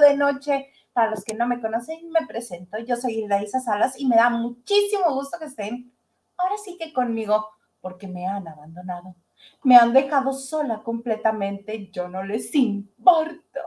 de 0.00 0.16
noche. 0.16 0.72
Para 0.92 1.10
los 1.10 1.24
que 1.24 1.34
no 1.34 1.46
me 1.46 1.60
conocen, 1.60 2.10
me 2.10 2.26
presento. 2.26 2.78
Yo 2.78 2.96
soy 2.96 3.24
Isa 3.42 3.60
Salas 3.60 3.98
y 4.00 4.06
me 4.06 4.16
da 4.16 4.30
muchísimo 4.30 5.14
gusto 5.14 5.38
que 5.38 5.44
estén 5.44 5.92
ahora 6.38 6.56
sí 6.56 6.76
que 6.78 6.92
conmigo, 6.92 7.48
porque 7.80 8.08
me 8.08 8.26
han 8.26 8.48
abandonado. 8.48 9.14
Me 9.62 9.76
han 9.76 9.92
dejado 9.92 10.32
sola 10.32 10.82
completamente. 10.82 11.90
Yo 11.90 12.08
no 12.08 12.22
les 12.22 12.54
importo. 12.54 13.60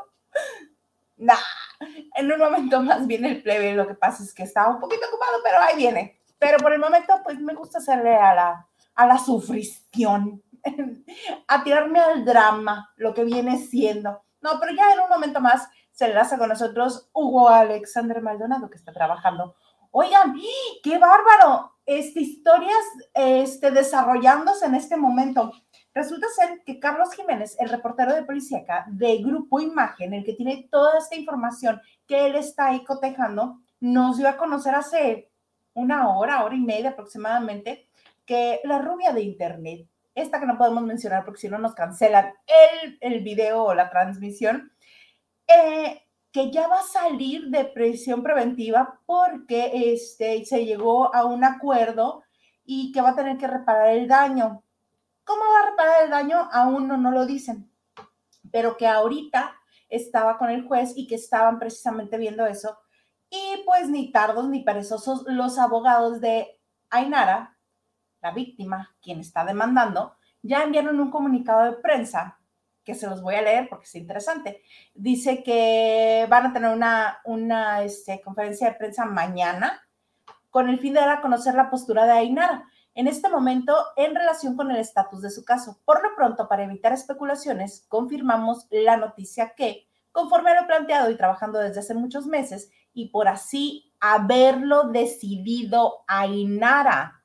Nah, 1.18 1.36
en 2.16 2.32
un 2.32 2.40
momento 2.40 2.82
más 2.82 3.06
viene 3.08 3.30
el 3.30 3.44
plebe. 3.44 3.74
Lo 3.74 3.88
que 3.88 3.94
pasa 3.94 4.24
es 4.24 4.34
que 4.34 4.44
estaba 4.44 4.74
un 4.74 4.80
poquito 4.80 5.08
ocupado, 5.08 5.38
pero 5.44 5.60
ahí 5.60 5.78
viene. 5.78 6.20
Pero 6.40 6.58
por 6.58 6.74
el 6.74 6.80
momento, 6.80 7.14
pues 7.24 7.40
me 7.40 7.54
gusta 7.54 7.78
hacerle 7.78 8.16
a 8.16 8.34
la, 8.34 8.68
a 8.96 9.06
la 9.06 9.18
sufrición. 9.18 10.42
a 11.48 11.64
tirarme 11.64 12.00
al 12.00 12.26
drama, 12.26 12.92
lo 12.96 13.14
que 13.14 13.24
viene 13.24 13.58
siendo. 13.58 14.24
No, 14.42 14.60
pero 14.60 14.74
ya 14.74 14.94
en 14.94 15.00
un 15.02 15.10
momento 15.10 15.40
más 15.40 15.68
se 15.92 16.06
enlaza 16.06 16.38
con 16.38 16.50
nosotros 16.50 17.10
Hugo 17.14 17.50
Alexander 17.50 18.22
Maldonado, 18.22 18.70
que 18.70 18.78
está 18.78 18.92
trabajando. 18.92 19.56
Oigan, 19.92 20.36
qué 20.84 20.98
bárbaro, 20.98 21.74
este, 21.86 22.22
historias 22.22 22.84
este, 23.14 23.72
desarrollándose 23.72 24.66
en 24.66 24.76
este 24.76 24.96
momento. 24.96 25.52
Resulta 25.94 26.28
ser 26.30 26.64
que 26.66 26.80
Carlos 26.80 27.14
Jiménez, 27.14 27.58
el 27.60 27.70
reportero 27.70 28.14
de 28.14 28.24
policía 28.24 28.64
de 28.88 29.18
Grupo 29.18 29.60
Imagen, 29.60 30.14
el 30.14 30.24
que 30.24 30.34
tiene 30.34 30.70
toda 30.72 30.98
esta 30.98 31.16
información 31.16 31.82
que 32.08 32.28
él 32.28 32.36
está 32.36 32.68
ahí 32.68 32.84
cotejando, 32.86 33.60
nos 33.82 34.18
dio 34.18 34.30
a 34.30 34.38
conocer 34.38 34.76
hace 34.76 35.30
una 35.74 36.16
hora, 36.16 36.46
hora 36.46 36.56
y 36.56 36.62
media 36.62 36.92
aproximadamente, 36.92 37.90
que 38.26 38.62
la 38.64 38.80
rubia 38.80 39.12
de 39.12 39.24
Internet 39.24 39.88
esta 40.16 40.40
que 40.40 40.46
no 40.46 40.58
podemos 40.58 40.84
mencionar 40.84 41.24
porque 41.26 41.42
si 41.42 41.50
no 41.50 41.58
nos 41.58 41.74
cancelan 41.74 42.34
el, 42.84 42.98
el 43.00 43.24
video 43.24 43.64
o 43.64 43.74
la 43.74 43.90
transmisión, 43.90 44.72
eh, 45.48 46.02
que 46.32 46.52
ya 46.52 46.68
va 46.68 46.80
a 46.80 46.84
salir 46.84 47.50
de 47.50 47.66
prisión 47.66 48.24
preventiva 48.24 49.02
porque 49.06 49.94
este, 49.94 50.46
se 50.46 50.66
llegó 50.66 51.14
a 51.14 51.26
un 51.26 51.44
acuerdo 51.44 52.24
y 52.64 52.92
que 52.92 53.02
va 53.02 53.10
a 53.10 53.16
tener 53.16 53.38
que 53.38 53.48
reparar 53.48 53.90
el 53.90 54.08
daño. 54.08 54.64
¿Cómo 55.24 55.42
va 55.42 55.60
a 55.60 55.70
reparar 55.72 56.04
el 56.04 56.10
daño? 56.10 56.50
Aún 56.52 56.88
no, 56.88 56.98
no 56.98 57.12
lo 57.12 57.26
dicen, 57.26 57.72
pero 58.52 58.78
que 58.78 58.88
ahorita 58.88 59.56
estaba 59.90 60.38
con 60.38 60.50
el 60.50 60.66
juez 60.66 60.94
y 60.96 61.08
que 61.08 61.16
estaban 61.16 61.60
precisamente 61.60 62.18
viendo 62.18 62.46
eso. 62.46 62.78
Y 63.30 63.64
pues 63.66 63.90
ni 63.90 64.12
tardos 64.12 64.48
ni 64.50 64.64
perezosos 64.64 65.24
los 65.28 65.58
abogados 65.58 66.22
de 66.22 66.60
Ainara 66.90 67.58
la 68.22 68.32
víctima, 68.32 68.96
quien 69.02 69.20
está 69.20 69.44
demandando, 69.44 70.16
ya 70.42 70.64
enviaron 70.64 71.00
un 71.00 71.12
comunicado 71.12 71.64
de 71.66 71.78
prensa 71.78 72.40
que 72.84 72.96
se 72.96 73.08
los 73.08 73.22
voy 73.22 73.36
a 73.36 73.42
leer 73.42 73.68
porque 73.70 73.86
es 73.86 73.96
interesante. 73.96 74.62
Dice 74.94 75.44
que 75.44 76.26
van 76.30 76.48
a 76.48 76.54
tener 76.54 76.72
una, 76.72 77.20
una 77.26 77.84
este, 77.84 78.22
conferencia 78.22 78.70
de 78.70 78.76
prensa 78.76 79.06
mañana 79.06 79.82
con 80.50 80.70
el 80.70 80.80
fin 80.80 80.94
de 80.94 81.00
dar 81.00 81.10
a 81.10 81.22
conocer 81.22 81.56
la 81.56 81.70
postura 81.70 82.06
de 82.06 82.12
Ainara 82.12 82.66
en 82.94 83.08
este 83.08 83.30
momento 83.30 83.76
en 83.96 84.16
relación 84.16 84.56
con 84.56 84.70
el 84.72 84.78
estatus 84.78 85.22
de 85.22 85.30
su 85.30 85.46
caso. 85.46 85.80
Por 85.86 86.04
lo 86.04 86.16
pronto, 86.16 86.48
para 86.48 86.64
evitar 86.64 86.92
especulaciones, 86.92 87.86
confirmamos 87.88 88.68
la 88.70 88.98
noticia 88.98 89.54
que, 89.56 89.88
conforme 90.12 90.52
a 90.52 90.62
lo 90.62 90.68
planteado 90.68 91.10
y 91.10 91.16
trabajando 91.16 91.60
desde 91.60 91.80
hace 91.80 91.94
muchos 91.94 92.26
meses, 92.26 92.70
y 92.94 93.10
por 93.10 93.30
así 93.30 93.94
haberlo 94.02 94.90
decidido 94.90 96.04
Ainara, 96.08 97.24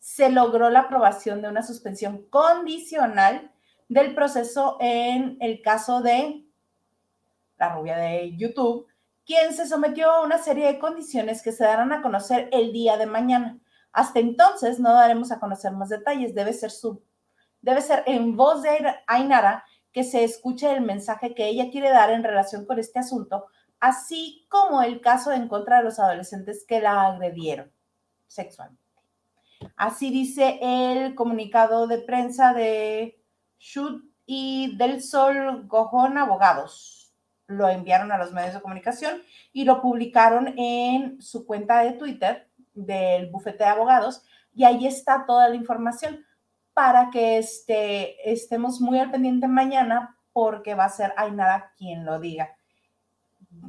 se 0.00 0.30
logró 0.30 0.70
la 0.70 0.80
aprobación 0.80 1.42
de 1.42 1.48
una 1.48 1.62
suspensión 1.62 2.26
condicional 2.28 3.52
del 3.88 4.14
proceso 4.14 4.76
en 4.80 5.36
el 5.40 5.62
caso 5.62 6.00
de 6.00 6.44
la 7.58 7.74
rubia 7.74 7.96
de 7.96 8.36
YouTube, 8.36 8.86
quien 9.24 9.52
se 9.52 9.66
sometió 9.66 10.10
a 10.10 10.24
una 10.24 10.38
serie 10.38 10.66
de 10.66 10.78
condiciones 10.78 11.42
que 11.42 11.52
se 11.52 11.64
darán 11.64 11.92
a 11.92 12.02
conocer 12.02 12.48
el 12.52 12.72
día 12.72 12.96
de 12.96 13.06
mañana. 13.06 13.58
Hasta 13.92 14.20
entonces 14.20 14.78
no 14.78 14.92
daremos 14.92 15.32
a 15.32 15.40
conocer 15.40 15.72
más 15.72 15.88
detalles. 15.88 16.34
Debe 16.34 16.52
ser, 16.52 16.70
su, 16.70 17.02
debe 17.62 17.80
ser 17.80 18.04
en 18.06 18.36
voz 18.36 18.62
de 18.62 18.78
Ainara 19.06 19.64
que 19.92 20.04
se 20.04 20.22
escuche 20.22 20.70
el 20.70 20.82
mensaje 20.82 21.34
que 21.34 21.48
ella 21.48 21.70
quiere 21.70 21.90
dar 21.90 22.10
en 22.10 22.22
relación 22.22 22.66
con 22.66 22.78
este 22.78 22.98
asunto, 22.98 23.46
así 23.80 24.46
como 24.50 24.82
el 24.82 25.00
caso 25.00 25.32
en 25.32 25.48
contra 25.48 25.78
de 25.78 25.84
los 25.84 25.98
adolescentes 25.98 26.64
que 26.68 26.82
la 26.82 27.06
agredieron 27.06 27.72
sexualmente. 28.26 28.82
Así 29.74 30.10
dice 30.10 30.58
el 30.60 31.14
comunicado 31.14 31.86
de 31.86 31.98
prensa 31.98 32.52
de 32.52 33.15
Shut 33.58 34.04
y 34.26 34.76
del 34.76 35.02
Sol 35.02 35.66
Gojón 35.66 36.18
Abogados. 36.18 37.14
Lo 37.46 37.68
enviaron 37.68 38.10
a 38.12 38.18
los 38.18 38.32
medios 38.32 38.54
de 38.54 38.60
comunicación 38.60 39.22
y 39.52 39.64
lo 39.64 39.80
publicaron 39.80 40.54
en 40.58 41.20
su 41.22 41.46
cuenta 41.46 41.80
de 41.82 41.92
Twitter 41.92 42.48
del 42.74 43.30
bufete 43.30 43.64
de 43.64 43.70
abogados 43.70 44.24
y 44.54 44.64
ahí 44.64 44.86
está 44.86 45.24
toda 45.26 45.48
la 45.48 45.54
información 45.54 46.24
para 46.74 47.10
que 47.10 47.38
este, 47.38 48.30
estemos 48.30 48.80
muy 48.80 48.98
al 48.98 49.10
pendiente 49.10 49.48
mañana 49.48 50.18
porque 50.32 50.74
va 50.74 50.84
a 50.84 50.90
ser 50.90 51.14
Ainara 51.16 51.72
quien 51.76 52.04
lo 52.04 52.18
diga. 52.18 52.56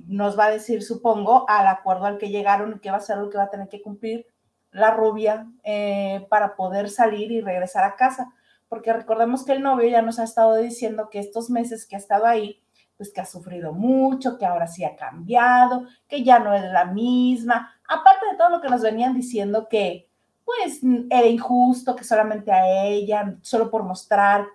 Nos 0.07 0.37
va 0.37 0.45
a 0.45 0.51
decir, 0.51 0.83
supongo, 0.83 1.45
al 1.47 1.67
acuerdo 1.67 2.05
al 2.05 2.17
que 2.17 2.29
llegaron 2.29 2.79
qué 2.79 2.91
va 2.91 2.97
a 2.97 3.01
ser 3.01 3.17
lo 3.17 3.29
que 3.29 3.37
va 3.37 3.45
a 3.45 3.49
tener 3.49 3.69
que 3.69 3.81
cumplir 3.81 4.25
la 4.71 4.91
rubia 4.91 5.47
eh, 5.63 6.27
para 6.29 6.55
poder 6.55 6.89
salir 6.89 7.31
y 7.31 7.41
regresar 7.41 7.85
a 7.85 7.95
casa, 7.95 8.33
porque 8.69 8.93
recordemos 8.93 9.45
que 9.45 9.53
el 9.53 9.63
novio 9.63 9.89
ya 9.89 10.01
nos 10.01 10.19
ha 10.19 10.23
estado 10.23 10.55
diciendo 10.55 11.09
que 11.09 11.19
estos 11.19 11.49
meses 11.49 11.85
que 11.85 11.95
ha 11.95 11.99
estado 11.99 12.25
ahí, 12.25 12.61
pues 12.97 13.13
que 13.13 13.21
ha 13.21 13.25
sufrido 13.25 13.73
mucho, 13.73 14.37
que 14.37 14.45
ahora 14.45 14.67
sí 14.67 14.83
ha 14.83 14.95
cambiado, 14.95 15.85
que 16.07 16.23
ya 16.23 16.39
no 16.39 16.53
es 16.53 16.63
la 16.63 16.85
misma, 16.85 17.75
aparte 17.87 18.25
de 18.31 18.37
todo 18.37 18.49
lo 18.49 18.61
que 18.61 18.69
nos 18.69 18.81
venían 18.81 19.13
diciendo 19.13 19.67
que 19.69 20.09
pues 20.43 20.79
era 21.09 21.27
injusto, 21.27 21.95
que 21.95 22.05
solamente 22.05 22.51
a 22.51 22.85
ella, 22.85 23.35
solo 23.41 23.69
por 23.69 23.83
mostrar 23.83 24.47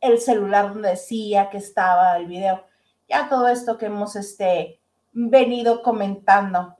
el 0.00 0.20
celular 0.20 0.72
donde 0.72 0.90
decía 0.90 1.48
que 1.48 1.56
estaba 1.56 2.16
el 2.18 2.26
video, 2.26 2.64
ya 3.08 3.28
todo 3.28 3.48
esto 3.48 3.78
que 3.78 3.86
hemos 3.86 4.14
este, 4.14 4.80
venido 5.12 5.82
comentando. 5.82 6.76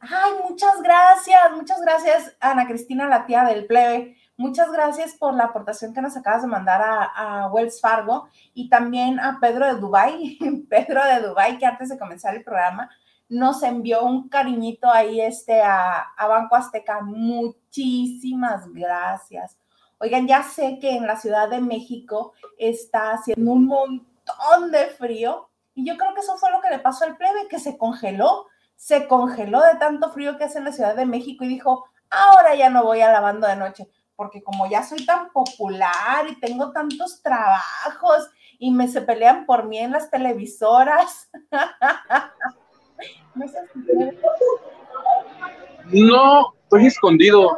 Ay, 0.00 0.32
muchas 0.48 0.80
gracias, 0.82 1.52
muchas 1.54 1.80
gracias, 1.82 2.36
Ana 2.40 2.66
Cristina, 2.66 3.06
la 3.06 3.26
tía 3.26 3.44
del 3.44 3.66
plebe. 3.66 4.16
Muchas 4.40 4.72
gracias 4.72 5.12
por 5.12 5.34
la 5.34 5.44
aportación 5.44 5.92
que 5.92 6.00
nos 6.00 6.16
acabas 6.16 6.40
de 6.40 6.48
mandar 6.48 6.80
a, 6.82 7.50
Wells 7.52 7.78
Fargo 7.78 8.26
y 8.54 8.70
también 8.70 9.20
a 9.20 9.38
Pedro 9.38 9.66
de 9.66 9.78
Dubai, 9.78 10.38
Pedro 10.70 11.04
de 11.04 11.20
Dubai, 11.20 11.58
que 11.58 11.66
antes 11.66 11.90
de 11.90 11.98
comenzar 11.98 12.34
el 12.34 12.42
programa 12.42 12.88
nos 13.28 13.62
envió 13.62 14.02
un 14.02 14.30
cariñito 14.30 14.90
ahí 14.90 15.20
este 15.20 15.60
a, 15.60 16.14
Banco 16.26 16.56
Azteca. 16.56 17.02
Muchísimas 17.02 18.66
gracias. 18.72 19.58
Oigan, 19.98 20.26
ya 20.26 20.42
sé 20.42 20.78
que 20.80 20.96
en 20.96 21.06
la 21.06 21.16
Ciudad 21.16 21.50
de 21.50 21.60
México 21.60 22.32
está 22.56 23.10
haciendo 23.10 23.52
un 23.52 23.66
montón 23.66 24.70
de 24.70 24.86
frío 24.86 25.50
y 25.74 25.84
yo 25.84 25.98
creo 25.98 26.14
que 26.14 26.20
eso 26.20 26.38
fue 26.38 26.50
lo 26.50 26.62
que 26.62 26.70
le 26.70 26.78
pasó 26.78 27.04
al 27.04 27.18
plebe, 27.18 27.46
que 27.46 27.58
se 27.58 27.76
congeló 27.76 28.46
se 28.74 29.06
congeló 29.06 29.60
de 29.60 29.74
tanto 29.78 30.10
frío 30.10 30.38
que 30.38 30.44
hace 30.44 30.56
en 30.56 30.64
la 30.64 30.72
Ciudad 30.72 30.96
de 30.96 31.04
México 31.04 31.44
y 31.44 31.48
dijo, 31.48 31.84
ahora 32.08 32.54
ya 32.54 32.70
no 32.70 32.82
voy 32.82 33.02
a 33.02 33.12
lavando 33.12 33.46
de 33.46 33.56
noche, 33.56 33.86
porque 34.20 34.42
como 34.42 34.68
ya 34.68 34.82
soy 34.82 35.06
tan 35.06 35.30
popular 35.30 36.28
y 36.28 36.38
tengo 36.38 36.72
tantos 36.72 37.22
trabajos 37.22 38.28
y 38.58 38.70
me 38.70 38.86
se 38.86 39.00
pelean 39.00 39.46
por 39.46 39.64
mí 39.64 39.78
en 39.78 39.92
las 39.92 40.10
televisoras. 40.10 41.30
no, 45.86 46.52
estoy 46.64 46.86
escondido. 46.86 47.56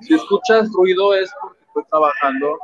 Si 0.00 0.14
escuchas 0.14 0.72
ruido 0.72 1.12
es 1.12 1.30
porque 1.38 1.60
estoy 1.66 1.84
trabajando. 1.90 2.58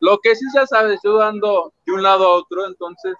Lo 0.00 0.18
que 0.20 0.34
sí 0.34 0.48
se 0.48 0.66
sabe, 0.66 0.94
estoy 0.94 1.18
dando 1.18 1.74
de 1.84 1.92
un 1.92 2.02
lado 2.02 2.26
a 2.26 2.38
otro, 2.38 2.66
entonces 2.66 3.16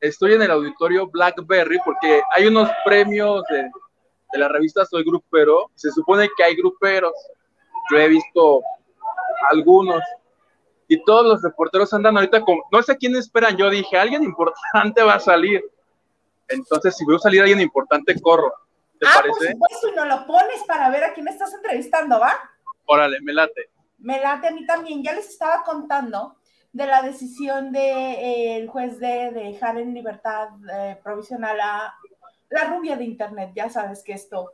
estoy 0.00 0.32
en 0.32 0.40
el 0.40 0.50
auditorio 0.50 1.08
Blackberry 1.08 1.78
porque 1.84 2.22
hay 2.30 2.46
unos 2.46 2.70
premios 2.86 3.44
de, 3.50 3.70
la 4.38 4.48
revista 4.48 4.86
Soy 4.86 5.04
Grupero. 5.04 5.70
Se 5.74 5.90
supone 5.90 6.30
que 6.34 6.42
hay 6.42 6.56
gruperos. 6.56 7.12
Yo 7.90 7.98
he 7.98 8.08
visto 8.08 8.62
algunos. 9.50 10.02
Y 10.88 11.02
todos 11.04 11.26
los 11.26 11.42
reporteros 11.42 11.92
andan 11.94 12.16
ahorita 12.16 12.42
con. 12.42 12.58
No 12.70 12.82
sé 12.82 12.96
quién 12.96 13.16
esperan. 13.16 13.56
Yo 13.56 13.70
dije, 13.70 13.96
alguien 13.96 14.22
importante 14.22 15.02
va 15.02 15.14
a 15.14 15.20
salir. 15.20 15.62
Entonces, 16.48 16.96
si 16.96 17.04
veo 17.06 17.18
salir 17.18 17.40
alguien 17.40 17.60
importante, 17.60 18.20
corro. 18.20 18.52
¿Te 18.98 19.06
ah, 19.06 19.12
parece? 19.14 19.56
Por 19.56 19.70
supuesto, 19.70 19.88
y 19.88 19.96
no 19.96 20.04
lo 20.04 20.26
pones 20.26 20.62
para 20.66 20.90
ver 20.90 21.04
a 21.04 21.14
quién 21.14 21.26
estás 21.28 21.52
entrevistando, 21.54 22.20
¿va? 22.20 22.34
Órale, 22.86 23.20
me 23.22 23.32
late. 23.32 23.70
Me 23.98 24.20
late 24.20 24.48
a 24.48 24.50
mí 24.50 24.66
también. 24.66 25.02
Ya 25.02 25.12
les 25.12 25.28
estaba 25.28 25.64
contando 25.64 26.36
de 26.72 26.86
la 26.86 27.02
decisión 27.02 27.72
del 27.72 27.72
de, 27.72 28.56
eh, 28.58 28.66
juez 28.66 28.98
de, 28.98 29.30
dejar 29.32 29.78
en 29.78 29.94
libertad 29.94 30.48
eh, 30.72 30.98
provisional 31.02 31.60
a 31.60 31.94
la 32.50 32.64
rubia 32.64 32.96
de 32.96 33.04
Internet. 33.04 33.52
Ya 33.54 33.70
sabes 33.70 34.02
que 34.02 34.12
esto 34.12 34.52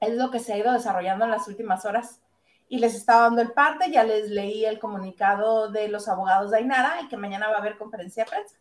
es 0.00 0.14
lo 0.14 0.30
que 0.30 0.40
se 0.40 0.52
ha 0.52 0.58
ido 0.58 0.72
desarrollando 0.72 1.24
en 1.24 1.30
las 1.30 1.48
últimas 1.48 1.84
horas. 1.84 2.20
Y 2.68 2.78
les 2.78 2.94
estaba 2.94 3.22
dando 3.22 3.40
el 3.42 3.52
parte, 3.52 3.90
ya 3.90 4.04
les 4.04 4.30
leí 4.30 4.64
el 4.64 4.78
comunicado 4.78 5.70
de 5.70 5.88
los 5.88 6.08
abogados 6.08 6.50
de 6.50 6.58
Ainara 6.58 7.00
y 7.02 7.08
que 7.08 7.16
mañana 7.16 7.48
va 7.48 7.56
a 7.56 7.58
haber 7.58 7.78
conferencia 7.78 8.24
de 8.24 8.30
prensa. 8.30 8.56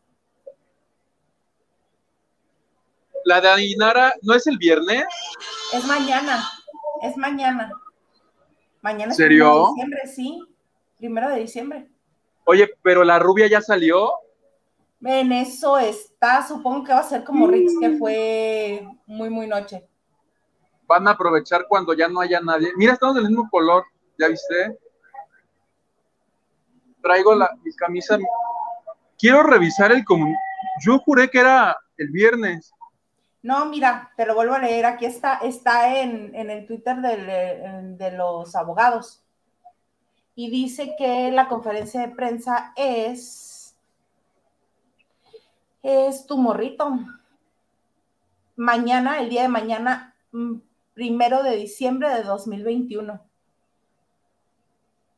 La 3.25 3.41
de 3.41 3.49
Ainara, 3.49 4.13
¿no 4.21 4.33
es 4.33 4.47
el 4.47 4.57
viernes? 4.57 5.05
Es 5.73 5.85
mañana, 5.85 6.41
es 7.01 7.17
mañana. 7.17 7.71
Mañana 8.81 9.11
es 9.11 9.17
¿Serio? 9.17 9.43
primero 9.45 9.57
de 9.57 9.69
diciembre, 9.73 10.07
sí, 10.07 10.47
primero 10.97 11.29
de 11.29 11.39
diciembre. 11.39 11.91
Oye, 12.45 12.69
pero 12.81 13.03
la 13.03 13.19
rubia 13.19 13.47
ya 13.47 13.59
salió. 13.59 14.11
En 15.03 15.33
eso 15.33 15.77
está, 15.77 16.47
supongo 16.47 16.85
que 16.85 16.93
va 16.93 16.99
a 16.99 17.03
ser 17.03 17.25
como 17.25 17.47
Rix, 17.47 17.73
que 17.79 17.97
fue 17.97 18.87
muy, 19.05 19.29
muy 19.29 19.45
noche. 19.45 19.85
Van 20.87 21.05
a 21.07 21.11
aprovechar 21.11 21.65
cuando 21.67 21.93
ya 21.93 22.07
no 22.07 22.21
haya 22.21 22.39
nadie. 22.39 22.71
Mira, 22.77 22.93
estamos 22.93 23.15
del 23.15 23.27
mismo 23.27 23.49
color, 23.49 23.83
¿ya 24.17 24.27
viste? 24.27 24.77
Traigo 27.01 27.35
la, 27.35 27.49
mi 27.63 27.73
camisa. 27.73 28.17
Quiero 29.17 29.43
revisar 29.43 29.91
el 29.91 30.03
común. 30.03 30.35
Yo 30.85 30.99
juré 30.99 31.29
que 31.29 31.39
era 31.39 31.75
el 31.97 32.09
viernes. 32.09 32.71
No, 33.43 33.65
mira, 33.67 34.11
te 34.17 34.25
lo 34.25 34.35
vuelvo 34.35 34.55
a 34.55 34.59
leer. 34.59 34.85
Aquí 34.85 35.05
está, 35.05 35.37
está 35.37 35.97
en, 35.99 36.35
en 36.35 36.49
el 36.49 36.65
Twitter 36.65 36.97
del- 36.97 37.97
de 37.97 38.11
los 38.11 38.55
abogados. 38.55 39.23
Y 40.35 40.49
dice 40.49 40.95
que 40.97 41.31
la 41.31 41.47
conferencia 41.47 42.01
de 42.01 42.09
prensa 42.13 42.73
es. 42.75 43.75
Es 45.81 46.25
tu 46.27 46.37
morrito. 46.37 46.99
Mañana, 48.55 49.19
el 49.19 49.29
día 49.29 49.43
de 49.43 49.47
mañana, 49.47 50.15
mm, 50.31 50.55
primero 50.93 51.43
de 51.43 51.55
diciembre 51.55 52.09
de 52.13 52.23
2021. 52.23 53.21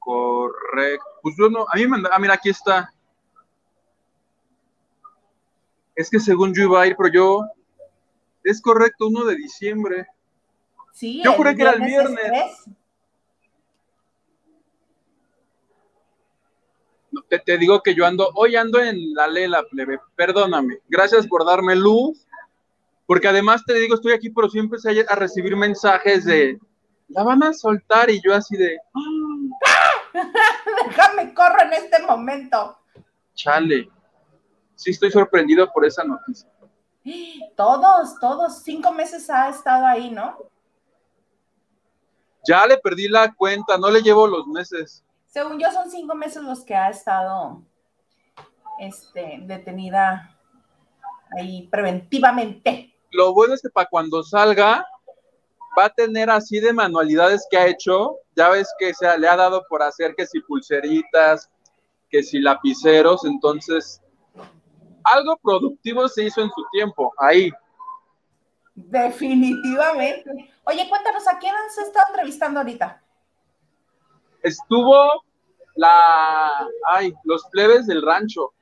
Correcto. 0.10 1.06
Pues 1.22 1.36
yo 1.38 1.50
no, 1.52 1.68
a 1.72 1.76
mí 1.76 1.82
me 1.84 1.90
manda- 1.90 2.10
ah, 2.12 2.18
mira, 2.18 2.34
aquí 2.34 2.50
está. 2.50 2.92
Es 5.96 6.10
que 6.10 6.20
según 6.20 6.52
yo 6.52 6.64
iba 6.64 6.82
a 6.82 6.88
ir, 6.88 6.96
pero 6.98 7.10
yo, 7.14 7.46
es 8.44 8.60
correcto, 8.60 9.06
1 9.06 9.24
de 9.26 9.36
diciembre. 9.36 10.08
Sí, 10.94 11.22
Yo 11.24 11.34
juré 11.34 11.56
que 11.56 11.62
era 11.62 11.74
el 11.74 11.82
es 11.84 11.88
viernes. 11.88 12.66
Te, 17.28 17.38
te 17.38 17.58
digo 17.60 17.84
que 17.84 17.94
yo 17.94 18.04
ando, 18.04 18.32
hoy 18.34 18.56
ando 18.56 18.80
en 18.80 19.14
la 19.14 19.28
lela, 19.28 19.62
plebe, 19.70 20.00
perdóname. 20.16 20.80
Gracias 20.88 21.28
por 21.28 21.46
darme 21.46 21.76
luz, 21.76 22.26
porque 23.06 23.28
además 23.28 23.64
te 23.64 23.76
digo, 23.76 23.94
estoy 23.94 24.14
aquí, 24.14 24.32
pero 24.32 24.50
siempre 24.50 24.80
empecé 24.84 25.06
a 25.08 25.16
recibir 25.16 25.56
mensajes 25.56 26.26
de, 26.26 26.58
la 27.10 27.24
van 27.24 27.44
a 27.44 27.54
soltar, 27.54 28.10
y 28.10 28.20
yo 28.24 28.34
así 28.34 28.56
de, 28.58 28.78
"Ah, 28.96 29.69
Déjame 30.86 31.34
corro 31.34 31.62
en 31.62 31.74
este 31.74 32.02
momento. 32.04 32.78
chale. 33.34 33.90
Sí 34.76 34.92
estoy 34.92 35.12
sorprendido 35.12 35.70
por 35.72 35.86
esa 35.86 36.04
noticia. 36.04 36.50
Todos, 37.56 38.20
todos, 38.20 38.64
cinco 38.64 38.94
meses 38.94 39.30
ha 39.30 39.50
estado 39.50 39.86
ahí, 39.86 40.10
¿no? 40.10 40.38
Ya 42.48 42.66
le 42.66 42.78
perdí 42.78 43.08
la 43.10 43.34
cuenta, 43.34 43.78
no 43.78 43.90
le 43.90 44.02
llevo 44.02 44.28
los 44.28 44.48
meses. 44.48 45.04
Según 45.28 45.60
yo, 45.60 45.72
son 45.72 45.92
cinco 45.92 46.16
meses 46.16 46.44
los 46.44 46.64
que 46.64 46.76
ha 46.76 46.90
estado 46.90 47.62
este, 48.80 49.40
detenida 49.42 50.38
ahí 51.38 51.68
preventivamente. 51.68 52.96
Lo 53.12 53.34
bueno 53.34 53.54
es 53.54 53.62
que 53.62 53.70
para 53.70 53.90
cuando 53.90 54.24
salga, 54.24 54.86
va 55.78 55.86
a 55.86 55.90
tener 55.90 56.30
así 56.30 56.60
de 56.60 56.74
manualidades 56.74 57.46
que 57.50 57.58
ha 57.58 57.68
hecho. 57.68 58.18
Ya 58.40 58.48
ves 58.48 58.74
que 58.80 58.94
se 58.94 59.18
le 59.18 59.28
ha 59.28 59.36
dado 59.36 59.66
por 59.68 59.84
hacer 59.84 60.16
que 60.16 60.26
si 60.26 60.40
pulseritas, 60.40 61.50
que 62.10 62.24
si 62.24 62.40
lapiceros, 62.40 63.26
entonces 63.26 64.02
algo 65.04 65.36
productivo 65.44 66.08
se 66.08 66.24
hizo 66.24 66.40
en 66.40 66.50
su 66.50 66.66
tiempo, 66.72 67.14
ahí. 67.18 67.52
Definitivamente. 68.76 70.54
Oye, 70.64 70.88
cuéntanos, 70.88 71.28
¿a 71.28 71.38
quién 71.38 71.54
has 71.54 71.78
estado 71.80 72.06
entrevistando 72.12 72.62
ahorita? 72.62 73.04
Estuvo 74.42 75.26
la, 75.76 76.66
ay, 76.94 77.14
los 77.26 77.46
plebes 77.48 77.88
del 77.88 78.02
rancho, 78.02 78.54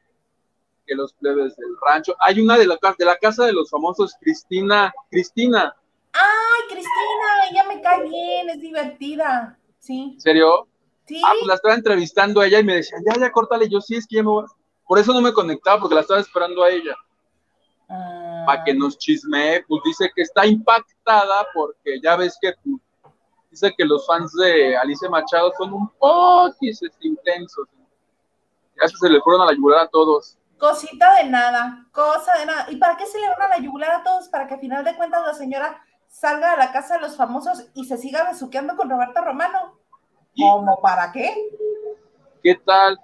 que 0.87 0.95
los 0.95 1.13
plebes 1.13 1.55
del 1.55 1.75
rancho. 1.85 2.15
Hay 2.21 2.39
una 2.39 2.57
de 2.57 2.65
la, 2.65 2.79
de 2.97 3.05
la 3.05 3.17
casa 3.17 3.45
de 3.45 3.53
los 3.53 3.69
famosos, 3.69 4.15
Cristina, 4.19 4.91
Cristina, 5.11 5.75
Ay, 6.13 6.61
Cristina, 6.67 7.47
ella 7.51 7.63
me 7.67 7.81
cae 7.81 8.09
bien, 8.09 8.49
es 8.49 8.59
divertida. 8.59 9.59
Sí, 9.87 10.11
¿en 10.15 10.19
serio? 10.19 10.67
sí. 11.05 11.21
Ah, 11.25 11.31
pues 11.31 11.47
la 11.47 11.53
estaba 11.53 11.75
entrevistando 11.75 12.41
a 12.41 12.45
ella 12.45 12.59
y 12.59 12.63
me 12.65 12.75
decía, 12.75 12.97
ya, 13.05 13.17
ya, 13.17 13.31
córtale. 13.31 13.69
Yo 13.69 13.79
sí, 13.79 13.95
es 13.95 14.05
que 14.05 14.17
ya 14.17 14.23
me 14.23 14.29
voy. 14.29 14.45
Por 14.85 14.99
eso 14.99 15.13
no 15.13 15.21
me 15.21 15.31
conectaba, 15.31 15.79
porque 15.79 15.95
la 15.95 16.01
estaba 16.01 16.19
esperando 16.19 16.61
a 16.61 16.69
ella. 16.69 16.93
Ah, 17.89 18.43
Para 18.45 18.65
que 18.65 18.73
nos 18.73 18.97
chismee, 18.97 19.63
pues 19.65 19.81
dice 19.85 20.11
que 20.13 20.23
está 20.23 20.45
impactada 20.45 21.47
porque 21.53 22.01
ya 22.03 22.17
ves 22.17 22.37
que 22.41 22.51
pues, 22.61 22.81
dice 23.49 23.73
que 23.77 23.85
los 23.85 24.05
fans 24.05 24.33
de 24.33 24.75
Alicia 24.75 25.09
Machado 25.09 25.53
son 25.57 25.71
un 25.71 25.89
poquis 25.97 26.81
intensos. 26.99 27.69
Ya 28.81 28.89
se 28.89 29.09
le 29.09 29.21
fueron 29.21 29.43
a 29.43 29.45
la 29.45 29.53
yugular 29.53 29.85
a 29.85 29.87
todos. 29.87 30.37
Cosita 30.57 31.15
de 31.15 31.29
nada, 31.29 31.85
cosa 31.93 32.33
de 32.39 32.45
nada. 32.45 32.65
¿Y 32.69 32.75
para 32.75 32.97
qué 32.97 33.05
se 33.05 33.19
le 33.19 33.29
van 33.29 33.41
a 33.41 33.47
la 33.47 33.59
yugular 33.59 33.91
a 33.91 34.03
todos? 34.03 34.27
Para 34.27 34.47
que 34.47 34.55
a 34.55 34.59
final 34.59 34.83
de 34.83 34.97
cuentas 34.97 35.25
la 35.25 35.33
señora 35.33 35.81
salga 36.09 36.53
a 36.53 36.57
la 36.57 36.71
casa 36.71 36.95
de 36.95 37.01
los 37.01 37.15
famosos 37.15 37.67
y 37.73 37.85
se 37.85 37.97
siga 37.97 38.29
besuqueando 38.29 38.75
con 38.75 38.89
Roberto 38.89 39.21
Romano. 39.21 39.77
¿Cómo 40.37 40.79
para 40.81 41.11
qué? 41.11 41.33
¿Qué 42.43 42.55
tal? 42.55 42.99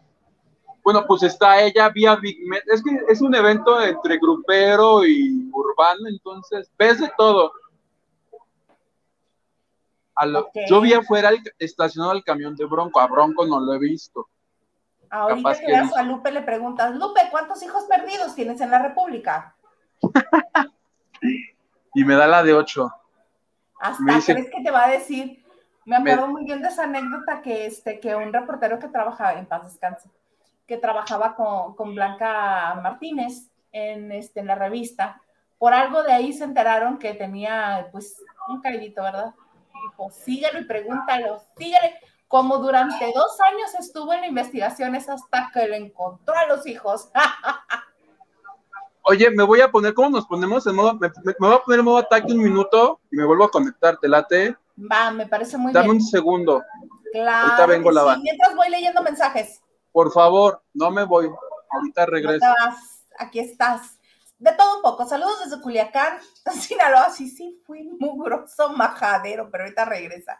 Bueno, 0.83 1.05
pues 1.07 1.23
está 1.23 1.61
ella 1.61 1.89
vía 1.89 2.15
Big 2.15 2.37
Met. 2.47 2.63
Es 2.67 2.83
que 2.83 2.91
es 3.07 3.21
un 3.21 3.33
evento 3.33 3.81
entre 3.81 4.17
grupero 4.17 5.05
y 5.05 5.49
urbano, 5.53 6.07
entonces 6.09 6.69
ves 6.77 6.99
de 6.99 7.11
todo. 7.17 7.51
A 10.15 10.25
lo- 10.25 10.41
Ok. 10.41 10.51
Yo 10.69 10.81
vi 10.81 10.93
afuera 10.93 11.29
el- 11.29 11.41
estacionado 11.57 12.11
el 12.11 12.23
camión 12.23 12.55
de 12.55 12.65
Bronco. 12.65 12.99
A 12.99 13.07
Bronco 13.07 13.45
no 13.47 13.59
lo 13.59 13.73
he 13.73 13.79
visto. 13.79 14.27
Ahorita 15.09 15.37
Capaz 15.49 15.59
que 15.59 15.67
veas 15.67 15.95
a 15.95 16.03
Lupe 16.03 16.31
le 16.31 16.41
preguntas, 16.41 16.95
Lupe, 16.95 17.21
¿cuántos 17.31 17.61
hijos 17.63 17.83
perdidos 17.85 18.33
tienes 18.35 18.59
en 18.61 18.71
la 18.71 18.79
República? 18.79 19.55
Y 21.95 22.03
me 22.03 22.15
da 22.15 22.25
la 22.25 22.41
de 22.43 22.53
8. 22.55 22.91
Hasta 23.79 24.01
Me 24.03 24.15
dice- 24.15 24.33
crees 24.33 24.49
que 24.49 24.63
te 24.63 24.71
va 24.71 24.85
a 24.85 24.89
decir, 24.89 25.42
me 25.85 25.99
Me- 25.99 26.11
acuerdo 26.11 26.31
muy 26.31 26.45
bien 26.45 26.61
de 26.61 26.69
esa 26.69 26.83
anécdota 26.83 27.41
que 27.41 27.65
este, 27.65 27.99
que 27.99 28.15
un 28.15 28.31
reportero 28.33 28.79
que 28.79 28.87
trabajaba, 28.87 29.33
en 29.33 29.45
paz 29.45 29.63
descanse, 29.65 30.09
que 30.67 30.77
trabajaba 30.77 31.35
con, 31.35 31.75
con 31.75 31.93
Blanca 31.95 32.79
Martínez 32.81 33.49
en, 33.71 34.11
este, 34.11 34.39
en 34.39 34.47
la 34.47 34.55
revista, 34.55 35.21
por 35.57 35.73
algo 35.73 36.03
de 36.03 36.13
ahí 36.13 36.33
se 36.33 36.43
enteraron 36.43 36.97
que 36.97 37.13
tenía 37.13 37.87
pues 37.91 38.21
un 38.49 38.61
caidito, 38.61 39.01
¿verdad? 39.03 39.33
Dijo, 39.73 40.09
síguelo 40.11 40.59
y 40.59 40.65
pregúntalo, 40.65 41.41
síguele. 41.57 41.95
Como 42.27 42.57
durante 42.57 43.05
dos 43.13 43.37
años 43.41 43.75
estuvo 43.77 44.11
en 44.13 44.21
la 44.21 44.27
investigación, 44.27 44.95
es 44.95 45.07
hasta 45.07 45.51
que 45.53 45.67
le 45.67 45.77
encontró 45.77 46.33
a 46.35 46.47
los 46.47 46.65
hijos. 46.65 47.11
Oye, 49.03 49.29
me 49.31 49.43
voy 49.43 49.59
a 49.61 49.69
poner, 49.69 49.93
¿cómo 49.93 50.09
nos 50.09 50.25
ponemos 50.25 50.65
en 50.65 50.75
modo? 50.75 50.93
Me, 50.95 51.09
me- 51.23 51.35
me 51.37 51.47
voy 51.47 51.55
a 51.55 51.59
poner 51.59 51.79
en 51.79 51.85
modo 51.85 51.97
ataque 51.97 52.31
un 52.31 52.41
minuto 52.41 52.99
y 53.11 53.17
me 53.17 53.25
vuelvo 53.25 53.43
a 53.43 53.51
conectar. 53.51 53.97
¿Te 53.97 54.07
late? 54.07 54.55
Va, 54.77 55.11
me 55.11 55.27
parece 55.27 55.57
muy 55.57 55.71
Dame 55.73 55.85
bien. 55.85 55.97
un 55.97 56.01
segundo. 56.03 56.63
Claro. 57.11 57.47
ahorita 57.47 57.65
vengo, 57.67 57.91
la 57.91 58.01
sí. 58.01 58.07
va. 58.07 58.17
Mientras 58.17 58.55
voy 58.55 58.69
leyendo 58.69 59.01
mensajes. 59.03 59.61
Por 59.91 60.11
favor, 60.11 60.63
no 60.73 60.89
me 60.89 61.03
voy. 61.03 61.29
Ahorita 61.69 62.05
No 62.05 62.11
regreso. 62.11 62.39
te 62.39 62.47
vas, 62.47 63.05
aquí 63.19 63.39
estás. 63.39 63.99
De 64.39 64.51
todo 64.53 64.77
un 64.77 64.81
poco. 64.81 65.05
Saludos 65.07 65.43
desde 65.45 65.61
Culiacán, 65.61 66.17
Sinaloa. 66.59 67.09
Sí, 67.11 67.29
sí, 67.29 67.61
fui 67.65 67.83
mugroso 67.99 68.69
majadero, 68.73 69.49
pero 69.51 69.63
ahorita 69.65 69.85
regresa. 69.85 70.37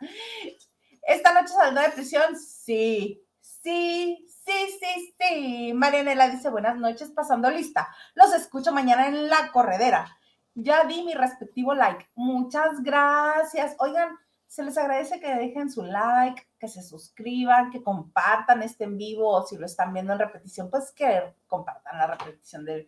¿Esta 1.03 1.33
noche 1.33 1.53
saldrá 1.53 1.83
de 1.83 1.89
prisión? 1.89 2.35
Sí, 2.37 3.21
sí, 3.39 4.25
sí, 4.45 4.77
sí, 4.79 5.15
sí. 5.19 5.73
Marianela 5.73 6.29
dice, 6.29 6.49
buenas 6.49 6.75
noches, 6.77 7.11
pasando 7.11 7.49
lista. 7.49 7.93
Los 8.15 8.33
escucho 8.33 8.71
mañana 8.73 9.07
en 9.07 9.29
la 9.29 9.51
corredera. 9.51 10.17
Ya 10.55 10.83
di 10.85 11.03
mi 11.03 11.13
respectivo 11.13 11.73
like. 11.73 12.09
Muchas 12.15 12.81
gracias. 12.83 13.75
Oigan, 13.79 14.17
se 14.53 14.61
les 14.61 14.77
agradece 14.77 15.19
que 15.19 15.33
dejen 15.33 15.71
su 15.71 15.81
like, 15.81 16.47
que 16.59 16.67
se 16.67 16.83
suscriban, 16.83 17.71
que 17.71 17.81
compartan 17.81 18.61
este 18.61 18.83
en 18.83 18.99
vivo 18.99 19.27
o 19.27 19.47
si 19.47 19.57
lo 19.57 19.65
están 19.65 19.91
viendo 19.91 20.13
en 20.13 20.19
repetición, 20.19 20.69
pues 20.69 20.91
que 20.91 21.33
compartan 21.47 21.97
la 21.97 22.05
repetición 22.05 22.63
del, 22.63 22.87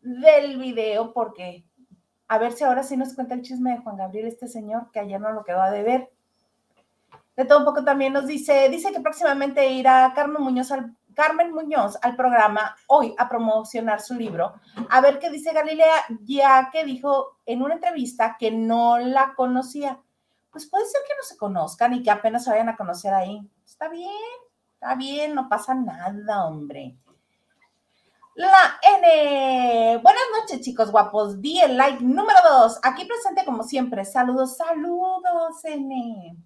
del 0.00 0.56
video 0.56 1.12
porque 1.12 1.64
a 2.28 2.38
ver 2.38 2.52
si 2.52 2.62
ahora 2.62 2.84
sí 2.84 2.96
nos 2.96 3.14
cuenta 3.14 3.34
el 3.34 3.42
chisme 3.42 3.72
de 3.72 3.78
Juan 3.78 3.96
Gabriel, 3.96 4.28
este 4.28 4.46
señor 4.46 4.92
que 4.92 5.00
ayer 5.00 5.20
no 5.20 5.32
lo 5.32 5.42
quedó 5.42 5.60
a 5.60 5.72
deber. 5.72 6.12
De 7.34 7.44
todo 7.44 7.58
un 7.58 7.64
poco 7.64 7.82
también 7.82 8.12
nos 8.12 8.28
dice, 8.28 8.68
dice 8.68 8.92
que 8.92 9.00
próximamente 9.00 9.68
irá 9.68 10.12
Carmen 10.14 10.40
Muñoz 10.40 10.70
al, 10.70 10.94
Carmen 11.14 11.52
Muñoz 11.52 11.98
al 12.02 12.14
programa 12.14 12.76
hoy 12.86 13.16
a 13.18 13.28
promocionar 13.28 14.00
su 14.00 14.14
libro. 14.14 14.54
A 14.88 15.00
ver 15.00 15.18
qué 15.18 15.28
dice 15.28 15.52
Galilea, 15.52 16.04
ya 16.22 16.70
que 16.70 16.84
dijo 16.84 17.38
en 17.46 17.62
una 17.62 17.74
entrevista 17.74 18.36
que 18.38 18.52
no 18.52 18.96
la 19.00 19.34
conocía. 19.34 19.98
Pues 20.50 20.66
puede 20.68 20.86
ser 20.86 21.00
que 21.06 21.14
no 21.16 21.22
se 21.22 21.36
conozcan 21.36 21.94
y 21.94 22.02
que 22.02 22.10
apenas 22.10 22.44
se 22.44 22.50
vayan 22.50 22.68
a 22.68 22.76
conocer 22.76 23.14
ahí. 23.14 23.40
Está 23.64 23.88
bien, 23.88 24.10
está 24.74 24.94
bien, 24.94 25.34
no 25.34 25.48
pasa 25.48 25.74
nada, 25.74 26.46
hombre. 26.46 26.96
La 28.34 28.78
N. 28.96 29.98
Buenas 30.02 30.22
noches, 30.40 30.60
chicos 30.62 30.90
guapos. 30.90 31.40
Di 31.40 31.60
el 31.60 31.76
like 31.76 32.02
número 32.02 32.38
dos. 32.48 32.78
Aquí 32.82 33.04
presente 33.04 33.44
como 33.44 33.64
siempre. 33.64 34.04
Saludos, 34.04 34.56
saludos, 34.56 35.64
N. 35.64 36.36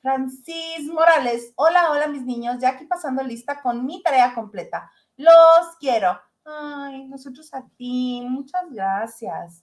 Francis 0.00 0.86
Morales. 0.90 1.52
Hola, 1.54 1.90
hola, 1.90 2.08
mis 2.08 2.24
niños. 2.24 2.56
Ya 2.60 2.70
aquí 2.70 2.86
pasando 2.86 3.22
lista 3.22 3.60
con 3.60 3.84
mi 3.84 4.02
tarea 4.02 4.34
completa. 4.34 4.90
Los 5.16 5.76
quiero. 5.78 6.18
Ay, 6.44 7.06
nosotros 7.06 7.52
a 7.52 7.62
ti. 7.76 8.24
Muchas 8.26 8.70
gracias. 8.70 9.62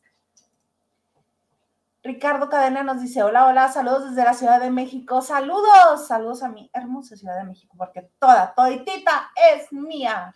Ricardo 2.05 2.50
Cadena 2.50 2.83
nos 2.83 3.01
dice, 3.01 3.24
hola, 3.24 3.47
hola, 3.47 3.67
saludos 3.71 4.09
desde 4.09 4.24
la 4.24 4.35
Ciudad 4.35 4.62
de 4.62 4.69
México. 4.69 5.24
Saludos, 5.24 6.07
saludos 6.07 6.43
a 6.43 6.50
mi 6.50 6.69
hermosa 6.71 7.17
Ciudad 7.17 7.35
de 7.39 7.45
México, 7.45 7.74
porque 7.75 8.12
toda, 8.19 8.53
toditita 8.53 9.31
es 9.35 9.74
mía. 9.74 10.35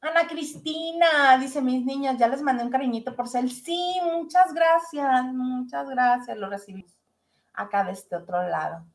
Ana 0.00 0.26
Cristina, 0.26 1.36
dice 1.38 1.60
mis 1.60 1.84
niños, 1.84 2.16
ya 2.16 2.26
les 2.26 2.40
mandé 2.40 2.64
un 2.64 2.70
cariñito 2.70 3.14
por 3.14 3.28
ser. 3.28 3.50
Sí, 3.50 3.98
muchas 4.02 4.54
gracias, 4.54 5.24
muchas 5.34 5.86
gracias, 5.90 6.38
lo 6.38 6.48
recibimos 6.48 6.96
acá 7.52 7.84
de 7.84 7.92
este 7.92 8.16
otro 8.16 8.48
lado. 8.48 8.86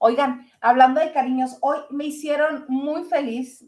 Oigan, 0.00 0.44
hablando 0.60 0.98
de 0.98 1.12
cariños, 1.12 1.56
hoy 1.60 1.78
me 1.90 2.06
hicieron 2.06 2.64
muy 2.66 3.04
feliz 3.04 3.64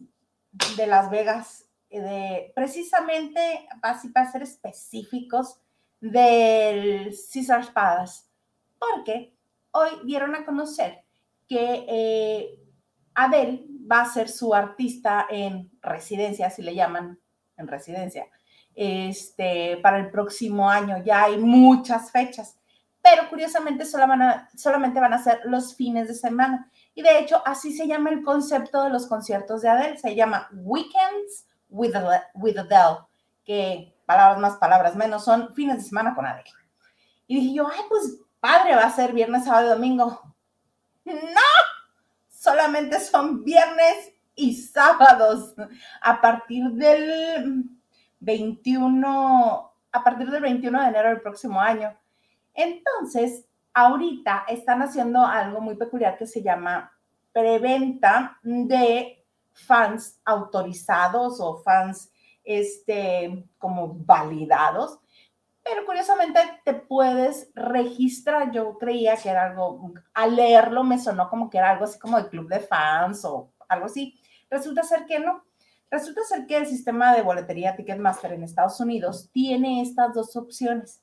de 0.77 0.89
Las 0.89 1.09
Vegas, 1.09 1.67
de 1.89 2.51
precisamente, 2.57 3.69
así 3.81 4.09
para 4.09 4.33
ser 4.33 4.43
específicos, 4.43 5.62
del 6.03 7.15
César 7.15 7.73
Palace, 7.73 8.25
porque 8.77 9.33
hoy 9.71 9.89
dieron 10.05 10.35
a 10.35 10.45
conocer 10.45 11.05
que 11.49 11.87
eh, 11.89 12.59
Adele 13.15 13.65
va 13.91 14.03
a 14.03 14.13
ser 14.13 14.29
su 14.29 14.53
artista 14.53 15.27
en 15.31 15.71
residencia, 15.81 16.49
así 16.49 16.61
le 16.61 16.75
llaman, 16.75 17.21
en 17.57 17.69
residencia, 17.69 18.27
este, 18.75 19.77
para 19.77 19.99
el 19.99 20.11
próximo 20.11 20.69
año. 20.69 21.03
Ya 21.05 21.25
hay 21.25 21.39
muchas 21.39 22.11
fechas, 22.11 22.59
pero 23.01 23.29
curiosamente 23.29 23.85
solamente 23.85 25.01
van 25.01 25.15
a 25.15 25.23
ser 25.23 25.43
los 25.45 25.77
fines 25.77 26.09
de 26.09 26.15
semana. 26.15 26.69
Y 26.95 27.03
de 27.03 27.21
hecho, 27.21 27.43
así 27.47 27.73
se 27.73 27.87
llama 27.87 28.11
el 28.11 28.25
concepto 28.25 28.83
de 28.83 28.91
los 28.91 29.07
conciertos 29.07 29.63
de 29.63 29.69
Adele. 29.69 29.99
Se 29.99 30.17
llama 30.17 30.49
Weekends 30.53 31.47
with, 31.69 31.95
with 32.35 32.59
Adele, 32.59 33.07
que 33.45 33.95
palabras 34.13 34.39
más, 34.39 34.57
palabras 34.59 34.97
menos, 34.97 35.25
son 35.25 35.55
fines 35.55 35.79
de 35.79 35.85
semana 35.85 36.15
con 36.15 36.27
Adele. 36.27 36.51
Y 37.27 37.41
dije 37.41 37.55
yo, 37.55 37.69
ay, 37.69 37.81
pues 37.89 38.19
padre, 38.41 38.77
va 38.77 38.83
a 38.83 38.91
ser 38.91 39.13
viernes, 39.13 39.45
sábado 39.45 39.69
y 39.69 39.71
domingo. 39.71 40.21
No, 41.05 41.13
solamente 42.29 43.01
son 43.01 43.43
viernes 43.43 44.13
y 44.35 44.55
sábados 44.55 45.55
a 46.01 46.21
partir 46.21 46.71
del 46.73 47.65
21, 48.21 49.73
a 49.93 50.05
partir 50.05 50.31
del 50.31 50.43
21 50.43 50.81
de 50.83 50.89
enero 50.89 51.09
del 51.09 51.21
próximo 51.21 51.61
año. 51.61 51.97
Entonces, 52.55 53.47
ahorita 53.73 54.45
están 54.49 54.83
haciendo 54.83 55.25
algo 55.25 55.61
muy 55.61 55.77
peculiar 55.77 56.19
que 56.19 56.27
se 56.27 56.43
llama 56.43 56.93
preventa 57.33 58.39
de 58.43 59.25
fans 59.53 60.21
autorizados 60.25 61.41
o 61.41 61.57
fans 61.63 62.12
este, 62.45 63.49
como 63.59 63.95
validados, 63.95 64.99
pero 65.65 65.87
curiosamente 65.87 66.41
te 66.65 66.75
puedes 66.75 67.51
registrar. 67.55 68.51
Yo 68.51 68.79
creía 68.79 69.17
que 69.17 69.29
era 69.29 69.47
algo, 69.47 69.93
al 70.13 70.37
leerlo 70.37 70.83
me 70.83 70.99
sonó 70.99 71.29
como 71.31 71.49
que 71.49 71.59
era 71.59 71.71
algo 71.71 71.85
así 71.85 71.99
como 71.99 72.21
de 72.21 72.29
club 72.29 72.49
de 72.49 72.61
fans 72.61 73.25
o 73.25 73.53
algo 73.69 73.87
así. 73.87 74.19
Resulta 74.51 74.83
ser 74.83 75.07
que 75.07 75.21
no. 75.21 75.45
Resulta 75.91 76.23
ser 76.25 76.47
que 76.47 76.57
el 76.57 76.67
sistema 76.67 77.15
de 77.15 77.23
boletería 77.23 77.77
Ticketmaster 77.77 78.33
en 78.33 78.43
Estados 78.43 78.81
Unidos 78.81 79.31
tiene 79.31 79.83
estas 79.83 80.15
dos 80.15 80.35
opciones. 80.37 81.03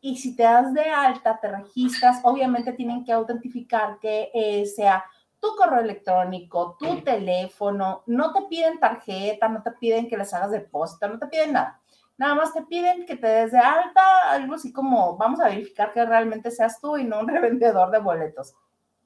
Y 0.00 0.16
si 0.16 0.34
te 0.34 0.44
das 0.44 0.72
de 0.72 0.84
alta, 0.84 1.38
te 1.40 1.48
registras, 1.48 2.20
obviamente 2.22 2.72
tienen 2.72 3.04
que 3.04 3.12
autentificar 3.12 3.98
que 4.00 4.30
eh, 4.32 4.64
sea 4.64 5.04
tu 5.40 5.56
correo 5.56 5.80
electrónico, 5.80 6.76
tu 6.78 7.00
teléfono, 7.00 8.02
no 8.06 8.32
te 8.32 8.42
piden 8.42 8.78
tarjeta, 8.78 9.48
no 9.48 9.62
te 9.62 9.72
piden 9.72 10.08
que 10.08 10.16
les 10.16 10.32
hagas 10.34 10.50
depósito, 10.50 11.08
no 11.08 11.18
te 11.18 11.26
piden 11.26 11.54
nada. 11.54 11.80
Nada 12.18 12.34
más 12.34 12.52
te 12.52 12.62
piden 12.62 13.06
que 13.06 13.16
te 13.16 13.26
des 13.26 13.52
de 13.52 13.58
alta, 13.58 14.30
algo 14.30 14.54
así 14.54 14.72
como 14.72 15.16
vamos 15.16 15.40
a 15.40 15.48
verificar 15.48 15.92
que 15.92 16.04
realmente 16.04 16.50
seas 16.50 16.78
tú 16.78 16.98
y 16.98 17.04
no 17.04 17.20
un 17.20 17.28
revendedor 17.28 17.90
de 17.90 17.98
boletos. 17.98 18.54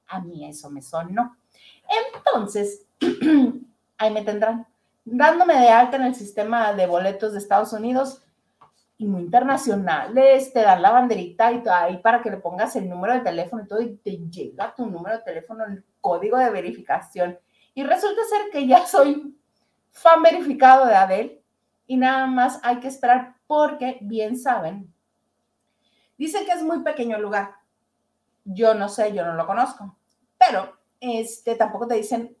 A 0.07 0.19
mí 0.19 0.47
eso 0.47 0.69
me 0.69 0.81
sonó. 0.81 1.37
Entonces, 2.13 2.85
ahí 3.97 4.11
me 4.11 4.23
tendrán 4.23 4.67
dándome 5.05 5.53
de 5.53 5.69
alta 5.69 5.95
en 5.97 6.03
el 6.03 6.15
sistema 6.15 6.73
de 6.73 6.87
boletos 6.87 7.31
de 7.31 7.37
Estados 7.37 7.71
Unidos 7.71 8.21
y 8.97 9.07
muy 9.07 9.21
internacionales, 9.21 10.53
te 10.53 10.61
dan 10.61 10.81
la 10.81 10.91
banderita 10.91 11.51
y 11.51 11.61
todo 11.61 11.73
ahí 11.73 11.97
para 11.97 12.21
que 12.21 12.31
le 12.31 12.37
pongas 12.37 12.75
el 12.75 12.89
número 12.89 13.13
de 13.13 13.19
teléfono 13.21 13.63
y 13.63 13.67
todo, 13.67 13.81
y 13.81 13.97
te 13.97 14.11
llega 14.11 14.73
tu 14.73 14.85
número 14.85 15.17
de 15.17 15.23
teléfono, 15.23 15.65
el 15.65 15.83
código 16.05 16.37
de 16.37 16.51
verificación. 16.51 17.39
Y 17.73 17.83
resulta 17.83 18.21
ser 18.29 18.51
que 18.51 18.67
ya 18.67 18.85
soy 18.85 19.35
fan 19.91 20.21
verificado 20.21 20.85
de 20.85 20.93
Adele 20.93 21.43
y 21.87 21.97
nada 21.97 22.27
más 22.27 22.59
hay 22.61 22.79
que 22.79 22.87
esperar 22.87 23.37
porque, 23.47 23.97
bien 24.01 24.37
saben, 24.37 24.93
dicen 26.15 26.45
que 26.45 26.51
es 26.51 26.61
muy 26.61 26.83
pequeño 26.83 27.15
el 27.15 27.23
lugar. 27.23 27.55
Yo 28.43 28.75
no 28.75 28.87
sé, 28.87 29.13
yo 29.13 29.25
no 29.25 29.33
lo 29.33 29.47
conozco, 29.47 29.97
pero 30.37 30.77
este, 30.99 31.55
tampoco 31.55 31.87
te 31.87 31.95
dicen 31.95 32.37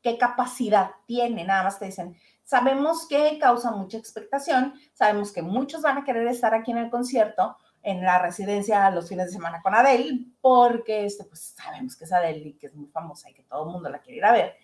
qué 0.00 0.16
capacidad 0.16 0.92
tiene, 1.06 1.44
nada 1.44 1.64
más 1.64 1.78
te 1.78 1.84
dicen, 1.84 2.16
Sabemos 2.44 3.08
que 3.08 3.38
causa 3.38 3.70
mucha 3.70 3.96
expectación, 3.96 4.74
sabemos 4.92 5.32
que 5.32 5.40
muchos 5.40 5.80
van 5.80 5.96
a 5.96 6.04
querer 6.04 6.26
estar 6.28 6.54
aquí 6.54 6.72
en 6.72 6.78
el 6.78 6.90
concierto, 6.90 7.56
en 7.84 8.02
la 8.02 8.18
residencia 8.18 8.90
los 8.90 9.08
fines 9.08 9.26
de 9.26 9.32
semana 9.32 9.60
con 9.62 9.74
Adele, 9.74 10.26
porque 10.40 11.04
este, 11.04 11.24
pues, 11.24 11.54
sabemos 11.56 11.94
que 11.96 12.04
es 12.04 12.12
Adele 12.12 12.48
y 12.48 12.52
que 12.54 12.68
es 12.68 12.74
muy 12.74 12.88
famosa 12.88 13.30
y 13.30 13.34
que 13.34 13.42
todo 13.42 13.66
el 13.66 13.72
mundo 13.72 13.90
la 13.90 14.00
quiere 14.00 14.18
ir 14.18 14.24
a 14.24 14.32
ver. 14.32 14.56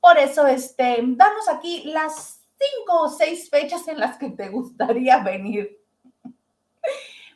Por 0.00 0.18
eso, 0.18 0.46
este, 0.46 0.98
danos 1.00 1.48
aquí 1.48 1.84
las 1.84 2.40
cinco 2.58 3.02
o 3.02 3.08
seis 3.08 3.48
fechas 3.48 3.86
en 3.88 4.00
las 4.00 4.18
que 4.18 4.30
te 4.30 4.48
gustaría 4.48 5.18
venir. 5.18 5.80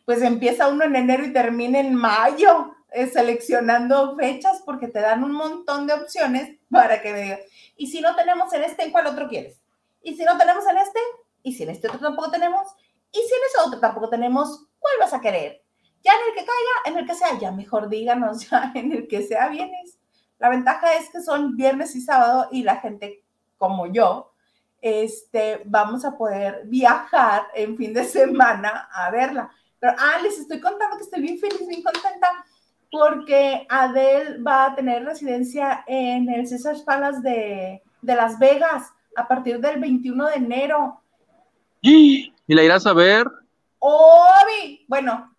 Pues 0.04 0.22
empieza 0.22 0.68
uno 0.68 0.84
en 0.84 0.96
enero 0.96 1.24
y 1.24 1.32
termina 1.32 1.78
en 1.78 1.94
mayo, 1.94 2.74
eh, 2.90 3.06
seleccionando 3.06 4.16
fechas 4.16 4.62
porque 4.64 4.88
te 4.88 5.00
dan 5.00 5.22
un 5.22 5.32
montón 5.32 5.86
de 5.86 5.92
opciones 5.92 6.58
para 6.70 7.00
que 7.00 7.12
me 7.12 7.22
digas, 7.22 7.40
y 7.76 7.86
si 7.86 8.00
no 8.00 8.16
tenemos 8.16 8.52
en 8.52 8.64
este, 8.64 8.82
¿en 8.84 8.90
cuál 8.90 9.06
otro 9.06 9.28
quieres? 9.28 9.60
Y 10.02 10.16
si 10.16 10.24
no 10.24 10.36
tenemos 10.36 10.66
en 10.66 10.78
este, 10.78 11.00
y 11.42 11.52
si 11.52 11.62
en 11.62 11.70
este 11.70 11.88
otro 11.88 12.00
tampoco 12.00 12.30
tenemos, 12.30 12.66
y 13.12 13.18
si 13.18 13.34
en 13.34 13.40
ese 13.46 13.66
otro 13.66 13.80
tampoco 13.80 14.08
tenemos, 14.08 14.67
¿cuál 14.78 14.94
vas 15.00 15.14
a 15.14 15.20
querer? 15.20 15.62
Ya 16.02 16.12
en 16.12 16.28
el 16.28 16.34
que 16.34 16.46
caiga, 16.46 16.74
en 16.86 16.98
el 16.98 17.06
que 17.06 17.14
sea, 17.14 17.38
ya 17.38 17.52
mejor 17.52 17.88
díganos, 17.88 18.48
ya 18.50 18.72
en 18.74 18.92
el 18.92 19.08
que 19.08 19.22
sea 19.22 19.48
vienes. 19.48 19.98
La 20.38 20.48
ventaja 20.48 20.94
es 20.96 21.10
que 21.10 21.20
son 21.20 21.56
viernes 21.56 21.96
y 21.96 22.00
sábado 22.00 22.48
y 22.52 22.62
la 22.62 22.76
gente 22.76 23.24
como 23.56 23.86
yo, 23.86 24.32
este, 24.80 25.62
vamos 25.64 26.04
a 26.04 26.16
poder 26.16 26.62
viajar 26.66 27.48
en 27.54 27.76
fin 27.76 27.92
de 27.92 28.04
semana 28.04 28.88
a 28.92 29.10
verla. 29.10 29.50
Pero, 29.80 29.94
ah, 29.98 30.18
les 30.22 30.38
estoy 30.38 30.60
contando 30.60 30.96
que 30.96 31.02
estoy 31.02 31.20
bien 31.20 31.38
feliz, 31.38 31.66
bien 31.66 31.82
contenta, 31.82 32.28
porque 32.90 33.66
Adele 33.68 34.40
va 34.42 34.66
a 34.66 34.74
tener 34.74 35.04
residencia 35.04 35.84
en 35.86 36.28
el 36.28 36.46
César 36.46 36.76
Palace 36.84 37.20
de, 37.20 37.82
de 38.00 38.14
Las 38.14 38.38
Vegas 38.38 38.92
a 39.16 39.26
partir 39.26 39.60
del 39.60 39.80
21 39.80 40.26
de 40.26 40.34
enero. 40.34 41.00
¿Y 41.80 42.32
la 42.46 42.62
irás 42.62 42.86
a 42.86 42.92
ver? 42.92 43.26
Obi, 43.78 44.84
bueno, 44.88 45.36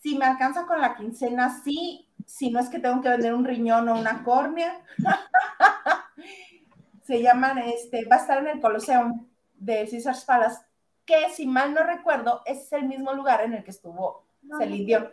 si 0.00 0.16
me 0.16 0.24
alcanza 0.24 0.66
con 0.66 0.80
la 0.80 0.96
quincena, 0.96 1.60
sí. 1.62 2.08
Si 2.26 2.50
no 2.50 2.60
es 2.60 2.68
que 2.68 2.78
tengo 2.78 3.00
que 3.00 3.08
vender 3.08 3.34
un 3.34 3.44
riñón 3.44 3.88
o 3.88 3.98
una 3.98 4.22
córnea. 4.22 4.84
Se 7.04 7.22
llaman, 7.22 7.58
este, 7.58 8.06
va 8.06 8.16
a 8.16 8.20
estar 8.20 8.38
en 8.38 8.48
el 8.48 8.60
Colosseum 8.60 9.26
de 9.54 9.88
Caesar's 9.90 10.24
Palace, 10.24 10.60
que 11.04 11.30
si 11.30 11.46
mal 11.46 11.72
no 11.72 11.82
recuerdo, 11.82 12.42
es 12.44 12.70
el 12.72 12.86
mismo 12.86 13.12
lugar 13.14 13.42
en 13.42 13.54
el 13.54 13.64
que 13.64 13.70
estuvo 13.70 14.24
Celine 14.58 14.84
Dion. 14.84 15.10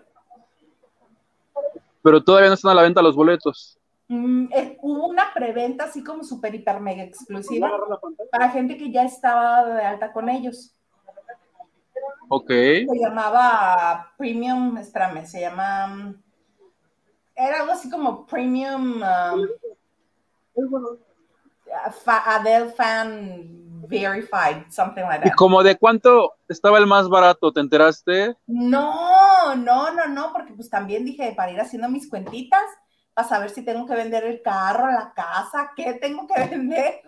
Pero 2.03 2.23
todavía 2.23 2.49
no 2.49 2.55
están 2.55 2.71
a 2.71 2.75
la 2.75 2.81
venta 2.83 3.01
los 3.01 3.15
boletos. 3.15 3.79
Mm, 4.07 4.49
eh, 4.51 4.77
hubo 4.81 5.07
una 5.07 5.33
preventa 5.33 5.85
así 5.85 6.03
como 6.03 6.23
super, 6.23 6.53
hiper, 6.53 6.79
mega 6.79 7.03
exclusiva 7.03 7.71
para 8.31 8.51
gente 8.51 8.77
que 8.77 8.91
ya 8.91 9.03
estaba 9.03 9.65
de 9.65 9.83
alta 9.83 10.13
con 10.13 10.29
ellos. 10.29 10.75
Ok. 12.29 12.49
Se 12.49 12.99
llamaba 12.99 14.13
Premium, 14.17 14.77
espérame, 14.77 15.25
se 15.25 15.41
llama. 15.41 16.15
Era 17.35 17.61
algo 17.61 17.73
así 17.73 17.89
como 17.89 18.25
Premium 18.25 19.01
um, 19.01 19.47
Adele 22.07 22.69
Fan 22.71 23.65
verified, 23.87 24.65
something 24.69 25.03
like 25.03 25.25
¿Y 25.25 25.29
that. 25.29 25.35
como 25.35 25.63
de 25.63 25.77
cuánto 25.77 26.33
estaba 26.47 26.77
el 26.77 26.87
más 26.87 27.09
barato? 27.09 27.51
¿Te 27.51 27.59
enteraste? 27.59 28.35
No, 28.47 29.55
no, 29.55 29.93
no, 29.93 30.07
no, 30.07 30.33
porque 30.33 30.53
pues 30.53 30.69
también 30.69 31.05
dije 31.05 31.33
para 31.35 31.51
ir 31.51 31.59
haciendo 31.59 31.89
mis 31.89 32.09
cuentitas, 32.09 32.63
para 33.13 33.27
saber 33.27 33.49
si 33.49 33.63
tengo 33.63 33.85
que 33.85 33.95
vender 33.95 34.23
el 34.23 34.41
carro, 34.41 34.91
la 34.91 35.13
casa, 35.13 35.71
qué 35.75 35.93
tengo 35.93 36.27
que 36.27 36.47
vender. 36.47 37.01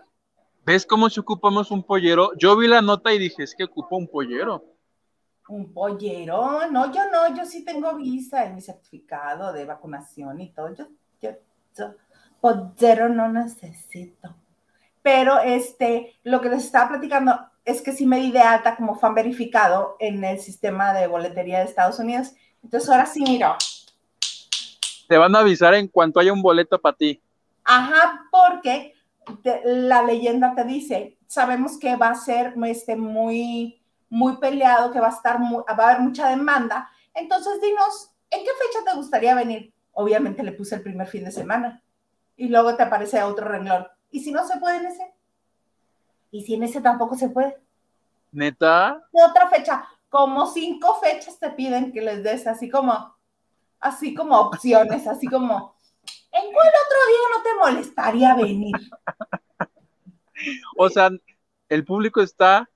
¿Ves 0.64 0.84
cómo 0.86 1.08
si 1.08 1.20
ocupamos 1.20 1.70
un 1.70 1.82
pollero? 1.82 2.32
Yo 2.36 2.56
vi 2.56 2.68
la 2.68 2.82
nota 2.82 3.12
y 3.12 3.18
dije, 3.18 3.42
es 3.42 3.54
que 3.54 3.64
ocupa 3.64 3.96
un 3.96 4.06
pollero. 4.06 4.62
Un 5.48 5.72
pollero, 5.72 6.70
no, 6.70 6.92
yo 6.92 7.10
no, 7.10 7.34
yo 7.34 7.44
sí 7.46 7.64
tengo 7.64 7.94
visa 7.96 8.44
y 8.46 8.52
mi 8.52 8.60
certificado 8.60 9.52
de 9.52 9.64
vacunación 9.64 10.40
y 10.40 10.50
todo. 10.52 10.74
Yo, 10.74 10.88
yo, 11.22 11.30
yo 11.76 11.94
pollero 12.40 13.08
no 13.08 13.30
necesito. 13.32 14.36
Pero 15.02 15.40
este, 15.40 16.14
lo 16.24 16.40
que 16.40 16.50
les 16.50 16.64
estaba 16.64 16.90
platicando 16.90 17.38
es 17.64 17.80
que 17.82 17.92
sí 17.92 18.06
me 18.06 18.18
di 18.18 18.30
de 18.30 18.40
alta 18.40 18.76
como 18.76 18.94
fan 18.94 19.14
verificado 19.14 19.96
en 20.00 20.22
el 20.24 20.38
sistema 20.40 20.92
de 20.92 21.06
boletería 21.06 21.58
de 21.60 21.64
Estados 21.64 21.98
Unidos. 21.98 22.32
Entonces 22.62 22.88
ahora 22.90 23.06
sí 23.06 23.22
miro. 23.22 23.56
Te 25.08 25.16
van 25.16 25.34
a 25.34 25.40
avisar 25.40 25.74
en 25.74 25.88
cuanto 25.88 26.20
haya 26.20 26.32
un 26.32 26.42
boleto 26.42 26.80
para 26.80 26.96
ti. 26.96 27.22
Ajá, 27.64 28.22
porque 28.30 28.94
te- 29.42 29.62
la 29.64 30.02
leyenda 30.02 30.54
te 30.54 30.64
dice, 30.64 31.18
sabemos 31.26 31.78
que 31.78 31.96
va 31.96 32.10
a 32.10 32.14
ser 32.14 32.54
este, 32.66 32.96
muy, 32.96 33.82
muy 34.10 34.36
peleado, 34.38 34.92
que 34.92 35.00
va 35.00 35.08
a 35.08 35.12
estar, 35.12 35.38
va 35.40 35.64
a 35.66 35.88
haber 35.90 36.00
mucha 36.00 36.28
demanda. 36.28 36.90
Entonces, 37.14 37.60
dinos, 37.60 38.10
¿en 38.30 38.40
qué 38.44 38.50
fecha 38.50 38.84
te 38.84 38.96
gustaría 38.96 39.34
venir? 39.34 39.72
Obviamente 39.92 40.42
le 40.42 40.52
puse 40.52 40.76
el 40.76 40.82
primer 40.82 41.06
fin 41.08 41.24
de 41.24 41.32
semana 41.32 41.82
y 42.36 42.48
luego 42.48 42.76
te 42.76 42.84
aparece 42.84 43.22
otro 43.22 43.48
renglón. 43.48 43.86
¿Y 44.10 44.20
si 44.20 44.32
no 44.32 44.46
se 44.46 44.58
puede 44.58 44.78
en 44.78 44.86
ese? 44.86 45.12
¿Y 46.30 46.42
si 46.42 46.54
en 46.54 46.62
ese 46.62 46.80
tampoco 46.80 47.16
se 47.16 47.28
puede? 47.28 47.58
Neta, 48.32 49.02
¿Qué 49.12 49.22
otra 49.22 49.48
fecha? 49.48 49.84
Como 50.08 50.46
cinco 50.46 50.98
fechas 51.02 51.38
te 51.38 51.50
piden 51.50 51.92
que 51.92 52.00
les 52.00 52.22
des 52.22 52.46
así 52.46 52.70
como, 52.70 53.16
así 53.80 54.14
como 54.14 54.38
opciones, 54.38 55.06
así 55.06 55.26
como, 55.26 55.74
¿en 56.32 56.52
cuál 56.52 56.68
otro 56.68 56.98
día 57.08 57.18
no 57.36 57.42
te 57.42 57.54
molestaría 57.72 58.34
venir? 58.34 58.76
o 60.78 60.88
sea, 60.88 61.10
el 61.68 61.84
público 61.84 62.20
está 62.20 62.68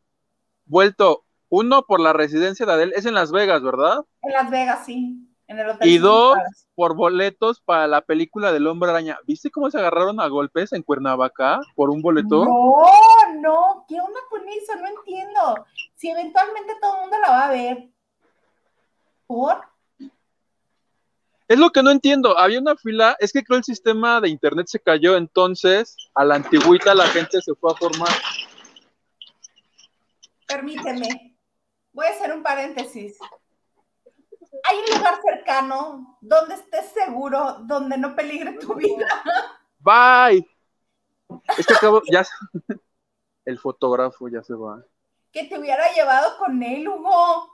vuelto, 0.72 1.24
uno, 1.48 1.82
por 1.82 2.00
la 2.00 2.12
residencia 2.12 2.66
de 2.66 2.72
Adele, 2.72 2.92
es 2.96 3.06
en 3.06 3.14
Las 3.14 3.30
Vegas, 3.30 3.62
¿verdad? 3.62 4.00
En 4.22 4.32
Las 4.32 4.50
Vegas, 4.50 4.84
sí. 4.84 5.28
En 5.46 5.58
el 5.58 5.68
hotel. 5.68 5.88
Y 5.88 5.98
dos, 5.98 6.38
por 6.74 6.96
boletos 6.96 7.60
para 7.60 7.86
la 7.86 8.00
película 8.00 8.52
del 8.52 8.66
Hombre 8.66 8.90
Araña. 8.90 9.18
¿Viste 9.26 9.50
cómo 9.50 9.70
se 9.70 9.78
agarraron 9.78 10.18
a 10.18 10.26
golpes 10.28 10.72
en 10.72 10.82
Cuernavaca 10.82 11.60
por 11.76 11.90
un 11.90 12.00
boleto? 12.00 12.46
No, 12.46 12.82
no, 13.40 13.84
¿qué 13.86 14.00
onda 14.00 14.20
con 14.30 14.40
eso? 14.48 14.74
No 14.80 14.88
entiendo. 14.88 15.66
Si 15.94 16.10
eventualmente 16.10 16.72
todo 16.80 16.94
el 16.94 17.00
mundo 17.02 17.16
la 17.22 17.30
va 17.30 17.46
a 17.46 17.50
ver. 17.50 17.88
¿Por? 19.26 19.60
Es 21.48 21.58
lo 21.58 21.68
que 21.68 21.82
no 21.82 21.90
entiendo. 21.90 22.38
Había 22.38 22.60
una 22.60 22.76
fila, 22.76 23.14
es 23.20 23.30
que 23.30 23.44
creo 23.44 23.58
el 23.58 23.64
sistema 23.64 24.22
de 24.22 24.30
internet 24.30 24.68
se 24.68 24.80
cayó, 24.80 25.18
entonces 25.18 25.96
a 26.14 26.24
la 26.24 26.36
antigüita 26.36 26.94
la 26.94 27.06
gente 27.08 27.42
se 27.42 27.54
fue 27.56 27.72
a 27.72 27.74
formar. 27.74 28.08
Permíteme. 30.52 31.34
Voy 31.92 32.06
a 32.06 32.10
hacer 32.10 32.32
un 32.32 32.42
paréntesis. 32.42 33.18
Hay 34.64 34.78
un 34.78 34.98
lugar 34.98 35.18
cercano 35.24 36.18
donde 36.20 36.56
estés 36.56 36.92
seguro, 36.92 37.56
donde 37.60 37.96
no 37.96 38.14
peligre 38.14 38.58
tu 38.58 38.74
vida. 38.76 39.06
Bye. 39.78 40.46
Es 41.56 41.66
que 41.66 41.72
acabo, 41.72 42.02
ya 42.10 42.26
el 43.46 43.58
fotógrafo 43.58 44.28
ya 44.28 44.42
se 44.42 44.52
va. 44.52 44.84
Que 45.32 45.44
te 45.44 45.58
hubiera 45.58 45.90
llevado 45.94 46.36
con 46.36 46.62
él, 46.62 46.86
Hugo. 46.86 47.50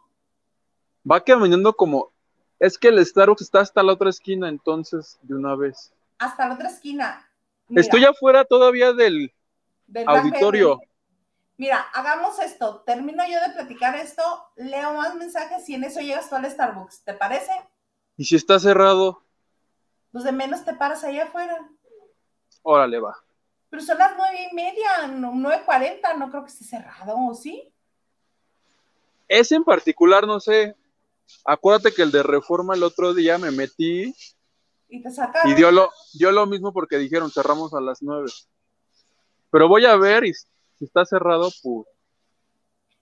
Va 1.08 1.22
caminando 1.22 1.72
como, 1.74 2.10
es 2.58 2.76
que 2.76 2.88
el 2.88 3.06
Starbucks 3.06 3.42
está 3.42 3.60
hasta 3.60 3.82
la 3.84 3.92
otra 3.92 4.10
esquina, 4.10 4.48
entonces 4.48 5.20
de 5.22 5.36
una 5.36 5.54
vez. 5.54 5.92
Hasta 6.18 6.48
la 6.48 6.54
otra 6.54 6.68
esquina. 6.68 7.30
Mira, 7.68 7.80
Estoy 7.80 8.04
afuera 8.04 8.44
todavía 8.44 8.92
del 8.92 9.32
auditorio. 10.04 10.80
Mira, 11.58 11.80
hagamos 11.92 12.38
esto. 12.38 12.82
Termino 12.86 13.22
yo 13.28 13.40
de 13.46 13.52
platicar 13.52 13.94
esto, 13.96 14.22
leo 14.56 14.94
más 14.94 15.14
mensajes 15.16 15.68
y 15.68 15.74
en 15.74 15.84
eso 15.84 16.00
llegas 16.00 16.28
tú 16.30 16.36
al 16.36 16.50
Starbucks. 16.50 17.02
¿Te 17.04 17.14
parece? 17.14 17.50
Y 18.16 18.24
si 18.24 18.36
está 18.36 18.58
cerrado, 18.58 19.22
Pues 20.12 20.24
de 20.24 20.32
menos 20.32 20.64
te 20.64 20.72
paras 20.74 21.04
ahí 21.04 21.18
afuera. 21.20 21.68
órale 22.62 22.98
va. 23.00 23.16
Pero 23.70 23.82
son 23.82 23.98
las 23.98 24.12
nueve 24.16 24.48
y 24.50 24.54
media, 24.54 25.06
nueve 25.08 25.62
cuarenta, 25.66 26.14
no 26.14 26.30
creo 26.30 26.42
que 26.44 26.50
esté 26.50 26.64
cerrado, 26.64 27.14
¿o 27.18 27.34
sí? 27.34 27.70
Ese 29.28 29.56
en 29.56 29.64
particular, 29.64 30.26
no 30.26 30.40
sé. 30.40 30.74
Acuérdate 31.44 31.92
que 31.92 32.02
el 32.02 32.10
de 32.10 32.22
Reforma 32.22 32.74
el 32.74 32.82
otro 32.82 33.12
día 33.12 33.36
me 33.36 33.50
metí 33.50 34.14
Y 34.88 35.02
te 35.02 35.10
sacaron. 35.10 35.50
y 35.52 35.54
dio 35.54 35.70
lo, 35.70 35.90
dio 36.14 36.32
lo 36.32 36.46
mismo 36.46 36.72
porque 36.72 36.96
dijeron 36.96 37.30
cerramos 37.30 37.74
a 37.74 37.80
las 37.80 38.00
nueve. 38.02 38.30
Pero 39.50 39.68
voy 39.68 39.84
a 39.84 39.96
ver 39.96 40.24
y 40.24 40.32
si 40.78 40.84
está 40.84 41.04
cerrado, 41.04 41.48
pues 41.62 41.86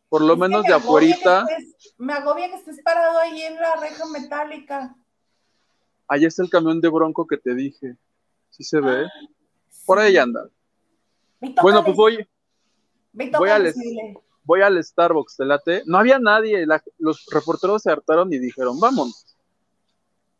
por 0.08 0.22
lo 0.22 0.34
Es 0.34 0.38
menos 0.38 0.62
me 0.62 0.68
de 0.68 0.74
afuerita, 0.74 1.44
estés- 1.44 1.94
me 1.98 2.12
agobia 2.12 2.48
que 2.48 2.56
estés 2.56 2.80
parado 2.82 3.18
ahí 3.18 3.42
en 3.42 3.56
la 3.56 3.74
reja 3.76 4.04
metálica. 4.06 4.94
ahí 6.08 6.24
está 6.24 6.42
el 6.42 6.50
camión 6.50 6.80
de 6.80 6.88
Bronco 6.88 7.26
que 7.26 7.36
te 7.36 7.54
dije. 7.54 7.96
¿Sí 8.50 8.62
se 8.64 8.80
ve? 8.80 9.06
Por 9.84 9.98
ahí 9.98 10.16
anda. 10.16 10.48
Bueno, 11.62 11.84
pues 11.84 11.96
voy, 11.96 12.26
voy 13.12 13.30
tócale, 13.30 13.52
a 13.52 13.58
les- 13.58 13.74
sí, 13.74 13.80
dile. 13.90 14.18
voy 14.44 14.62
al 14.62 14.82
Starbucks, 14.82 15.36
¿te 15.36 15.44
late? 15.44 15.82
No 15.84 15.98
había 15.98 16.18
nadie, 16.18 16.64
la- 16.66 16.82
los 16.98 17.26
reporteros 17.30 17.82
se 17.82 17.90
hartaron 17.90 18.32
y 18.32 18.38
dijeron, 18.38 18.78
vámonos. 18.80 19.36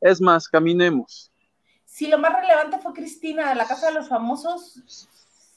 Es 0.01 0.21
más, 0.21 0.49
caminemos. 0.49 1.31
Si 1.85 2.07
lo 2.07 2.19
más 2.19 2.33
relevante 2.41 2.79
fue 2.79 2.93
Cristina 2.95 3.49
de 3.51 3.55
la 3.57 3.67
Casa 3.67 3.89
de 3.89 3.95
los 3.95 4.09
Famosos, 4.09 4.81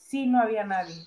sí 0.08 0.26
no 0.26 0.42
había 0.42 0.64
nadie. 0.66 1.06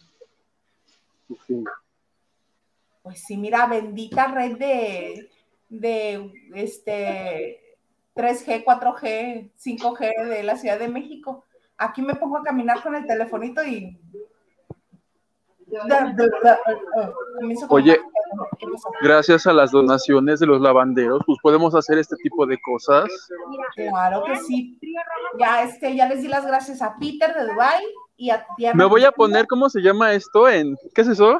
Pues 3.03 3.23
sí, 3.27 3.37
mira, 3.37 3.67
bendita 3.67 4.29
red 4.29 4.57
de, 4.59 5.31
de 5.69 6.33
este 6.55 7.61
3G, 8.15 8.65
4G, 8.65 9.51
5G 9.59 10.29
de 10.29 10.43
la 10.43 10.57
Ciudad 10.57 10.79
de 10.79 10.89
México. 10.89 11.45
Aquí 11.77 12.01
me 12.03 12.15
pongo 12.15 12.39
a 12.39 12.43
caminar 12.43 12.83
con 12.83 12.95
el 12.95 13.07
telefonito 13.07 13.65
y. 13.65 13.99
Comienzo 17.41 17.67
con- 17.67 17.83
Oye. 17.83 17.99
Gracias 19.03 19.47
a 19.47 19.53
las 19.53 19.71
donaciones 19.73 20.41
de 20.41 20.47
los 20.47 20.61
lavanderos, 20.61 21.23
pues 21.27 21.39
podemos 21.43 21.75
hacer 21.75 21.99
este 21.99 22.17
tipo 22.17 22.47
de 22.47 22.59
cosas. 22.61 23.05
Claro 23.75 24.25
que 24.25 24.37
sí. 24.37 24.79
Ya, 25.39 25.63
este, 25.63 25.95
ya 25.97 26.07
les 26.09 26.23
di 26.23 26.29
las 26.29 26.47
gracias 26.47 26.81
a 26.83 26.97
Peter 26.99 27.35
de 27.35 27.47
Dubai 27.53 27.83
y 28.23 28.67
a. 28.67 28.75
Me 28.75 28.85
voy 28.85 29.05
a 29.05 29.11
poner, 29.11 29.47
¿cómo 29.47 29.69
se 29.69 29.81
llama 29.81 30.13
esto? 30.13 30.49
En, 30.49 30.77
¿Qué 30.95 31.01
es 31.01 31.09
eso? 31.09 31.39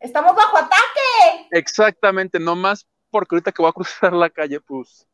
Estamos 0.00 0.34
bajo 0.34 0.56
ataque. 0.56 1.48
Exactamente, 1.50 2.40
nomás 2.40 2.86
porque 3.10 3.34
ahorita 3.34 3.52
que 3.52 3.62
voy 3.62 3.68
a 3.68 3.72
cruzar 3.72 4.12
la 4.12 4.30
calle, 4.30 4.60
pues 4.60 5.06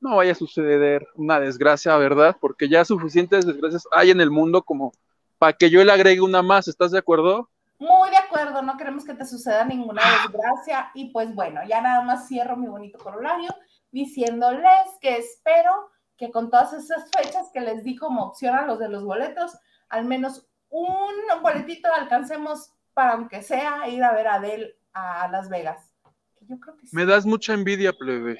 no 0.00 0.16
vaya 0.16 0.32
a 0.32 0.36
suceder 0.36 1.06
una 1.14 1.40
desgracia, 1.40 1.96
¿verdad? 1.96 2.36
Porque 2.40 2.68
ya 2.68 2.84
suficientes 2.84 3.46
desgracias 3.46 3.86
hay 3.90 4.10
en 4.10 4.20
el 4.20 4.30
mundo 4.30 4.62
como 4.62 4.92
para 5.38 5.54
que 5.54 5.70
yo 5.70 5.82
le 5.82 5.92
agregue 5.92 6.20
una 6.20 6.42
más, 6.42 6.68
¿estás 6.68 6.90
de 6.90 6.98
acuerdo? 6.98 7.48
Muy 7.78 8.10
de 8.10 8.16
acuerdo, 8.16 8.60
no 8.62 8.76
queremos 8.76 9.04
que 9.04 9.14
te 9.14 9.24
suceda 9.24 9.64
ninguna 9.64 10.02
desgracia. 10.22 10.90
Y 10.94 11.10
pues 11.10 11.34
bueno, 11.34 11.60
ya 11.68 11.80
nada 11.80 12.02
más 12.02 12.26
cierro 12.28 12.56
mi 12.56 12.66
bonito 12.66 12.98
corolario 12.98 13.54
diciéndoles 13.92 14.88
que 15.00 15.16
espero 15.16 15.90
que 16.16 16.30
con 16.30 16.50
todas 16.50 16.72
esas 16.72 17.08
fechas 17.16 17.48
que 17.54 17.60
les 17.60 17.84
di 17.84 17.96
como 17.96 18.24
opción 18.24 18.54
a 18.56 18.66
los 18.66 18.78
de 18.78 18.88
los 18.88 19.04
boletos, 19.04 19.56
al 19.88 20.04
menos 20.04 20.46
un 20.70 21.14
boletito 21.42 21.88
alcancemos 21.92 22.72
para 22.94 23.12
aunque 23.12 23.42
sea 23.42 23.88
ir 23.88 24.02
a 24.04 24.12
ver 24.12 24.26
a 24.28 24.34
Adele 24.34 24.76
a 24.92 25.28
Las 25.28 25.48
Vegas. 25.48 25.92
Que 26.38 26.46
Yo 26.46 26.58
creo 26.60 26.76
que 26.76 26.86
sí. 26.86 26.94
Me 26.96 27.06
das 27.06 27.24
mucha 27.24 27.54
envidia, 27.54 27.92
plebe. 27.92 28.38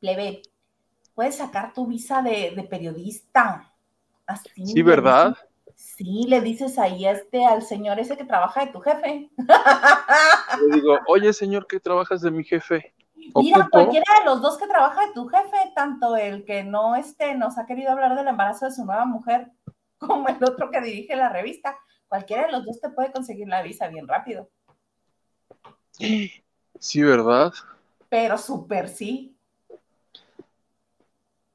Plebe, 0.00 0.42
puedes 1.14 1.36
sacar 1.36 1.72
tu 1.72 1.86
visa 1.86 2.22
de, 2.22 2.52
de 2.54 2.62
periodista. 2.64 3.72
Así, 4.26 4.48
Sí, 4.66 4.82
¿verdad? 4.82 5.36
Sí, 5.74 6.24
le 6.28 6.40
dices 6.40 6.78
ahí 6.78 7.04
a 7.06 7.12
este, 7.12 7.44
al 7.44 7.62
señor 7.62 7.98
ese 8.00 8.16
que 8.16 8.24
trabaja 8.24 8.64
de 8.64 8.72
tu 8.72 8.80
jefe. 8.80 9.30
Le 10.60 10.74
digo, 10.76 10.98
oye, 11.06 11.32
señor, 11.32 11.66
¿qué 11.66 11.78
trabajas 11.80 12.20
de 12.22 12.30
mi 12.30 12.44
jefe? 12.44 12.94
Mira, 13.14 13.58
Ocupo- 13.58 13.70
cualquiera 13.70 14.04
de 14.20 14.24
los 14.24 14.40
dos 14.40 14.56
que 14.56 14.66
trabaja 14.66 15.00
de 15.06 15.12
tu 15.12 15.26
jefe, 15.28 15.56
tanto 15.74 16.16
el 16.16 16.44
que 16.44 16.64
no 16.64 16.94
este, 16.96 17.34
nos 17.34 17.58
ha 17.58 17.66
querido 17.66 17.90
hablar 17.92 18.14
del 18.16 18.28
embarazo 18.28 18.66
de 18.66 18.72
su 18.72 18.84
nueva 18.84 19.04
mujer, 19.04 19.50
como 19.98 20.28
el 20.28 20.42
otro 20.42 20.70
que 20.70 20.80
dirige 20.80 21.16
la 21.16 21.28
revista, 21.28 21.78
cualquiera 22.08 22.46
de 22.46 22.52
los 22.52 22.64
dos 22.64 22.80
te 22.80 22.90
puede 22.90 23.12
conseguir 23.12 23.48
la 23.48 23.62
visa 23.62 23.88
bien 23.88 24.06
rápido. 24.06 24.50
Sí, 26.78 27.02
¿verdad? 27.02 27.52
Pero 28.08 28.36
súper 28.38 28.88
sí. 28.88 29.36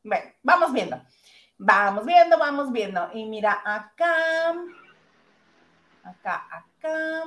Bueno, 0.04 0.32
vamos 0.42 0.74
viendo. 0.74 1.02
Vamos 1.58 2.06
viendo, 2.06 2.38
vamos 2.40 2.72
viendo. 2.72 3.10
Y 3.14 3.26
mira, 3.26 3.62
acá. 3.64 4.54
Acá, 6.04 6.48
acá. 6.50 7.24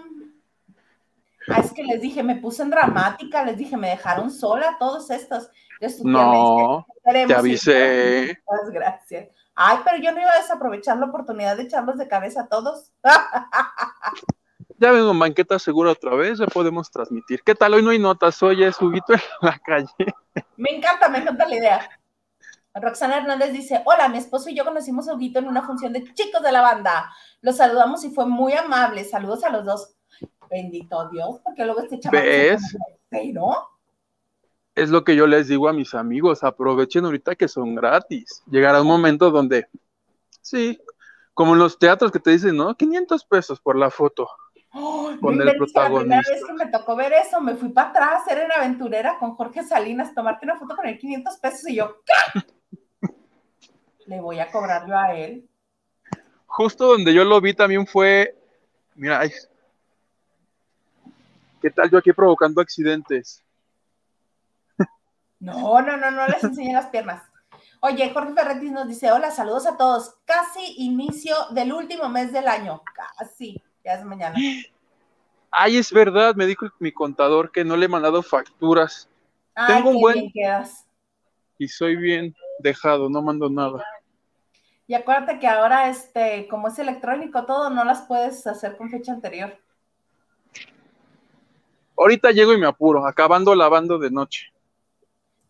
Ah, 1.49 1.61
es 1.61 1.73
que 1.73 1.85
les 1.85 2.01
dije, 2.01 2.23
me 2.23 2.37
puse 2.37 2.63
en 2.63 2.71
dramática, 2.71 3.45
les 3.45 3.59
dije, 3.59 3.77
me 3.77 3.91
dejaron 3.91 4.31
sola 4.31 4.77
todos 4.79 5.11
estos. 5.11 5.51
No, 6.03 6.87
te 7.05 7.35
avisé. 7.35 8.39
Muchas 8.47 8.71
gracias. 8.71 9.29
Ay, 9.55 9.79
pero 9.85 9.99
yo 9.99 10.13
no 10.13 10.21
iba 10.21 10.31
a 10.31 10.41
desaprovechar 10.41 10.99
la 10.99 11.07
oportunidad 11.07 11.57
de 11.57 11.65
echarlos 11.65 11.97
de 11.97 12.09
cabeza 12.09 12.43
a 12.43 12.49
todos. 12.49 12.93
Ya 14.79 14.91
vengo 14.91 15.13
en 15.13 15.19
banqueta 15.19 15.59
segura 15.59 15.93
otra 15.93 16.17
vez, 16.17 16.39
ya 16.39 16.47
podemos 16.47 16.91
transmitir. 16.91 17.43
¿Qué 17.45 17.55
tal? 17.55 17.75
Hoy 17.75 17.83
no 17.83 17.91
hay 17.91 17.99
notas, 17.99 18.43
hoy 18.43 18.65
es 18.65 18.81
Huguito 18.83 19.15
en 19.15 19.21
la 19.41 19.59
calle. 19.61 19.89
Me 20.57 20.77
encanta, 20.77 21.09
me 21.09 21.19
encanta 21.19 21.47
la 21.47 21.55
idea. 21.55 21.89
Roxana 22.75 23.19
Hernández 23.19 23.53
dice, 23.53 23.83
hola, 23.85 24.09
mi 24.09 24.19
esposo 24.19 24.51
y 24.51 24.57
yo 24.57 24.65
conocimos 24.65 25.09
a 25.09 25.15
Huguito 25.15 25.39
en 25.39 25.47
una 25.47 25.63
función 25.63 25.93
de 25.93 26.13
chicos 26.13 26.43
de 26.43 26.51
la 26.51 26.61
banda. 26.61 27.09
Los 27.41 27.59
saludamos 27.59 28.05
y 28.05 28.11
fue 28.11 28.27
muy 28.27 28.53
amable. 28.53 29.05
Saludos 29.05 29.45
a 29.45 29.51
los 29.51 29.65
dos. 29.65 29.95
Bendito 30.51 31.09
Dios, 31.09 31.41
porque 31.45 31.65
luego 31.65 31.81
este 31.81 32.01
chaval 32.01 32.23
¿Ves? 32.23 32.77
¿no? 33.33 33.69
Es 34.75 34.91
lo 34.91 35.05
que 35.05 35.15
yo 35.15 35.27
les 35.27 35.47
digo 35.47 35.69
a 35.69 35.73
mis 35.73 35.95
amigos, 35.95 36.43
aprovechen 36.43 37.05
ahorita 37.05 37.37
que 37.37 37.47
son 37.47 37.75
gratis. 37.75 38.43
Llegará 38.51 38.81
un 38.81 38.89
momento 38.89 39.31
donde, 39.31 39.69
sí, 40.41 40.81
como 41.33 41.53
en 41.53 41.61
los 41.61 41.79
teatros 41.79 42.11
que 42.11 42.19
te 42.19 42.31
dicen, 42.31 42.57
¿no? 42.57 42.75
500 42.75 43.25
pesos 43.25 43.61
por 43.61 43.77
la 43.77 43.91
foto. 43.91 44.29
con 45.21 45.41
el 45.41 45.57
protagonista. 45.57 46.17
La 46.17 46.23
primera 46.23 46.23
vez 46.29 46.45
que 46.45 46.53
me 46.53 46.67
tocó 46.67 46.97
ver 46.97 47.13
eso, 47.13 47.41
me 47.41 47.55
fui 47.55 47.69
para 47.69 47.91
atrás, 47.91 48.23
era 48.29 48.45
una 48.45 48.57
aventurera 48.57 49.17
con 49.21 49.37
Jorge 49.37 49.63
Salinas, 49.63 50.13
tomarte 50.13 50.45
una 50.45 50.59
foto 50.59 50.75
con 50.75 50.87
el 50.87 50.99
500 50.99 51.37
pesos 51.39 51.69
y 51.69 51.77
yo, 51.77 52.01
¿qué? 52.05 52.41
Le 54.07 54.21
voy 54.21 54.41
a 54.41 54.51
cobrar 54.51 54.89
yo 54.89 54.99
a 54.99 55.15
él. 55.15 55.49
Justo 56.47 56.89
donde 56.89 57.15
yo 57.15 57.25
lo 57.25 57.41
vi 57.41 57.55
también 57.55 57.87
fue, 57.87 58.37
mira, 58.97 59.23
¿qué 61.63 61.71
tal 61.71 61.91
yo 61.91 61.99
aquí 61.99 62.13
provocando 62.13 62.61
accidentes? 62.61 63.44
No, 65.45 65.83
no, 65.83 65.97
no, 65.99 66.11
no 66.11 66.27
les 66.27 66.43
enseñé 66.43 66.73
las 66.73 66.87
piernas. 66.87 67.23
Oye, 67.81 68.11
Jorge 68.15 68.33
Ferretti 68.33 68.71
nos 68.71 68.89
dice, 68.89 69.13
hola, 69.13 69.31
saludos 69.31 69.67
a 69.67 69.77
todos. 69.77 70.17
Casi 70.25 70.75
inicio 70.79 71.37
del 71.51 71.71
último 71.75 72.09
mes 72.09 72.33
del 72.33 72.49
año, 72.49 72.83
casi 73.19 73.63
ya 73.85 73.93
es 73.93 74.05
mañana. 74.05 74.37
Ay, 75.51 75.77
es 75.77 75.93
verdad, 75.93 76.35
me 76.35 76.47
dijo 76.47 76.67
mi 76.79 76.93
contador 76.93 77.53
que 77.53 77.63
no 77.63 77.77
le 77.77 77.85
he 77.85 77.89
mandado 77.89 78.23
facturas. 78.23 79.07
Tengo 79.67 79.91
un 79.91 80.01
buen. 80.01 80.33
Y 81.59 81.69
soy 81.69 81.97
bien 81.97 82.35
dejado, 82.59 83.11
no 83.11 83.21
mando 83.21 83.51
nada. 83.51 83.85
Y 84.87 84.95
acuérdate 84.95 85.39
que 85.39 85.47
ahora, 85.47 85.91
este, 85.91 86.49
como 86.49 86.69
es 86.69 86.79
electrónico 86.79 87.45
todo, 87.45 87.69
no 87.69 87.85
las 87.85 88.01
puedes 88.03 88.47
hacer 88.47 88.79
con 88.79 88.89
fecha 88.89 89.13
anterior. 89.13 89.59
Ahorita 91.99 92.31
llego 92.31 92.55
y 92.55 92.59
me 92.59 92.67
apuro, 92.67 93.07
acabando 93.07 93.55
lavando 93.55 93.99
de 93.99 94.11
noche. 94.11 94.54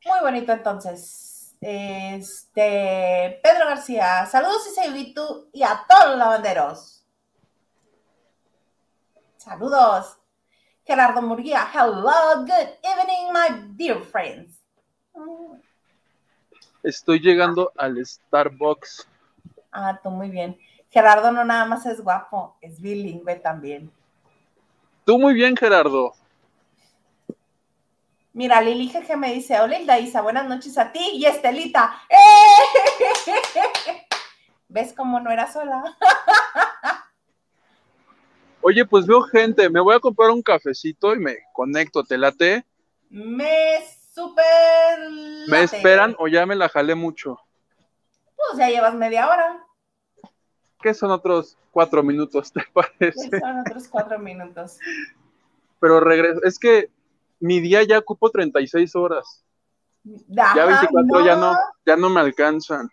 Muy 0.06 0.20
bonito 0.20 0.52
entonces. 0.52 1.56
Este, 1.60 3.40
Pedro 3.42 3.66
García, 3.66 4.26
saludos 4.26 4.68
y 4.76 5.14
y 5.52 5.62
a 5.62 5.84
todos 5.88 6.10
los 6.10 6.18
lavanderos. 6.18 7.06
Saludos. 9.38 10.18
Gerardo 10.84 11.22
Murguía, 11.22 11.66
hello, 11.72 12.44
good 12.44 12.68
evening, 12.82 13.32
my 13.32 13.74
dear 13.76 14.02
friends. 14.02 14.60
Estoy 16.82 17.20
llegando 17.20 17.72
al 17.78 18.04
Starbucks. 18.04 19.08
Ah, 19.72 19.98
tú 20.02 20.10
muy 20.10 20.28
bien. 20.28 20.58
Gerardo 20.90 21.32
no 21.32 21.44
nada 21.44 21.64
más 21.64 21.86
es 21.86 22.02
guapo, 22.02 22.56
es 22.60 22.80
bilingüe 22.80 23.36
también. 23.36 23.90
Tú 25.06 25.18
muy 25.18 25.32
bien, 25.32 25.56
Gerardo. 25.56 26.14
Mira, 28.34 28.60
Lili 28.60 28.88
Jeje 28.88 29.16
me 29.16 29.32
dice, 29.32 29.60
hola 29.60 29.78
Hilda 29.78 30.00
Isa, 30.00 30.20
buenas 30.20 30.48
noches 30.48 30.76
a 30.76 30.90
ti 30.90 31.10
y 31.12 31.24
Estelita. 31.24 32.02
¡Eh! 32.10 32.16
¿Ves 34.68 34.92
cómo 34.92 35.20
no 35.20 35.30
era 35.30 35.50
sola? 35.52 35.96
Oye, 38.60 38.84
pues 38.86 39.06
veo 39.06 39.22
gente, 39.22 39.70
me 39.70 39.78
voy 39.78 39.94
a 39.94 40.00
comprar 40.00 40.30
un 40.30 40.42
cafecito 40.42 41.14
y 41.14 41.20
me 41.20 41.36
conecto, 41.52 42.02
¿te 42.02 42.18
late? 42.18 42.64
Me 43.08 43.78
super. 44.12 44.98
¿Me 45.46 45.62
esperan 45.62 46.16
o 46.18 46.26
ya 46.26 46.44
me 46.44 46.56
la 46.56 46.68
jalé 46.68 46.96
mucho? 46.96 47.38
Pues 48.34 48.58
ya 48.58 48.68
llevas 48.68 48.94
media 48.94 49.28
hora. 49.28 49.64
¿Qué 50.82 50.92
son 50.92 51.12
otros 51.12 51.56
cuatro 51.70 52.02
minutos, 52.02 52.52
te 52.52 52.62
parece? 52.74 53.30
¿Qué 53.30 53.38
son 53.38 53.60
otros 53.60 53.86
cuatro 53.86 54.18
minutos? 54.18 54.80
Pero 55.78 56.00
regreso, 56.00 56.42
es 56.42 56.58
que 56.58 56.90
mi 57.40 57.60
día 57.60 57.82
ya 57.82 57.98
ocupo 57.98 58.30
36 58.30 58.94
horas. 58.96 59.44
ya 60.02 60.66
24 60.66 61.24
ya 61.24 61.36
no, 61.36 61.56
ya 61.86 61.96
no 61.96 62.10
me 62.10 62.20
alcanzan. 62.20 62.88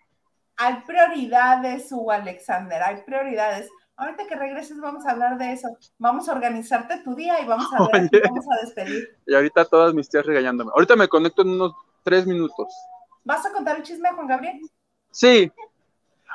Hay 0.56 0.82
prioridades, 0.86 1.90
Hugo 1.90 2.12
Alexander, 2.12 2.82
hay 2.82 3.02
prioridades. 3.02 3.68
Ahorita 3.96 4.26
que 4.26 4.36
regreses 4.36 4.80
vamos 4.80 5.06
a 5.06 5.10
hablar 5.10 5.38
de 5.38 5.52
eso. 5.52 5.68
Vamos 5.98 6.28
a 6.28 6.32
organizarte 6.32 6.98
tu 7.02 7.14
día 7.14 7.40
y 7.40 7.46
vamos 7.46 7.66
a, 7.72 7.86
ver, 7.92 8.10
vamos 8.24 8.44
a 8.50 8.64
despedir. 8.64 9.16
Y 9.26 9.34
ahorita 9.34 9.64
todas 9.66 9.94
mis 9.94 10.08
tías 10.08 10.26
regañándome. 10.26 10.70
Ahorita 10.74 10.96
me 10.96 11.08
conecto 11.08 11.42
en 11.42 11.50
unos 11.50 11.72
tres 12.02 12.26
minutos. 12.26 12.68
¿Vas 13.24 13.46
a 13.46 13.52
contar 13.52 13.76
el 13.76 13.82
chisme 13.82 14.10
Juan 14.10 14.26
Gabriel? 14.26 14.60
Sí. 15.10 15.52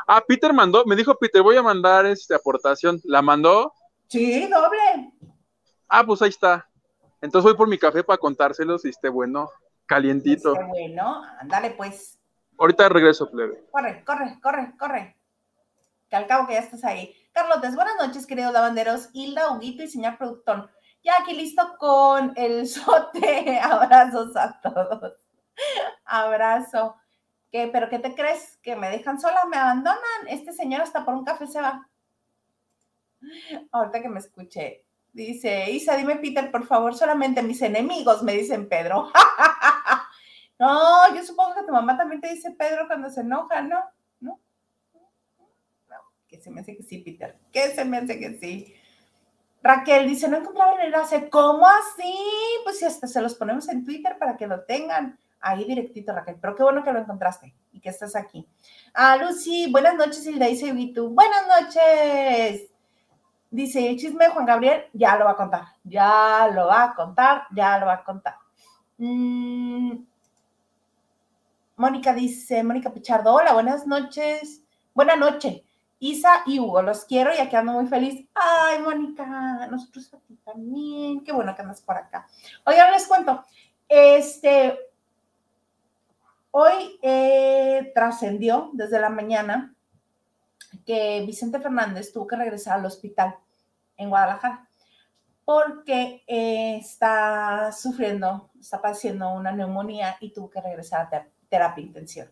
Ah, 0.07 0.23
Peter 0.25 0.53
mandó, 0.53 0.85
me 0.85 0.95
dijo 0.95 1.15
Peter, 1.15 1.41
voy 1.41 1.57
a 1.57 1.63
mandar 1.63 2.05
esta 2.05 2.35
aportación. 2.35 3.01
¿La 3.03 3.21
mandó? 3.21 3.73
Sí, 4.07 4.47
doble. 4.47 5.11
Ah, 5.87 6.05
pues 6.05 6.21
ahí 6.21 6.29
está. 6.29 6.67
Entonces 7.21 7.49
voy 7.49 7.57
por 7.57 7.67
mi 7.67 7.77
café 7.77 8.03
para 8.03 8.17
contárselos 8.17 8.85
y 8.85 8.89
esté 8.89 9.09
bueno, 9.09 9.49
calientito. 9.85 10.53
Esté 10.53 10.65
bueno, 10.65 11.23
ándale 11.39 11.71
pues. 11.71 12.19
Ahorita 12.57 12.89
regreso, 12.89 13.29
plebe. 13.29 13.65
Corre, 13.71 14.03
corre, 14.03 14.39
corre, 14.41 14.73
corre. 14.77 15.17
Que 16.09 16.15
al 16.15 16.27
cabo 16.27 16.47
que 16.47 16.53
ya 16.53 16.59
estás 16.59 16.83
ahí. 16.83 17.13
Carlotes, 17.31 17.75
buenas 17.75 17.95
noches, 17.99 18.25
queridos 18.25 18.53
lavanderos. 18.53 19.09
Hilda, 19.13 19.51
Huguito 19.51 19.83
y 19.83 19.87
señor 19.87 20.17
productor. 20.17 20.69
Ya 21.03 21.13
aquí 21.21 21.33
listo 21.33 21.75
con 21.77 22.33
el 22.35 22.67
sote. 22.67 23.59
Abrazos 23.59 24.35
a 24.35 24.59
todos. 24.61 25.13
Abrazo. 26.05 26.95
¿Qué, 27.51 27.69
¿Pero 27.71 27.89
qué 27.89 27.99
te 27.99 28.13
crees? 28.15 28.57
¿Que 28.57 28.75
me 28.75 28.89
dejan 28.89 29.19
sola? 29.19 29.45
¿Me 29.45 29.57
abandonan? 29.57 30.27
Este 30.27 30.51
señor 30.51 30.81
hasta 30.81 31.05
por 31.05 31.13
un 31.13 31.23
café 31.23 31.47
se 31.47 31.61
va. 31.61 31.87
Ahorita 33.71 34.01
que 34.01 34.09
me 34.09 34.19
escuché. 34.19 34.86
Dice, 35.17 35.71
Isa, 35.71 35.97
dime, 35.97 36.17
Peter, 36.17 36.51
por 36.51 36.67
favor, 36.67 36.93
solamente 36.93 37.41
mis 37.41 37.59
enemigos 37.63 38.21
me 38.21 38.33
dicen 38.33 38.69
Pedro. 38.69 39.11
no, 40.59 41.15
yo 41.15 41.23
supongo 41.23 41.55
que 41.55 41.63
tu 41.63 41.71
mamá 41.71 41.97
también 41.97 42.21
te 42.21 42.31
dice 42.31 42.51
Pedro 42.51 42.85
cuando 42.85 43.09
se 43.09 43.21
enoja, 43.21 43.63
¿no? 43.63 43.79
que 46.27 46.37
se 46.39 46.51
me 46.51 46.61
hace 46.61 46.75
que 46.75 46.83
sí, 46.83 46.99
Peter, 46.99 47.39
que 47.51 47.69
se 47.69 47.83
me 47.85 47.97
hace 47.97 48.19
que 48.19 48.37
sí. 48.37 48.75
Raquel 49.63 50.07
dice, 50.07 50.27
no 50.27 50.37
encontraba 50.37 50.73
el 50.73 50.87
enlace. 50.87 51.29
¿Cómo 51.29 51.65
así? 51.65 52.13
Pues 52.63 52.77
si 52.77 52.85
hasta 52.85 53.07
se 53.07 53.21
los 53.21 53.33
ponemos 53.33 53.67
en 53.69 53.85
Twitter 53.85 54.17
para 54.19 54.37
que 54.37 54.45
lo 54.45 54.65
tengan 54.65 55.17
ahí 55.39 55.63
directito, 55.63 56.13
Raquel. 56.13 56.35
Pero 56.39 56.55
qué 56.55 56.61
bueno 56.61 56.83
que 56.83 56.91
lo 56.91 56.99
encontraste 56.99 57.55
y 57.71 57.79
que 57.79 57.89
estás 57.89 58.15
aquí. 58.15 58.45
Ah, 58.93 59.17
Lucy, 59.17 59.71
buenas 59.71 59.95
noches, 59.95 60.27
Hilda 60.27 60.47
y 60.49 60.71
Vitu. 60.73 61.09
Buenas 61.09 61.47
noches. 61.47 62.76
Dice, 63.49 63.89
el 63.89 63.97
chisme 63.97 64.25
de 64.25 64.31
Juan 64.31 64.45
Gabriel, 64.45 64.85
ya 64.93 65.17
lo 65.17 65.25
va 65.25 65.31
a 65.31 65.35
contar. 65.35 65.63
Ya 65.83 66.49
lo 66.53 66.67
va 66.67 66.83
a 66.83 66.95
contar, 66.95 67.43
ya 67.51 67.79
lo 67.79 67.85
va 67.85 67.93
a 67.93 68.03
contar. 68.03 68.35
Mm. 68.97 69.93
Mónica 71.77 72.13
dice, 72.13 72.63
Mónica 72.63 72.91
Pichardo, 72.91 73.33
hola, 73.33 73.53
buenas 73.53 73.85
noches. 73.85 74.63
Buenas 74.93 75.17
noches. 75.17 75.61
Isa 75.99 76.43
y 76.45 76.59
Hugo, 76.59 76.81
los 76.81 77.05
quiero 77.05 77.33
y 77.33 77.37
aquí 77.37 77.55
ando 77.55 77.73
muy 77.73 77.87
feliz. 77.87 78.27
Ay, 78.33 78.79
Mónica, 78.79 79.67
nosotros 79.69 80.13
aquí 80.13 80.35
también. 80.43 81.23
Qué 81.23 81.31
bueno 81.31 81.55
que 81.55 81.61
andas 81.61 81.81
por 81.81 81.97
acá. 81.97 82.27
Oigan, 82.65 82.91
les 82.91 83.07
cuento. 83.07 83.43
Este, 83.87 84.77
hoy 86.51 86.99
eh, 87.01 87.91
trascendió 87.95 88.69
desde 88.73 88.99
la 88.99 89.09
mañana 89.09 89.75
que 90.87 91.21
Vicente 91.25 91.59
Fernández 91.59 92.13
tuvo 92.13 92.25
que 92.25 92.37
regresar 92.37 92.79
al 92.79 92.85
hospital 92.85 93.35
en 93.97 94.09
Guadalajara 94.09 94.67
porque 95.43 96.23
eh, 96.27 96.77
está 96.77 97.71
sufriendo, 97.71 98.49
está 98.59 98.81
padeciendo 98.81 99.29
una 99.29 99.51
neumonía 99.51 100.17
y 100.19 100.31
tuvo 100.33 100.49
que 100.49 100.61
regresar 100.61 101.07
a 101.13 101.27
terapia 101.47 101.83
intensiva. 101.83 102.27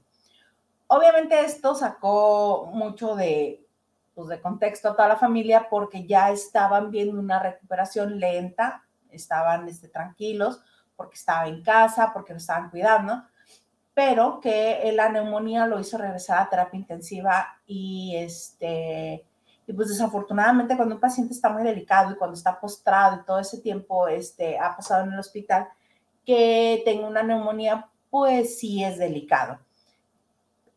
Obviamente 0.88 1.40
esto 1.42 1.76
sacó 1.76 2.70
mucho 2.74 3.16
de, 3.16 3.66
pues, 4.14 4.28
de 4.30 4.42
contexto 4.42 4.90
a 4.90 4.96
toda 4.96 5.08
la 5.08 5.18
familia 5.18 5.68
porque 5.70 6.06
ya 6.06 6.32
estaban 6.32 6.92
viendo 6.92 7.20
una 7.20 7.40
recuperación 7.40 8.20
lenta, 8.20 8.84
estaban 9.10 9.68
este, 9.68 9.88
tranquilos 9.88 10.62
porque 10.96 11.16
estaba 11.16 11.48
en 11.48 11.62
casa, 11.64 12.12
porque 12.14 12.34
lo 12.34 12.38
estaban 12.38 12.70
cuidando, 12.70 13.24
pero 13.96 14.42
que 14.42 14.92
la 14.94 15.10
neumonía 15.10 15.66
lo 15.66 15.80
hizo 15.80 15.98
regresar 15.98 16.40
a 16.40 16.50
terapia 16.50 16.78
intensiva 16.78 17.60
y, 17.66 18.14
este, 18.18 19.26
Y 19.66 19.74
pues 19.74 19.88
desafortunadamente 19.88 20.76
cuando 20.76 20.96
un 20.96 21.02
paciente 21.02 21.34
está 21.34 21.50
muy 21.50 21.64
delicado 21.64 22.12
y 22.12 22.18
cuando 22.18 22.36
está 22.36 22.60
postrado 22.60 23.16
y 23.16 23.26
todo 23.26 23.40
ese 23.40 23.62
tiempo 23.62 24.08
este, 24.08 24.60
ha 24.60 24.76
pasado 24.76 25.06
en 25.06 25.14
el 25.14 25.20
hospital, 25.20 25.70
que 26.26 26.82
tenga 26.86 27.08
una 27.08 27.24
neumonía, 27.24 27.90
pues 28.10 28.60
sí 28.60 28.84
es 28.84 29.00
delicado. 29.00 29.60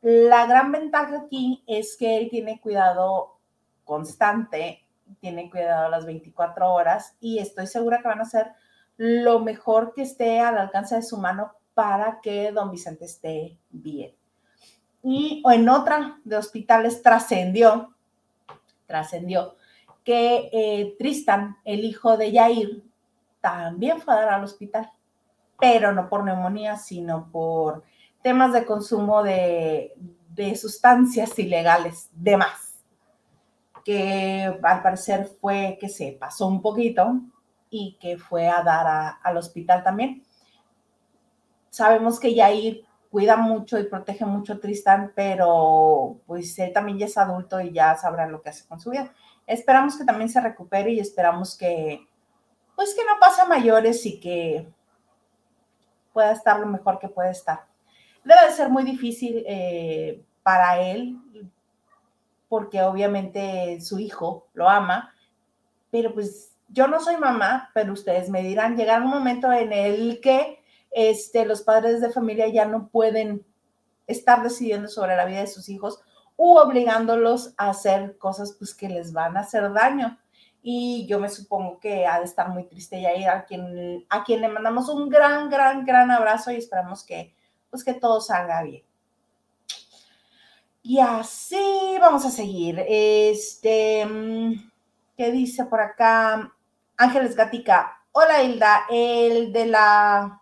La 0.01 0.47
gran 0.47 0.71
ventaja 0.71 1.23
aquí 1.25 1.65
es 1.67 1.97
que 1.97 2.19
él 2.19 2.31
tiene 2.31 2.61
cuidado 2.61 3.37
constante, 3.85 4.87
tiene 5.21 5.51
cuidado 5.51 5.91
las 5.91 6.07
24 6.07 6.73
horas 6.73 7.17
y 7.21 7.41
estoy 7.41 7.67
segura 7.67 8.01
que 8.01 8.09
van 8.09 8.21
a 8.21 8.23
hacer 8.23 8.53
lo 8.97 9.41
mejor 9.41 9.93
que 9.93 10.03
esté 10.03 10.39
al 10.39 10.57
alcance 10.57 10.95
de 10.95 11.03
su 11.03 11.17
mano 11.17 11.58
para 11.79 12.21
que 12.21 12.51
don 12.51 12.73
Vicente 12.73 13.05
esté 13.05 13.57
bien. 13.71 14.13
Y 15.01 15.45
en 15.49 15.69
otra 15.69 16.19
de 16.25 16.37
hospitales 16.37 17.03
trascendió, 17.03 17.95
trascendió 18.85 19.55
que 20.03 20.51
eh, 20.53 20.97
Tristan, 20.99 21.57
el 21.65 21.85
hijo 21.85 22.17
de 22.17 22.33
Yair, 22.33 22.83
también 23.41 24.01
fue 24.01 24.13
a 24.13 24.17
dar 24.17 24.29
al 24.31 24.43
hospital, 24.43 24.91
pero 25.61 25.93
no 25.93 26.09
por 26.09 26.25
neumonía, 26.25 26.77
sino 26.77 27.31
por 27.31 27.85
temas 28.23 28.53
de 28.53 28.67
consumo 28.67 29.23
de, 29.23 29.95
de 30.35 30.57
sustancias 30.57 31.39
ilegales, 31.39 32.11
de 32.11 32.39
más, 32.39 32.75
que 33.85 34.53
al 34.65 34.83
parecer 34.83 35.31
fue 35.41 35.79
que 35.81 35.89
se 35.89 36.11
pasó 36.11 36.49
un 36.49 36.61
poquito 36.61 37.21
y 37.71 37.97
que 38.01 38.19
fue 38.19 38.49
a 38.49 38.65
dar 38.65 39.19
al 39.23 39.37
hospital 39.37 39.85
también. 39.85 40.25
Sabemos 41.79 42.19
que 42.19 42.35
Yair 42.35 42.85
cuida 43.09 43.37
mucho 43.37 43.79
y 43.79 43.85
protege 43.85 44.25
mucho 44.25 44.55
a 44.55 44.59
Tristan, 44.59 45.13
pero 45.15 46.19
pues 46.27 46.59
él 46.59 46.73
también 46.73 46.99
ya 46.99 47.07
es 47.07 47.17
adulto 47.17 47.61
y 47.61 47.71
ya 47.71 47.95
sabrá 47.95 48.27
lo 48.27 48.43
que 48.43 48.49
hace 48.49 48.67
con 48.67 48.81
su 48.81 48.91
vida. 48.91 49.13
Esperamos 49.47 49.97
que 49.97 50.05
también 50.05 50.29
se 50.29 50.41
recupere 50.41 50.91
y 50.91 50.99
esperamos 50.99 51.57
que, 51.57 52.05
pues 52.75 52.97
que 52.97 53.05
no 53.05 53.21
pase 53.21 53.43
a 53.43 53.45
mayores 53.45 54.05
y 54.07 54.19
que 54.19 54.69
pueda 56.13 56.33
estar 56.33 56.59
lo 56.59 56.67
mejor 56.67 56.99
que 56.99 57.09
puede 57.09 57.31
estar. 57.31 57.61
Debe 58.25 58.47
de 58.47 58.57
ser 58.57 58.71
muy 58.71 58.83
difícil 58.83 59.45
eh, 59.47 60.21
para 60.43 60.81
él, 60.81 61.17
porque 62.49 62.83
obviamente 62.83 63.81
su 63.83 64.01
hijo 64.01 64.49
lo 64.53 64.69
ama, 64.69 65.15
pero 65.93 66.13
pues 66.13 66.57
yo 66.71 66.89
no 66.89 66.99
soy 66.99 67.19
mamá, 67.19 67.71
pero 67.73 67.93
ustedes 67.93 68.29
me 68.31 68.43
dirán, 68.43 68.77
llegar 68.77 69.01
un 69.01 69.11
momento 69.11 69.53
en 69.53 69.73
el 69.73 70.21
que 70.21 70.58
este, 70.91 71.45
los 71.45 71.63
padres 71.63 72.01
de 72.01 72.11
familia 72.11 72.49
ya 72.49 72.65
no 72.65 72.89
pueden 72.89 73.45
estar 74.07 74.43
decidiendo 74.43 74.89
sobre 74.89 75.17
la 75.17 75.25
vida 75.25 75.41
de 75.41 75.47
sus 75.47 75.69
hijos 75.69 76.01
u 76.37 76.57
obligándolos 76.57 77.53
a 77.57 77.71
hacer 77.71 78.17
cosas 78.17 78.55
pues, 78.59 78.75
que 78.75 78.89
les 78.89 79.13
van 79.13 79.37
a 79.37 79.41
hacer 79.41 79.73
daño. 79.73 80.19
Y 80.63 81.07
yo 81.07 81.21
me 81.21 81.29
supongo 81.29 81.79
que 81.79 82.07
ha 82.07 82.19
de 82.19 82.25
estar 82.25 82.49
muy 82.49 82.65
triste 82.65 83.01
Yair, 83.01 83.29
a 83.29 83.45
quien, 83.45 84.07
a 84.09 84.25
quien 84.25 84.41
le 84.41 84.49
mandamos 84.49 84.89
un 84.89 85.09
gran, 85.09 85.51
gran, 85.51 85.85
gran 85.85 86.11
abrazo 86.11 86.51
y 86.51 86.57
esperamos 86.57 87.05
que, 87.05 87.35
pues, 87.71 87.85
que 87.85 87.95
todo 87.95 88.21
salga 88.21 88.63
bien. 88.63 88.83
Y 90.83 91.01
así 91.01 91.97
vamos 92.01 92.25
a 92.25 92.31
seguir. 92.31 92.85
Este, 92.89 94.07
mm, 94.07 94.71
¿qué 95.17 95.33
dice 95.33 95.65
por 95.67 95.81
acá? 95.81 96.55
Ángeles 96.97 97.37
Gatica. 97.37 98.01
Hola 98.13 98.43
Hilda, 98.43 98.87
el 98.91 99.53
de 99.53 99.67
la 99.67 100.38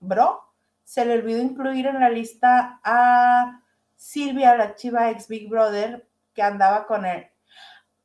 bro, 0.00 0.42
se 0.84 1.04
le 1.04 1.14
olvidó 1.14 1.42
incluir 1.42 1.86
en 1.86 2.00
la 2.00 2.08
lista 2.10 2.80
a 2.82 3.62
Silvia, 3.96 4.56
la 4.56 4.74
chiva 4.74 5.10
ex 5.10 5.28
Big 5.28 5.48
Brother, 5.48 6.08
que 6.32 6.42
andaba 6.42 6.86
con 6.86 7.04
él. 7.04 7.26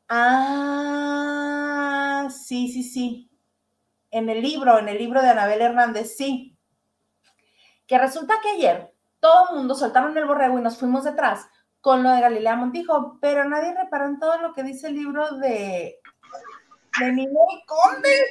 Ah, 0.10 1.48
sí, 2.30 2.68
sí, 2.68 2.84
sí. 2.84 3.30
En 4.12 4.30
el 4.30 4.42
libro, 4.42 4.78
en 4.80 4.90
el 4.90 4.98
libro 4.98 5.22
de 5.22 5.30
Anabel 5.30 5.62
Hernández, 5.62 6.16
sí. 6.18 6.58
Que 7.88 7.98
resulta 7.98 8.36
que 8.42 8.50
ayer 8.50 8.94
todo 9.20 9.50
el 9.50 9.56
mundo 9.58 9.76
soltaron 9.76 10.18
el 10.18 10.26
borrego 10.26 10.60
y 10.60 10.62
nos 10.62 10.78
fuimos 10.78 11.06
detrás 11.06 11.48
con 11.80 12.04
lo 12.04 12.10
de 12.12 12.22
Galilea 12.22 12.56
Montijo, 12.56 13.18
pero 13.22 13.44
nadie 13.44 13.74
reparó 13.74 14.06
en 14.06 14.20
todo 14.20 14.38
lo 14.38 14.54
que 14.54 14.64
dice 14.64 14.88
el 14.88 14.96
libro 14.96 15.38
de, 15.38 16.00
de 17.00 17.12
Ninel 17.12 17.36
Conde. 17.66 18.22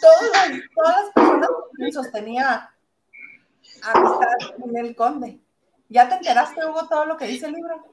todas 0.00 0.50
las 0.76 1.10
personas 1.12 1.48
que 1.76 1.92
sostenía 1.92 2.73
amistad 3.82 4.56
con 4.60 4.76
el 4.76 4.96
conde. 4.96 5.40
¿Ya 5.88 6.08
te 6.08 6.16
enteraste, 6.16 6.64
Hugo, 6.66 6.88
todo 6.88 7.04
lo 7.04 7.16
que 7.16 7.26
dice 7.26 7.46
el 7.46 7.52
libro? 7.52 7.84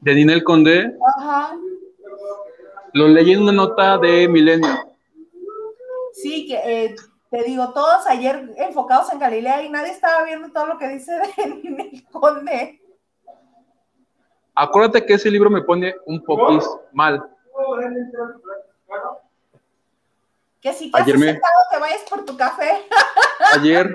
De 0.00 0.14
Ninel 0.14 0.44
Conde. 0.44 0.96
Ajá. 1.16 1.56
Lo 2.92 3.08
leí 3.08 3.32
en 3.32 3.42
una 3.42 3.52
nota 3.52 3.98
de 3.98 4.28
Milenio. 4.28 4.68
Sí, 6.12 6.46
que 6.46 6.56
eh, 6.56 6.96
te 7.30 7.42
digo, 7.44 7.72
todos 7.72 8.06
ayer 8.06 8.54
enfocados 8.56 9.12
en 9.12 9.18
Galilea 9.18 9.62
y 9.62 9.70
nadie 9.70 9.92
estaba 9.92 10.24
viendo 10.24 10.50
todo 10.50 10.66
lo 10.66 10.78
que 10.78 10.88
dice 10.88 11.12
de 11.36 11.46
Ninel 11.46 12.04
Conde. 12.10 12.80
Acuérdate 14.54 15.06
que 15.06 15.14
ese 15.14 15.30
libro 15.30 15.50
me 15.50 15.62
pone 15.62 15.94
un 16.06 16.22
poquito 16.24 16.82
mal. 16.92 17.22
Que 20.60 20.72
si 20.72 20.90
te 20.90 21.00
ayer 21.00 21.14
has 21.14 21.20
me... 21.20 21.34
te 21.34 21.78
vayas 21.78 22.02
por 22.10 22.24
tu 22.24 22.36
café. 22.36 22.84
Ayer, 23.54 23.94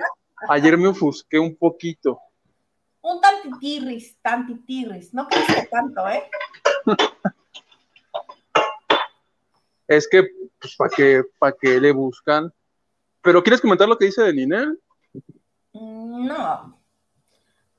Ayer 0.50 0.78
me 0.78 0.88
ofusqué 0.88 1.40
un 1.40 1.56
poquito. 1.56 2.20
Un 3.02 3.20
tantitirris, 3.20 4.18
tantitirris. 4.22 5.14
No 5.14 5.28
crees 5.28 5.46
que 5.48 5.68
tanto, 5.68 6.08
¿eh? 6.08 6.24
es 9.88 10.08
que, 10.08 10.28
pues, 10.60 10.76
¿para 10.76 10.90
qué, 10.90 11.24
para 11.38 11.56
qué 11.60 11.80
le 11.80 11.92
buscan? 11.92 12.54
¿Pero 13.22 13.44
quieres 13.44 13.62
comentar 13.62 13.88
lo 13.88 13.98
que 13.98 14.06
dice 14.06 14.24
de 14.24 14.34
Ninel? 14.34 14.80
Mm, 15.74 16.28
no. 16.28 16.80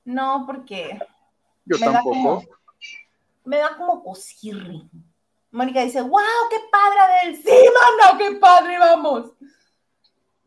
No, 0.04 0.44
porque. 0.46 0.98
Yo 1.64 1.78
tampoco. 1.78 2.44
me 3.44 3.58
da 3.58 3.76
como 3.76 4.02
cosirri. 4.02 4.88
Mónica 5.50 5.82
dice, 5.82 6.02
wow, 6.02 6.20
qué 6.50 6.56
padre 6.70 7.30
del 7.32 7.36
sí, 7.36 7.50
mano, 7.50 8.18
qué 8.18 8.38
padre, 8.38 8.78
vamos. 8.78 9.32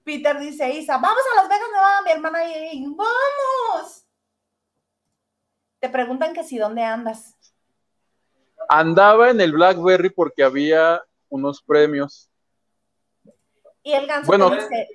Peter 0.08 0.40
dice, 0.40 0.70
Isa, 0.70 0.98
vamos 1.00 1.22
a 1.34 1.36
Las 1.36 1.50
Vegas, 1.50 1.68
va 1.76 2.02
mi 2.02 2.12
hermana 2.12 2.40
y 2.46 2.86
vamos. 2.86 4.06
Te 5.80 5.90
preguntan 5.90 6.34
que 6.34 6.46
si 6.46 6.58
dónde 6.58 6.82
andas. 6.82 7.36
Andaba 8.70 9.32
en 9.32 9.42
el 9.42 9.52
Blackberry 9.52 10.10
porque 10.10 10.44
había 10.44 11.04
unos 11.28 11.62
premios. 11.62 12.30
Y 13.84 13.92
el 13.92 14.08
ganso 14.08 14.28
bueno, 14.28 14.50
dice, 14.50 14.88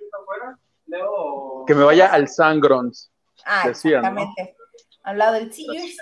que 1.66 1.74
me 1.74 1.84
vaya 1.84 2.10
al 2.10 2.28
Sangrons. 2.28 3.12
Ah, 3.44 3.68
exactamente. 3.68 4.56
Al 5.02 5.18
lado 5.18 5.34
del 5.34 5.52
Sears. 5.52 5.98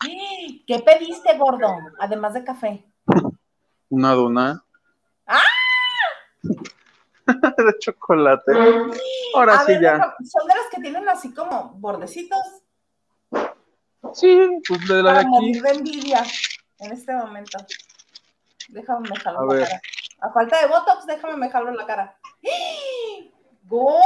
¿Qué 0.66 0.78
pediste, 0.78 1.36
gordo? 1.36 1.68
Además 1.98 2.32
de 2.32 2.44
café. 2.44 2.82
Una 3.90 4.14
dona. 4.14 4.64
De 7.56 7.78
chocolate. 7.78 8.52
Ahora 9.34 9.64
sí 9.64 9.72
ya. 9.80 10.14
¿Son 10.24 10.46
de 10.46 10.54
las 10.54 10.66
que 10.70 10.80
tienen 10.80 11.08
así 11.08 11.32
como 11.32 11.74
bordecitos? 11.74 12.38
Sí, 14.14 14.48
pues 14.66 14.88
de 14.88 15.02
la 15.02 15.12
de 15.14 15.20
aquí. 15.20 15.60
de 15.60 15.70
envidia 15.70 16.22
en 16.78 16.92
este 16.92 17.12
momento. 17.12 17.58
Déjame 18.68 19.08
dejarlo 19.08 19.46
la 19.46 19.64
cara. 19.64 19.80
A 20.20 20.32
falta 20.32 20.60
de 20.60 20.66
Botox, 20.66 21.06
déjame 21.06 21.46
dejarlo 21.46 21.70
en 21.70 21.76
la 21.76 21.86
cara. 21.86 22.18
¡Gordo! 23.64 24.00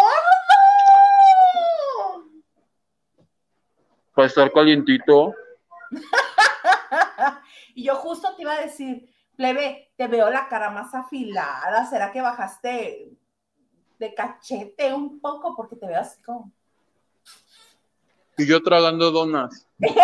Para 4.15 4.29
estar 4.29 4.53
calientito. 4.53 5.35
y 7.75 7.85
yo 7.85 7.97
justo 7.97 8.35
te 8.37 8.43
iba 8.43 8.55
a 8.55 8.61
decir, 8.61 9.09
plebe, 9.37 9.93
te 9.97 10.07
veo 10.09 10.31
la 10.31 10.49
cara 10.49 10.71
más 10.71 10.95
afilada, 10.95 11.87
¿será 11.87 12.13
que 12.13 12.21
bajaste 12.21 13.11
de 13.99 14.15
cachete 14.15 14.93
un 14.93 15.21
poco? 15.21 15.55
Porque 15.57 15.77
te 15.77 15.87
veo 15.87 16.01
así 16.01 16.21
como... 16.23 16.51
Y 18.37 18.47
yo 18.47 18.63
tragando 18.63 19.11
donas. 19.13 19.69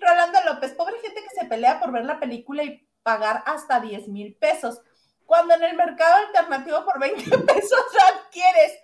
Rolando 0.00 0.38
López, 0.46 0.72
pobre 0.72 0.98
gente 1.00 1.22
que 1.22 1.40
se 1.40 1.46
pelea 1.46 1.78
por 1.78 1.92
ver 1.92 2.04
la 2.04 2.18
película 2.18 2.62
y 2.62 2.86
pagar 3.02 3.42
hasta 3.46 3.80
10 3.80 4.08
mil 4.08 4.34
pesos, 4.34 4.80
cuando 5.26 5.54
en 5.54 5.64
el 5.64 5.76
mercado 5.76 6.26
alternativo 6.26 6.84
por 6.84 6.98
20 6.98 7.38
pesos 7.46 7.84
adquieres. 8.14 8.78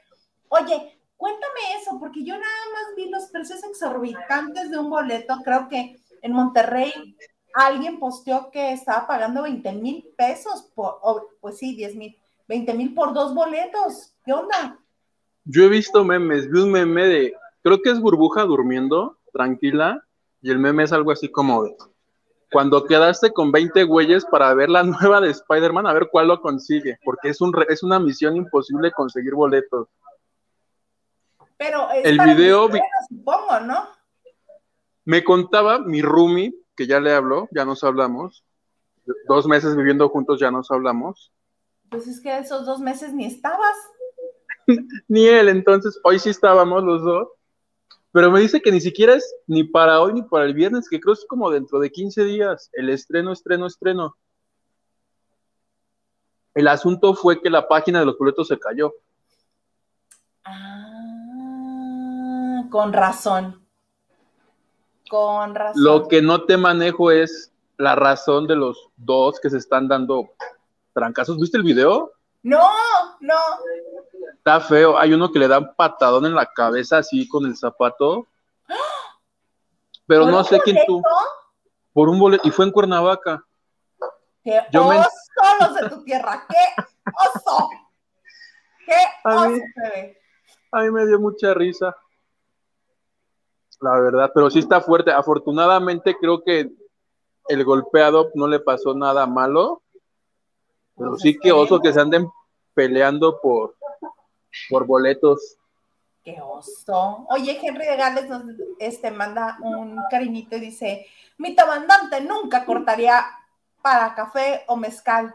Oye, 0.49 0.98
Cuéntame 1.19 1.61
eso, 1.83 1.99
porque 1.99 2.25
yo 2.25 2.33
nada 2.35 2.65
más 2.73 2.95
vi 2.97 3.11
los 3.11 3.25
precios 3.27 3.63
exorbitantes 3.65 4.71
de 4.71 4.79
un 4.79 4.89
boleto. 4.89 5.35
Creo 5.45 5.69
que 5.69 5.97
en 6.23 6.33
Monterrey 6.33 7.17
alguien 7.55 7.99
posteó 7.99 8.51
que 8.53 8.73
estaba 8.73 9.07
pagando 9.09 9.43
20 9.43 9.73
mil 9.73 10.09
pesos 10.17 10.71
por, 10.75 11.01
pues 11.41 11.59
sí, 11.59 11.75
10 11.75 11.97
mil, 11.97 12.17
20 12.47 12.73
mil 12.75 12.95
por 12.95 13.13
dos 13.13 13.35
boletos. 13.35 14.15
¿Qué 14.25 14.33
onda? 14.33 14.79
Yo 15.45 15.65
he 15.65 15.69
visto 15.69 16.05
memes, 16.05 16.49
vi 16.49 16.61
un 16.61 16.71
meme 16.71 17.07
de, 17.07 17.35
creo 17.63 17.83
que 17.83 17.91
es 17.91 18.01
Burbuja 18.01 18.45
durmiendo, 18.45 19.19
tranquila 19.33 20.05
y 20.41 20.51
el 20.51 20.59
meme 20.61 20.85
es 20.85 20.93
algo 20.93 21.11
así 21.11 21.29
como 21.29 21.65
de, 21.65 21.75
cuando 22.51 22.85
quedaste 22.85 23.33
con 23.33 23.53
20 23.53 23.85
güeyes 23.85 24.25
para 24.25 24.55
ver 24.55 24.71
la 24.71 24.83
nueva 24.83 25.21
de 25.21 25.31
Spider-Man, 25.31 25.87
a 25.87 25.93
ver 25.93 26.09
cuál 26.11 26.29
lo 26.29 26.41
consigue, 26.41 26.99
porque 27.05 27.31
es, 27.31 27.41
un, 27.41 27.53
es 27.69 27.83
una 27.83 27.99
misión 27.99 28.37
imposible 28.37 28.93
conseguir 28.93 29.35
boletos. 29.35 29.89
Pero 31.59 31.91
es 31.91 32.05
El 32.07 32.17
para 32.17 32.35
video 32.35 32.71
supongo, 33.09 33.61
¿no? 33.61 33.89
Me 35.05 35.25
contaba 35.25 35.81
mi 35.81 36.01
roomie, 36.01 36.55
que 36.77 36.87
ya 36.87 37.01
le 37.01 37.13
habló, 37.13 37.49
ya 37.51 37.65
nos 37.65 37.83
hablamos, 37.83 38.45
dos 39.27 39.47
meses 39.47 39.77
viviendo 39.77 40.09
juntos 40.09 40.39
ya 40.41 40.51
nos 40.51 40.71
hablamos, 40.71 41.33
Pues 41.91 42.07
es 42.07 42.21
que 42.21 42.39
esos 42.39 42.65
dos 42.67 42.81
meses 42.81 43.13
ni 43.13 43.27
estabas. 43.27 43.77
ni 45.09 45.27
él, 45.27 45.49
entonces 45.49 45.99
hoy 46.05 46.19
sí 46.19 46.31
estábamos 46.31 46.85
los 46.85 47.03
dos, 47.03 47.29
pero 48.13 48.31
me 48.31 48.41
dice 48.41 48.61
que 48.61 48.71
ni 48.71 48.81
siquiera 48.81 49.15
es 49.15 49.35
ni 49.47 49.65
para 49.65 50.01
hoy 50.01 50.13
ni 50.13 50.23
para 50.23 50.45
el 50.45 50.55
viernes, 50.55 50.89
que 50.89 51.01
creo 51.01 51.15
es 51.15 51.25
como 51.27 51.51
dentro 51.51 51.81
de 51.81 51.91
15 51.91 52.25
días, 52.25 52.71
el 52.75 52.91
estreno, 52.91 53.33
estreno, 53.33 53.67
estreno. 53.67 54.17
El 56.55 56.69
asunto 56.69 57.15
fue 57.15 57.41
que 57.41 57.51
la 57.51 57.67
página 57.67 58.01
de 58.01 58.07
los 58.07 58.19
boletos 58.19 58.49
se 58.49 58.59
cayó. 58.59 58.95
Ah, 60.45 60.88
con 62.71 62.93
razón. 62.93 63.67
Con 65.11 65.55
razón. 65.55 65.83
Lo 65.83 66.09
que 66.09 66.21
no 66.23 66.45
te 66.45 66.57
manejo 66.57 67.11
es 67.11 67.53
la 67.77 67.95
razón 67.95 68.47
de 68.47 68.57
los 68.57 68.89
dos 68.97 69.41
que 69.41 69.51
se 69.51 69.59
están 69.59 69.89
dando 69.89 70.31
trancazos. 70.93 71.39
¿Viste 71.39 71.57
el 71.57 71.63
video? 71.63 72.13
No, 72.43 72.69
no. 73.21 73.35
Está 74.37 74.61
feo. 74.61 74.99
Hay 74.99 75.13
uno 75.13 75.31
que 75.33 75.39
le 75.39 75.49
da 75.49 75.59
un 75.59 75.75
patadón 75.75 76.27
en 76.27 76.35
la 76.35 76.47
cabeza 76.47 76.99
así 76.99 77.27
con 77.29 77.47
el 77.47 77.57
zapato. 77.57 78.27
Pero 80.07 80.23
¿Por 80.25 80.33
no 80.33 80.45
sé 80.45 80.61
quién 80.61 80.79
tú. 80.87 81.03
Por 81.93 82.09
un 82.09 82.19
boleto. 82.19 82.47
Y 82.47 82.51
fue 82.51 82.65
en 82.67 82.73
Cuernavaca. 82.73 83.45
¡Qué 84.43 84.61
Yo 84.73 84.89
me- 84.89 84.99
oso 84.99 85.11
los 85.61 85.75
de 85.75 85.89
tu 85.91 86.05
tierra! 86.05 86.47
¡Qué 86.49 86.83
oso! 87.35 87.69
¡Qué 88.87 88.95
A 89.25 89.35
oso 89.43 89.51
mí-! 89.51 89.61
A 90.73 90.81
mí 90.83 90.91
me 90.91 91.07
dio 91.07 91.19
mucha 91.19 91.53
risa. 91.55 91.95
La 93.81 93.99
verdad, 94.01 94.31
pero 94.35 94.51
sí 94.51 94.59
está 94.59 94.81
fuerte. 94.81 95.13
Afortunadamente 95.13 96.17
creo 96.17 96.43
que 96.43 96.71
el 97.49 97.65
golpeado 97.65 98.31
no 98.35 98.47
le 98.47 98.61
pasó 98.61 98.95
nada 98.95 99.27
malo. 99.27 99.83
Pero 100.97 101.17
sí 101.17 101.39
que 101.39 101.53
oso 101.53 101.81
que 101.81 101.93
se 101.93 102.01
anden 102.01 102.29
peleando 102.75 103.41
por, 103.41 103.77
por 104.69 104.85
boletos. 104.85 105.57
¡Qué 106.25 106.41
oso! 106.43 107.25
Oye, 107.31 107.59
Henry 107.63 107.87
de 107.87 107.97
Gales 107.97 108.29
nos 108.29 108.43
este, 108.81 109.11
manda 109.13 109.59
un 109.63 109.97
cariñito 110.11 110.57
y 110.57 110.61
dice: 110.61 111.07
Mi 111.39 111.55
comandante 111.55 112.21
nunca 112.21 112.67
cortaría 112.67 113.25
para 113.81 114.15
café 114.15 114.65
o 114.67 114.77
mezcal. 114.77 115.35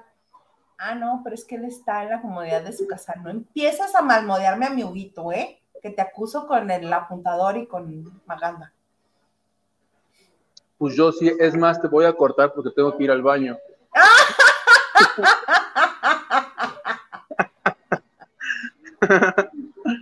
Ah, 0.78 0.96
no, 0.96 1.22
pero 1.24 1.34
es 1.34 1.46
que 1.46 1.56
él 1.56 1.64
está 1.64 2.04
en 2.04 2.10
la 2.10 2.22
comodidad 2.22 2.62
de 2.62 2.74
su 2.74 2.86
casa. 2.88 3.16
No 3.16 3.30
empiezas 3.30 3.96
a 3.96 4.02
malmodearme 4.02 4.66
a 4.66 4.70
mi 4.70 4.84
Huguito, 4.84 5.32
¿eh? 5.32 5.63
Que 5.84 5.92
te 5.92 6.02
acuso 6.02 6.48
con 6.48 6.72
el 6.72 6.92
apuntador 6.92 7.58
y 7.58 7.68
con 7.68 8.24
Maganda. 8.26 8.74
Pues 10.80 10.96
yo 10.96 11.12
sí, 11.12 11.32
es 11.40 11.56
más, 11.56 11.80
te 11.80 11.88
voy 11.88 12.06
a 12.06 12.14
cortar 12.14 12.54
porque 12.54 12.72
tengo 12.72 12.98
que 12.98 13.04
ir 13.04 13.12
al 13.12 13.22
baño. 13.22 13.56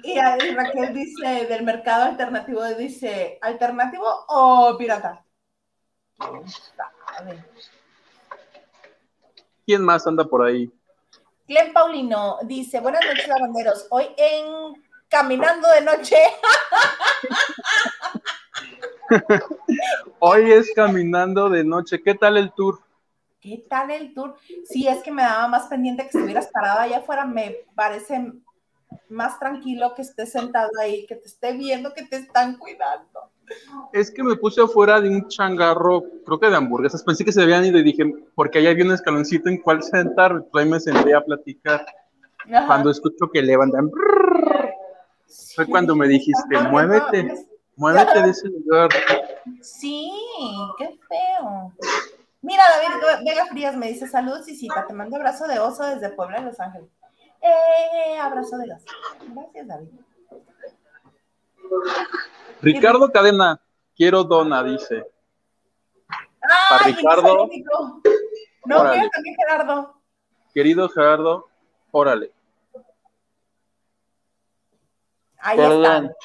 Y 0.04 0.20
ahí 0.20 0.56
Raquel 0.56 0.94
dice, 0.94 1.48
del 1.48 1.64
mercado 1.64 2.06
alternativo, 2.06 2.64
dice, 2.76 3.40
¿alternativo 3.42 4.06
o 4.28 4.76
pirata? 4.78 5.24
¿Quién 6.18 6.48
sabe? 6.48 7.44
¿Quién 9.66 9.84
más 9.84 10.06
anda 10.06 10.26
por 10.26 10.44
ahí? 10.44 10.72
Glenn 11.48 11.74
Paulino 11.74 12.38
dice, 12.44 12.80
buenas 12.80 13.04
noches, 13.06 13.28
lavanderos. 13.28 13.88
Hoy 13.90 14.08
en 14.18 14.84
Caminando 15.12 15.68
de 15.70 15.82
Noche, 15.82 16.16
Hoy 20.20 20.52
es 20.52 20.72
caminando 20.74 21.50
de 21.50 21.64
noche. 21.66 22.02
¿Qué 22.02 22.16
tal 22.16 22.38
el 22.38 22.52
tour? 22.54 22.80
¿qué 23.42 23.66
tal 23.68 23.92
el 23.92 24.14
tour? 24.14 24.36
Sí, 24.64 24.88
es 24.88 25.04
que 25.04 25.12
me 25.12 25.24
daba 25.24 25.48
más 25.48 25.68
pendiente 25.68 26.04
que 26.04 26.10
estuvieras 26.10 26.48
parado 26.48 26.80
allá 26.80 27.00
afuera. 27.00 27.26
Me 27.26 27.58
parece 27.76 28.32
más 29.10 29.38
tranquilo 29.40 29.94
que 29.96 30.04
estés 30.04 30.32
sentado 30.32 30.70
ahí, 30.80 31.06
que 31.08 31.16
te 31.16 31.28
esté 31.28 31.54
viendo, 31.54 31.94
que 31.94 32.04
te 32.04 32.18
están 32.18 32.58
cuidando. 32.58 33.32
Es 33.92 34.12
que 34.12 34.24
me 34.24 34.38
puse 34.38 34.62
afuera 34.62 35.02
de 35.02 35.10
un 35.10 35.28
changarro, 35.28 36.04
creo 36.26 36.40
que 36.40 36.50
de 36.50 36.56
hamburguesas. 36.56 37.04
Pensé 37.04 37.26
que 37.26 37.34
se 37.34 37.42
habían 37.42 37.66
ido 37.66 37.80
y 37.80 37.84
dije, 37.84 38.06
porque 38.36 38.60
ahí 38.60 38.68
había 38.68 38.86
un 38.86 38.94
escaloncito 38.94 39.50
en 39.50 39.58
cual 39.58 39.84
sentar. 39.84 40.46
Pues 40.52 40.64
ahí 40.64 40.72
me 40.72 40.80
senté 40.80 41.14
a 41.14 41.22
platicar. 41.22 41.86
Ajá. 42.54 42.68
Cuando 42.68 42.92
escucho 42.92 43.30
que 43.32 43.42
levantan, 43.42 43.92
fue 45.56 45.66
cuando 45.66 45.96
me 45.96 46.08
dijiste, 46.08 46.56
Ah, 46.56 46.68
muévete, 46.70 47.46
muévete 47.76 48.22
de 48.22 48.30
ese 48.30 48.48
lugar. 48.50 48.90
Sí, 49.62 50.12
qué 50.78 51.00
feo. 51.08 51.74
Mira, 52.42 52.64
David 52.76 53.24
Vega 53.26 53.46
Frías 53.46 53.76
me 53.76 53.88
dice 53.88 54.08
saludos 54.08 54.48
y 54.48 54.56
cita, 54.56 54.86
te 54.88 54.94
mando 54.94 55.16
abrazo 55.16 55.48
de 55.48 55.60
oso 55.60 55.84
desde 55.84 56.10
Puebla, 56.10 56.40
Los 56.42 56.60
Ángeles. 56.60 56.90
Eh, 57.42 58.18
abrazo 58.20 58.58
de 58.58 58.74
oso. 58.74 58.86
Gracias, 59.34 59.68
David. 59.68 59.90
Ricardo 62.62 63.12
Cadena, 63.12 63.62
quiero 63.96 64.24
dona, 64.24 64.64
dice. 64.64 65.06
¡Ay, 66.42 66.94
Ricardo. 66.94 67.48
No, 68.66 68.84
mira 68.84 69.10
también 69.10 69.36
Gerardo. 69.36 69.96
Querido 70.54 70.90
Gerardo, 70.90 71.48
órale. 71.92 72.32
Ahí 75.42 75.58
Perdón. 75.58 76.06
está. 76.06 76.16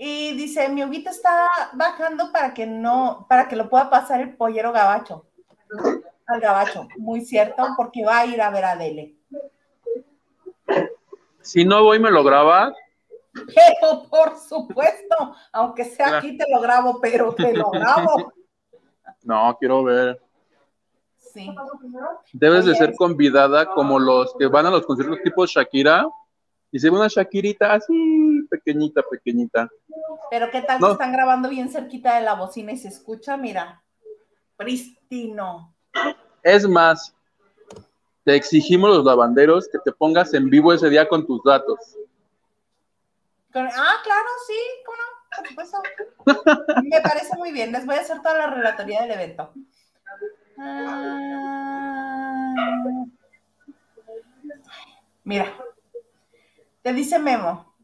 Y 0.00 0.36
dice, 0.36 0.68
mi 0.68 0.84
Huguito 0.84 1.10
está 1.10 1.48
bajando 1.72 2.30
para 2.30 2.54
que 2.54 2.66
no, 2.66 3.26
para 3.28 3.48
que 3.48 3.56
lo 3.56 3.68
pueda 3.68 3.90
pasar 3.90 4.20
el 4.20 4.36
pollero 4.36 4.72
gabacho. 4.72 5.26
Al 6.26 6.40
gabacho, 6.40 6.86
muy 6.98 7.22
cierto, 7.22 7.64
porque 7.76 8.04
va 8.04 8.20
a 8.20 8.26
ir 8.26 8.40
a 8.40 8.50
ver 8.50 8.64
a 8.64 8.76
Dele. 8.76 9.16
Si 11.40 11.64
no 11.64 11.82
voy, 11.82 11.98
me 11.98 12.10
lo 12.10 12.22
grabas. 12.22 12.74
Pero 13.32 14.08
por 14.08 14.36
supuesto, 14.36 15.34
aunque 15.52 15.84
sea 15.84 16.18
aquí 16.18 16.36
te 16.36 16.44
lo 16.52 16.60
grabo, 16.60 17.00
pero 17.00 17.34
te 17.34 17.52
lo 17.52 17.70
grabo. 17.70 18.32
No, 19.24 19.54
quiero 19.58 19.82
ver. 19.84 20.22
Sí. 21.18 21.54
Debes 22.32 22.64
de 22.64 22.74
ser 22.76 22.94
convidada 22.94 23.66
como 23.66 23.98
los 23.98 24.34
que 24.38 24.46
van 24.46 24.64
a 24.64 24.70
los 24.70 24.86
conciertos 24.86 25.18
tipo 25.22 25.44
Shakira. 25.44 26.08
Y 26.70 26.78
se 26.78 26.90
ve 26.90 26.96
una 26.96 27.08
Shakirita 27.08 27.72
así, 27.74 28.46
pequeñita, 28.50 29.02
pequeñita. 29.10 29.68
Pero 30.30 30.50
qué 30.50 30.60
tal 30.62 30.80
No. 30.80 30.88
que 30.88 30.92
están 30.92 31.12
grabando 31.12 31.48
bien 31.48 31.70
cerquita 31.70 32.16
de 32.16 32.22
la 32.22 32.34
bocina 32.34 32.72
y 32.72 32.76
se 32.76 32.88
escucha, 32.88 33.36
mira, 33.36 33.82
pristino. 34.56 35.74
Es 36.42 36.68
más, 36.68 37.14
te 38.24 38.36
exigimos 38.36 38.90
los 38.94 39.04
lavanderos 39.04 39.68
que 39.68 39.78
te 39.78 39.92
pongas 39.92 40.34
en 40.34 40.50
vivo 40.50 40.72
ese 40.72 40.90
día 40.90 41.08
con 41.08 41.26
tus 41.26 41.42
datos. 41.42 41.96
Ah, 43.54 43.94
claro, 44.04 44.28
sí, 44.46 44.54
cómo 44.84 44.98
no, 44.98 45.04
por 45.36 45.66
supuesto. 45.66 45.82
Me 46.84 47.00
parece 47.00 47.34
muy 47.36 47.50
bien, 47.50 47.72
les 47.72 47.86
voy 47.86 47.94
a 47.96 48.00
hacer 48.00 48.20
toda 48.20 48.34
la 48.38 48.46
relatoría 48.54 49.00
del 49.02 49.12
evento. 49.12 49.52
Ah, 50.58 52.54
mira, 55.24 55.52
te 56.82 56.92
dice 56.92 57.18
Memo. 57.18 57.74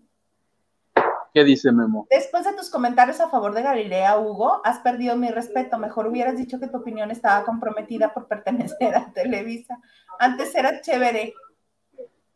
¿Qué 1.33 1.43
dice 1.43 1.73
Memo? 1.73 2.07
Después 2.11 2.45
de 2.45 2.53
tus 2.53 2.71
comentarios 2.71 3.21
a 3.21 3.29
favor 3.29 3.53
de 3.55 3.63
Galilea, 3.63 4.19
Hugo, 4.19 4.61
has 4.65 4.79
perdido 4.79 5.17
mi 5.17 5.31
respeto. 5.31 5.79
Mejor 5.79 6.07
hubieras 6.07 6.37
dicho 6.37 6.61
que 6.61 6.69
tu 6.69 6.77
opinión 6.77 7.11
estaba 7.11 7.45
comprometida 7.45 8.15
por 8.15 8.29
pertenecer 8.29 8.95
a 8.95 9.13
Televisa. 9.13 9.81
Antes 10.21 10.55
era 10.55 10.81
chévere. 10.81 11.35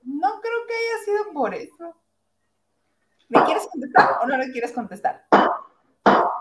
No 0.02 0.40
creo 0.40 0.66
que 0.66 0.74
haya 0.74 1.04
sido 1.04 1.32
por 1.32 1.54
eso. 1.54 1.94
¿Le 3.28 3.44
quieres 3.44 3.68
contestar 3.70 4.18
o 4.22 4.26
no 4.26 4.36
le 4.36 4.50
quieres 4.50 4.72
contestar? 4.72 5.26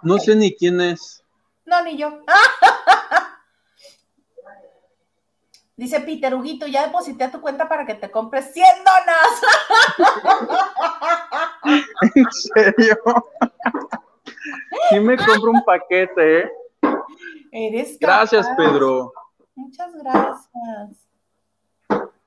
No 0.02 0.18
sé 0.18 0.36
ni 0.36 0.56
quién 0.56 0.82
es. 0.82 1.24
No, 1.66 1.84
ni 1.84 1.96
yo. 1.98 2.22
Dice 5.78 6.00
Peter 6.02 6.34
Huguito, 6.34 6.66
ya 6.66 6.88
deposité 6.88 7.26
a 7.26 7.32
tu 7.32 7.40
cuenta 7.40 7.70
para 7.70 7.86
que 7.86 7.94
te 7.94 8.10
compres 8.10 8.52
100 8.52 8.66
donas. 8.84 9.42
¿En 12.16 12.32
serio? 12.32 12.98
Sí 14.90 15.00
me 15.00 15.16
compro 15.18 15.52
un 15.52 15.64
paquete, 15.64 16.40
¿eh? 16.40 16.52
Eres 17.52 18.00
Gracias. 18.00 18.48
Pedro. 18.58 19.14
Muchas 19.54 19.94
gracias. 19.94 21.08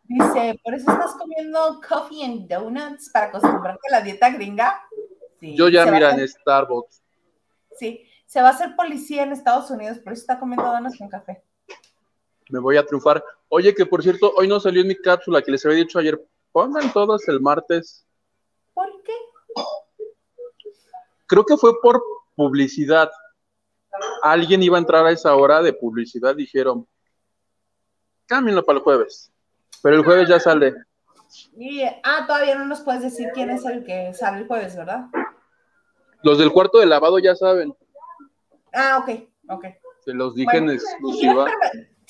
Dice, 0.04 0.60
¿por 0.62 0.74
eso 0.74 0.90
estás 0.92 1.14
comiendo 1.16 1.80
coffee 1.88 2.24
and 2.24 2.48
donuts 2.48 3.10
para 3.10 3.26
acostumbrarte 3.26 3.88
a 3.88 3.98
la 3.98 4.00
dieta 4.02 4.30
gringa? 4.30 4.80
Sí, 5.40 5.56
Yo 5.56 5.68
ya, 5.68 5.86
mira, 5.86 6.12
en 6.12 6.26
Starbucks. 6.28 7.02
Sí, 7.76 8.06
se 8.26 8.42
va 8.42 8.48
a 8.48 8.52
hacer 8.52 8.76
policía 8.76 9.24
en 9.24 9.32
Estados 9.32 9.70
Unidos, 9.72 9.98
por 9.98 10.12
eso 10.12 10.20
está 10.20 10.38
comiendo 10.38 10.66
donas 10.66 10.96
con 10.96 11.08
café. 11.08 11.42
Me 12.50 12.58
voy 12.58 12.76
a 12.76 12.84
triunfar. 12.84 13.24
Oye, 13.48 13.74
que 13.74 13.86
por 13.86 14.02
cierto, 14.02 14.32
hoy 14.36 14.48
no 14.48 14.60
salió 14.60 14.82
en 14.82 14.88
mi 14.88 14.96
cápsula 14.96 15.42
que 15.42 15.50
les 15.50 15.64
había 15.64 15.78
dicho 15.78 15.98
ayer. 15.98 16.20
Pongan 16.52 16.92
todos 16.92 17.26
el 17.28 17.40
martes. 17.40 18.06
¿Por 18.74 18.88
qué? 19.02 19.12
Creo 21.26 21.44
que 21.44 21.56
fue 21.56 21.80
por 21.80 22.02
publicidad. 22.34 23.10
Alguien 24.22 24.62
iba 24.62 24.76
a 24.76 24.80
entrar 24.80 25.06
a 25.06 25.12
esa 25.12 25.34
hora 25.34 25.62
de 25.62 25.72
publicidad, 25.72 26.34
dijeron, 26.34 26.86
cámbienlo 28.26 28.64
para 28.64 28.78
el 28.78 28.84
jueves. 28.84 29.32
Pero 29.82 29.96
el 29.96 30.04
jueves 30.04 30.28
ya 30.28 30.40
sale. 30.40 30.74
Ah, 32.02 32.24
todavía 32.26 32.56
no 32.56 32.66
nos 32.66 32.80
puedes 32.80 33.02
decir 33.02 33.28
quién 33.32 33.50
es 33.50 33.64
el 33.64 33.84
que 33.84 34.12
sale 34.14 34.38
el 34.38 34.46
jueves, 34.46 34.76
¿verdad? 34.76 35.06
Los 36.22 36.38
del 36.38 36.52
cuarto 36.52 36.78
de 36.78 36.86
lavado 36.86 37.18
ya 37.18 37.34
saben. 37.34 37.74
Ah, 38.72 38.98
ok, 38.98 39.28
ok. 39.48 39.66
Se 40.04 40.12
los 40.12 40.34
dije 40.34 40.56
en 40.56 40.70
exclusiva. 40.70 41.46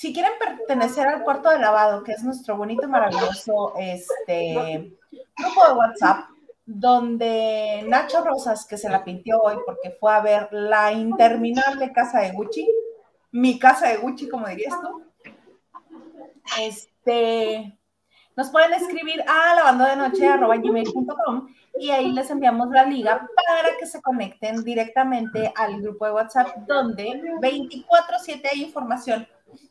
Si 0.00 0.14
quieren, 0.14 0.32
pertenecer 0.38 1.06
al 1.06 1.22
cuarto 1.22 1.50
de 1.50 1.58
lavado, 1.58 2.02
que 2.02 2.12
es 2.12 2.24
nuestro 2.24 2.56
bonito, 2.56 2.88
maravilloso 2.88 3.74
este, 3.78 4.96
grupo 5.36 5.66
de 5.66 5.72
WhatsApp, 5.74 6.30
donde 6.64 7.84
Nacho 7.86 8.24
Rosas, 8.24 8.64
que 8.64 8.78
se 8.78 8.88
la 8.88 9.04
pintió 9.04 9.38
hoy 9.42 9.56
porque 9.66 9.90
fue 10.00 10.10
a 10.14 10.22
ver 10.22 10.48
la 10.52 10.90
interminable 10.90 11.92
casa 11.92 12.20
de 12.20 12.30
Gucci, 12.30 12.66
mi 13.32 13.58
casa 13.58 13.88
de 13.88 13.98
Gucci, 13.98 14.26
como 14.26 14.48
dirías 14.48 14.72
tú, 14.80 15.02
este, 16.62 17.78
nos 18.36 18.48
pueden 18.48 18.72
escribir 18.72 19.22
a 19.28 19.54
lavandodenoche.com 19.54 21.46
y 21.78 21.90
ahí 21.90 22.10
les 22.12 22.30
enviamos 22.30 22.70
la 22.70 22.84
liga 22.84 23.28
para 23.36 23.76
que 23.78 23.84
se 23.84 24.00
conecten 24.00 24.64
directamente 24.64 25.52
al 25.54 25.82
grupo 25.82 26.06
de 26.06 26.12
WhatsApp 26.12 26.56
donde 26.66 27.20
24/7 27.38 28.48
hay 28.50 28.62
información. 28.62 29.28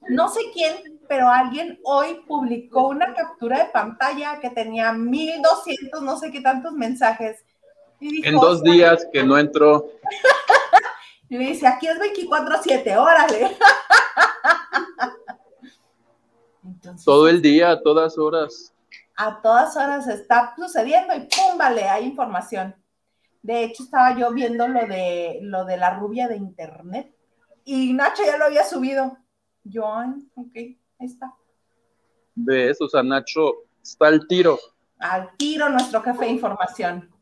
No 0.09 0.29
sé 0.29 0.41
quién, 0.53 0.99
pero 1.07 1.29
alguien 1.29 1.79
hoy 1.83 2.21
publicó 2.27 2.87
una 2.87 3.13
captura 3.13 3.59
de 3.59 3.65
pantalla 3.71 4.39
que 4.39 4.49
tenía 4.49 4.93
1200, 4.93 6.01
no 6.01 6.17
sé 6.17 6.31
qué 6.31 6.41
tantos 6.41 6.73
mensajes. 6.73 7.43
en 7.99 8.35
dos 8.35 8.63
días 8.63 9.05
que 9.11 9.23
no 9.23 9.37
entró. 9.37 9.87
y 11.29 11.37
me 11.37 11.49
dice, 11.49 11.67
aquí 11.67 11.87
es 11.87 11.99
24/7, 11.99 12.97
órale. 12.97 13.57
Todo 17.03 17.27
el 17.27 17.41
día, 17.41 17.71
a 17.71 17.81
todas 17.81 18.17
horas. 18.17 18.73
A 19.15 19.41
todas 19.41 19.75
horas 19.75 20.07
está 20.07 20.53
sucediendo 20.55 21.13
y 21.13 21.21
¡pum! 21.21 21.57
Vale, 21.57 21.83
hay 21.89 22.05
información. 22.05 22.75
De 23.41 23.63
hecho, 23.63 23.83
estaba 23.83 24.17
yo 24.17 24.31
viendo 24.31 24.67
lo 24.67 24.85
de, 24.87 25.39
lo 25.41 25.65
de 25.65 25.77
la 25.77 25.91
rubia 25.91 26.27
de 26.27 26.37
internet 26.37 27.13
y 27.65 27.93
Nacho 27.93 28.23
ya 28.25 28.37
lo 28.37 28.45
había 28.45 28.65
subido. 28.65 29.17
Yo, 29.69 29.85
ok, 29.85 30.55
ahí 30.55 30.77
está. 30.99 31.33
¿Ves? 32.35 32.81
O 32.81 32.89
sea, 32.89 33.03
Nacho 33.03 33.65
está 33.81 34.07
al 34.07 34.27
tiro. 34.27 34.57
Al 34.97 35.35
tiro 35.37 35.69
nuestro 35.69 36.01
jefe 36.01 36.25
de 36.25 36.31
información. 36.31 37.13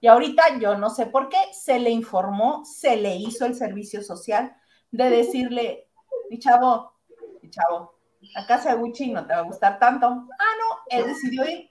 Y 0.00 0.06
ahorita 0.06 0.58
yo 0.58 0.76
no 0.78 0.88
sé 0.88 1.06
por 1.06 1.28
qué 1.28 1.36
se 1.52 1.78
le 1.78 1.90
informó, 1.90 2.64
se 2.64 2.96
le 2.96 3.16
hizo 3.16 3.44
el 3.44 3.54
servicio 3.54 4.02
social 4.02 4.56
de 4.90 5.10
decirle, 5.10 5.90
mi 6.30 6.38
chavo, 6.38 6.94
mi 7.42 7.50
chavo, 7.50 7.98
la 8.34 8.46
casa 8.46 8.70
de 8.70 8.76
Gucci 8.76 9.12
no 9.12 9.26
te 9.26 9.34
va 9.34 9.40
a 9.40 9.44
gustar 9.44 9.78
tanto. 9.78 10.06
Ah, 10.06 10.54
no, 10.58 10.78
él 10.88 11.06
decidió 11.06 11.44
ir. 11.44 11.68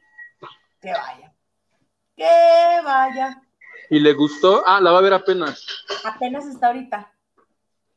Que 0.79 0.93
vaya. 0.93 1.33
Que 2.15 2.81
vaya. 2.83 3.41
¿Y 3.89 3.99
le 3.99 4.13
gustó? 4.13 4.61
Ah, 4.65 4.79
la 4.79 4.91
va 4.91 4.99
a 4.99 5.01
ver 5.01 5.13
apenas. 5.13 5.65
Apenas 6.05 6.45
está 6.45 6.67
ahorita. 6.67 7.11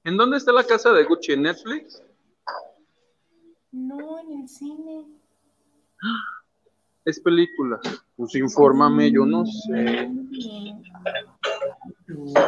¿En 0.05 0.17
dónde 0.17 0.37
está 0.37 0.53
la 0.53 0.65
casa 0.65 0.93
de 0.93 1.05
Gucci? 1.05 1.33
¿En 1.33 1.43
Netflix? 1.43 2.03
No, 3.71 4.19
en 4.19 4.41
el 4.41 4.49
cine. 4.49 5.07
Es 7.05 7.21
película. 7.21 7.81
Pues 8.17 8.35
infórmame, 8.35 9.13
yo 9.13 9.25
no 9.25 9.45
sé. 9.47 10.11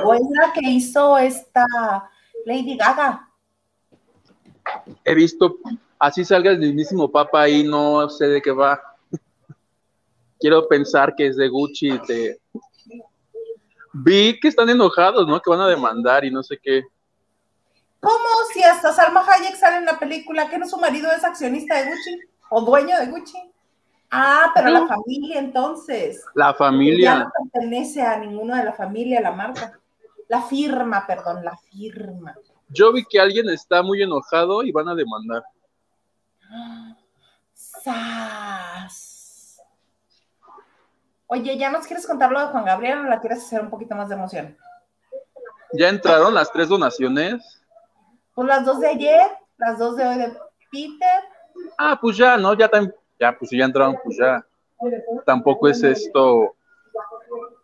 ¿O 0.04 0.14
es 0.14 0.22
la 0.30 0.52
que 0.52 0.68
hizo 0.68 1.16
esta 1.18 1.66
Lady 2.44 2.76
Gaga? 2.76 3.28
He 5.04 5.14
visto 5.14 5.58
así 5.98 6.24
salga 6.24 6.50
el 6.50 6.58
mismísimo 6.58 7.10
Papa 7.10 7.42
ahí, 7.42 7.62
no 7.62 8.08
sé 8.08 8.26
de 8.26 8.42
qué 8.42 8.50
va. 8.50 8.80
Quiero 10.40 10.66
pensar 10.68 11.14
que 11.14 11.28
es 11.28 11.36
de 11.36 11.48
Gucci. 11.48 11.98
De... 12.08 12.40
Vi 13.92 14.38
que 14.40 14.48
están 14.48 14.68
enojados, 14.68 15.26
¿no? 15.26 15.40
Que 15.40 15.50
van 15.50 15.60
a 15.60 15.68
demandar 15.68 16.24
y 16.24 16.30
no 16.30 16.42
sé 16.42 16.58
qué. 16.60 16.82
¿Cómo 18.04 18.28
si 18.52 18.62
hasta 18.62 18.92
Salma 18.92 19.24
Hayek 19.26 19.56
sale 19.56 19.78
en 19.78 19.86
la 19.86 19.98
película 19.98 20.50
que 20.50 20.58
no 20.58 20.68
su 20.68 20.76
marido 20.76 21.10
es 21.10 21.24
accionista 21.24 21.76
de 21.76 21.88
Gucci 21.88 22.20
o 22.50 22.60
dueño 22.60 22.98
de 22.98 23.06
Gucci? 23.06 23.38
Ah, 24.10 24.52
pero 24.54 24.68
la 24.68 24.86
familia 24.86 25.38
entonces. 25.38 26.22
La 26.34 26.52
familia. 26.52 27.12
Ya 27.12 27.18
no 27.20 27.32
pertenece 27.50 28.02
a 28.02 28.18
ninguno 28.18 28.54
de 28.54 28.64
la 28.64 28.74
familia, 28.74 29.22
la 29.22 29.32
marca. 29.32 29.80
La 30.28 30.42
firma, 30.42 31.06
perdón, 31.06 31.44
la 31.44 31.56
firma. 31.56 32.34
Yo 32.68 32.92
vi 32.92 33.06
que 33.06 33.18
alguien 33.18 33.48
está 33.48 33.82
muy 33.82 34.02
enojado 34.02 34.62
y 34.62 34.70
van 34.70 34.88
a 34.88 34.94
demandar. 34.94 35.42
¡Sas! 37.54 39.62
Oye, 41.26 41.56
¿ya 41.56 41.70
nos 41.70 41.86
quieres 41.86 42.06
contar 42.06 42.30
lo 42.30 42.40
de 42.40 42.46
Juan 42.46 42.66
Gabriel 42.66 42.98
o 42.98 43.04
la 43.04 43.20
quieres 43.20 43.38
hacer 43.38 43.62
un 43.62 43.70
poquito 43.70 43.94
más 43.94 44.10
de 44.10 44.14
emoción? 44.14 44.58
¿Ya 45.72 45.88
entraron 45.88 46.34
las 46.34 46.52
tres 46.52 46.68
donaciones? 46.68 47.63
Pues 48.34 48.48
las 48.48 48.64
dos 48.64 48.80
de 48.80 48.88
ayer, 48.88 49.30
las 49.56 49.78
dos 49.78 49.96
de 49.96 50.06
hoy 50.06 50.18
de 50.18 50.32
Peter. 50.70 51.20
Ah, 51.78 51.98
pues 52.00 52.16
ya, 52.16 52.36
¿no? 52.36 52.54
Ya, 52.54 52.68
ya 53.18 53.38
pues 53.38 53.50
ya 53.50 53.64
entraron, 53.64 53.96
pues 54.02 54.16
ya. 54.16 54.44
Tampoco 55.24 55.68
es 55.68 55.82
esto 55.82 56.56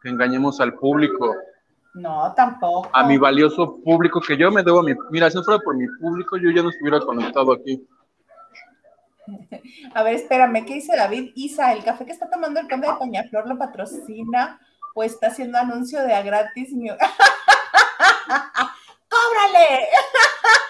que 0.03 0.09
engañemos 0.09 0.61
al 0.61 0.75
público. 0.75 1.35
No, 1.95 2.33
tampoco. 2.35 2.89
A 2.93 3.05
mi 3.05 3.19
valioso 3.19 3.81
público 3.83 4.21
que 4.21 4.37
yo 4.37 4.51
me 4.51 4.63
debo 4.63 4.79
a 4.81 4.83
mi. 4.85 4.95
Mira, 5.11 5.29
si 5.29 5.37
no 5.37 5.43
fuera 5.43 5.61
por 5.61 5.77
mi 5.77 5.87
público, 6.01 6.37
yo 6.37 6.51
ya 6.51 6.63
no 6.63 6.71
estuviera 6.71 7.01
conectado 7.01 7.53
aquí. 7.53 7.85
A 9.95 10.03
ver, 10.03 10.15
espérame, 10.15 10.65
¿qué 10.65 10.75
dice 10.75 10.97
David? 10.97 11.33
Isa, 11.35 11.73
¿el 11.73 11.85
café 11.85 12.05
que 12.05 12.13
está 12.13 12.31
tomando 12.31 12.61
el 12.61 12.69
conde 12.69 12.89
de 12.89 12.95
Peñaflor 12.95 13.47
lo 13.49 13.59
patrocina 13.59 14.61
o 14.95 15.03
está 15.03 15.29
haciendo 15.29 15.59
anuncio 15.59 16.03
de 16.03 16.15
a 16.15 16.23
gratis? 16.23 16.71
¡Cóbrale! 19.21 19.89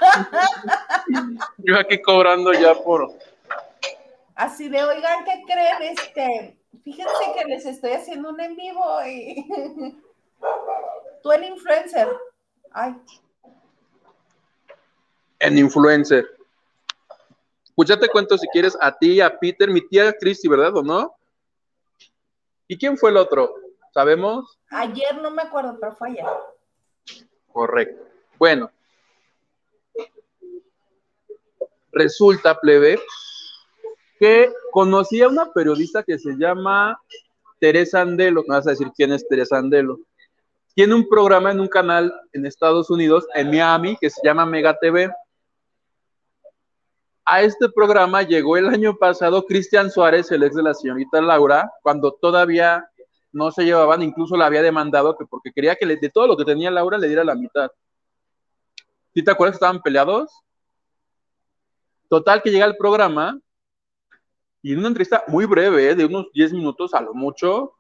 Yo 1.59 1.79
aquí 1.79 2.01
cobrando 2.01 2.53
ya 2.53 2.75
por... 2.75 3.13
Así 4.35 4.69
de, 4.69 4.83
oigan, 4.83 5.25
¿qué 5.25 5.43
creen? 5.47 5.83
Este, 5.83 6.57
fíjense 6.83 7.25
que 7.37 7.45
les 7.47 7.67
estoy 7.67 7.93
haciendo 7.93 8.31
un 8.31 8.41
en 8.41 8.57
vivo 8.57 8.85
y... 9.07 9.47
Tú 11.23 11.33
en 11.33 11.45
influencer. 11.45 12.09
Ay. 12.73 12.97
En 15.39 15.59
influencer. 15.59 16.27
Pues 17.75 17.89
ya 17.89 17.99
te 17.99 18.09
cuento 18.09 18.39
si 18.39 18.49
quieres 18.49 18.77
a 18.81 18.97
ti, 18.97 19.21
a 19.21 19.39
Peter, 19.39 19.69
mi 19.69 19.87
tía 19.87 20.13
Christy, 20.19 20.49
¿verdad 20.49 20.77
o 20.77 20.83
no? 20.83 21.15
¿Y 22.67 22.79
quién 22.79 22.97
fue 22.97 23.11
el 23.11 23.19
otro? 23.19 23.55
¿Sabemos? 23.93 24.59
Ayer 24.71 25.21
no 25.21 25.31
me 25.31 25.43
acuerdo, 25.43 25.77
pero 25.79 25.93
fue 25.93 26.11
ayer. 26.11 26.25
Correcto. 27.53 28.10
Bueno. 28.41 28.71
Resulta, 31.93 32.59
plebe, 32.59 32.99
que 34.19 34.51
conocí 34.73 35.23
a 35.23 35.29
una 35.29 35.53
periodista 35.53 36.03
que 36.03 36.19
se 36.19 36.33
llama 36.37 37.01
Teresa 37.59 38.01
Andelo. 38.01 38.43
Me 38.49 38.57
vas 38.57 38.67
a 38.67 38.71
decir 38.71 38.89
quién 38.97 39.13
es 39.13 39.29
Teresa 39.29 39.59
Andelo. 39.59 39.99
Tiene 40.75 40.95
un 40.95 41.09
programa 41.09 41.53
en 41.53 41.61
un 41.61 41.69
canal 41.69 42.13
en 42.33 42.47
Estados 42.47 42.91
Unidos, 42.91 43.27
en 43.35 43.51
Miami, 43.51 43.97
que 44.01 44.09
se 44.09 44.21
llama 44.25 44.47
Mega 44.47 44.77
TV 44.79 45.13
a 47.27 47.43
este 47.43 47.69
programa 47.69 48.23
llegó 48.23 48.57
el 48.57 48.67
año 48.67 48.97
pasado 48.97 49.47
Cristian 49.47 49.89
Suárez, 49.89 50.33
el 50.33 50.43
ex 50.43 50.57
de 50.57 50.65
la 50.65 50.75
señorita 50.75 51.21
Laura, 51.21 51.71
cuando 51.81 52.11
todavía 52.13 52.91
no 53.31 53.53
se 53.53 53.65
llevaban, 53.65 54.03
incluso 54.03 54.37
la 54.37 54.47
había 54.47 54.63
demandado 54.63 55.17
que 55.17 55.25
porque 55.27 55.53
quería 55.53 55.77
que 55.77 55.87
de 55.87 56.09
todo 56.09 56.27
lo 56.27 56.37
que 56.37 56.45
tenía 56.45 56.73
Laura 56.73 56.99
le 56.99 57.07
diera 57.07 57.23
la 57.23 57.37
mitad. 57.37 57.71
¿Sí 59.15 59.23
te 59.25 59.31
acuerdas 59.31 59.55
que 59.55 59.57
estaban 59.57 59.83
peleados? 59.83 60.33
Total 62.09 62.43
que 62.43 62.51
llega 62.51 62.67
el 62.67 62.77
programa 62.77 63.39
y 64.63 64.73
en 64.73 64.79
una 64.79 64.89
entrevista 64.89 65.25
muy 65.27 65.47
breve, 65.47 65.95
de 65.95 66.05
unos 66.05 66.27
10 66.33 66.53
minutos 66.53 66.93
a 66.93 67.01
lo 67.01 67.15
mucho, 67.15 67.73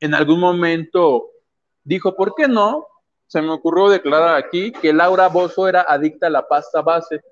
en 0.00 0.14
algún 0.14 0.40
momento 0.40 1.30
dijo, 1.84 2.14
¿por 2.16 2.34
qué 2.34 2.48
no? 2.48 2.86
Se 3.26 3.40
me 3.40 3.50
ocurrió 3.50 3.88
declarar 3.88 4.34
aquí 4.34 4.72
que 4.72 4.92
Laura 4.92 5.28
Bozo 5.28 5.68
era 5.68 5.82
adicta 5.82 6.26
a 6.26 6.30
la 6.30 6.46
pasta 6.46 6.82
base 6.82 7.22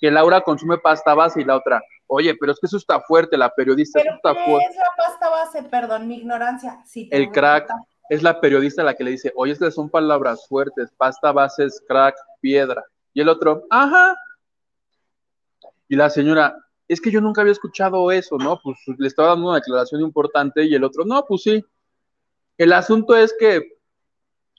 que 0.00 0.10
Laura 0.10 0.40
consume 0.40 0.78
pasta 0.78 1.14
base 1.14 1.40
y 1.40 1.44
la 1.44 1.56
otra, 1.56 1.82
oye, 2.06 2.34
pero 2.38 2.52
es 2.52 2.60
que 2.60 2.66
eso 2.66 2.76
está 2.76 3.00
fuerte, 3.00 3.36
la 3.36 3.52
periodista 3.52 4.00
¿Pero 4.00 4.14
está 4.14 4.34
qué 4.34 4.44
fuerte. 4.44 4.68
es 4.70 4.76
la 4.76 5.04
pasta 5.04 5.28
base? 5.28 5.62
Perdón, 5.64 6.08
mi 6.08 6.16
ignorancia. 6.18 6.82
el 7.10 7.30
crack. 7.30 7.68
Es 8.08 8.22
la 8.22 8.40
periodista 8.40 8.82
la 8.82 8.94
que 8.94 9.04
le 9.04 9.12
dice, 9.12 9.32
oye, 9.36 9.52
estas 9.52 9.74
son 9.74 9.90
palabras 9.90 10.46
fuertes, 10.48 10.90
pasta, 10.96 11.32
bases, 11.32 11.82
crack, 11.86 12.16
piedra. 12.40 12.84
Y 13.12 13.20
el 13.20 13.28
otro, 13.28 13.64
ajá. 13.70 14.16
Y 15.88 15.96
la 15.96 16.08
señora, 16.08 16.56
es 16.86 17.00
que 17.00 17.10
yo 17.10 17.20
nunca 17.20 17.42
había 17.42 17.52
escuchado 17.52 18.10
eso, 18.10 18.38
¿no? 18.38 18.60
Pues 18.62 18.78
le 18.96 19.06
estaba 19.06 19.28
dando 19.30 19.48
una 19.48 19.56
declaración 19.56 20.00
importante 20.00 20.64
y 20.64 20.74
el 20.74 20.84
otro, 20.84 21.04
no, 21.04 21.24
pues 21.26 21.42
sí. 21.42 21.64
El 22.56 22.72
asunto 22.72 23.14
es 23.14 23.34
que 23.38 23.78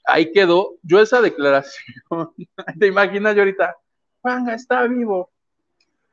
ahí 0.06 0.30
quedó. 0.32 0.76
Yo 0.82 1.00
esa 1.00 1.20
declaración, 1.20 1.84
te 2.78 2.86
imaginas 2.86 3.34
yo 3.34 3.42
ahorita, 3.42 3.76
Juanga 4.22 4.54
está 4.54 4.86
vivo. 4.86 5.30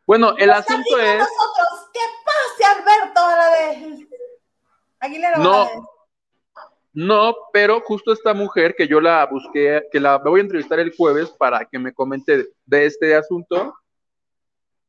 Bueno, 0.06 0.36
el 0.38 0.50
asunto 0.50 0.98
es. 1.00 1.20
Nosotros, 1.20 1.90
¿Qué 1.94 2.00
pase, 2.26 2.66
Alberto, 2.66 3.20
a 3.22 3.36
la 3.36 3.50
vez? 3.52 4.08
Aguilera 5.00 5.38
no, 5.38 5.68
no, 6.98 7.36
pero 7.54 7.80
justo 7.82 8.12
esta 8.12 8.34
mujer 8.34 8.74
que 8.76 8.88
yo 8.88 9.00
la 9.00 9.24
busqué, 9.28 9.84
que 9.92 10.00
la 10.00 10.18
voy 10.18 10.40
a 10.40 10.44
entrevistar 10.44 10.80
el 10.80 10.96
jueves 10.96 11.30
para 11.30 11.64
que 11.64 11.78
me 11.78 11.94
comente 11.94 12.48
de 12.66 12.86
este 12.88 13.14
asunto. 13.16 13.76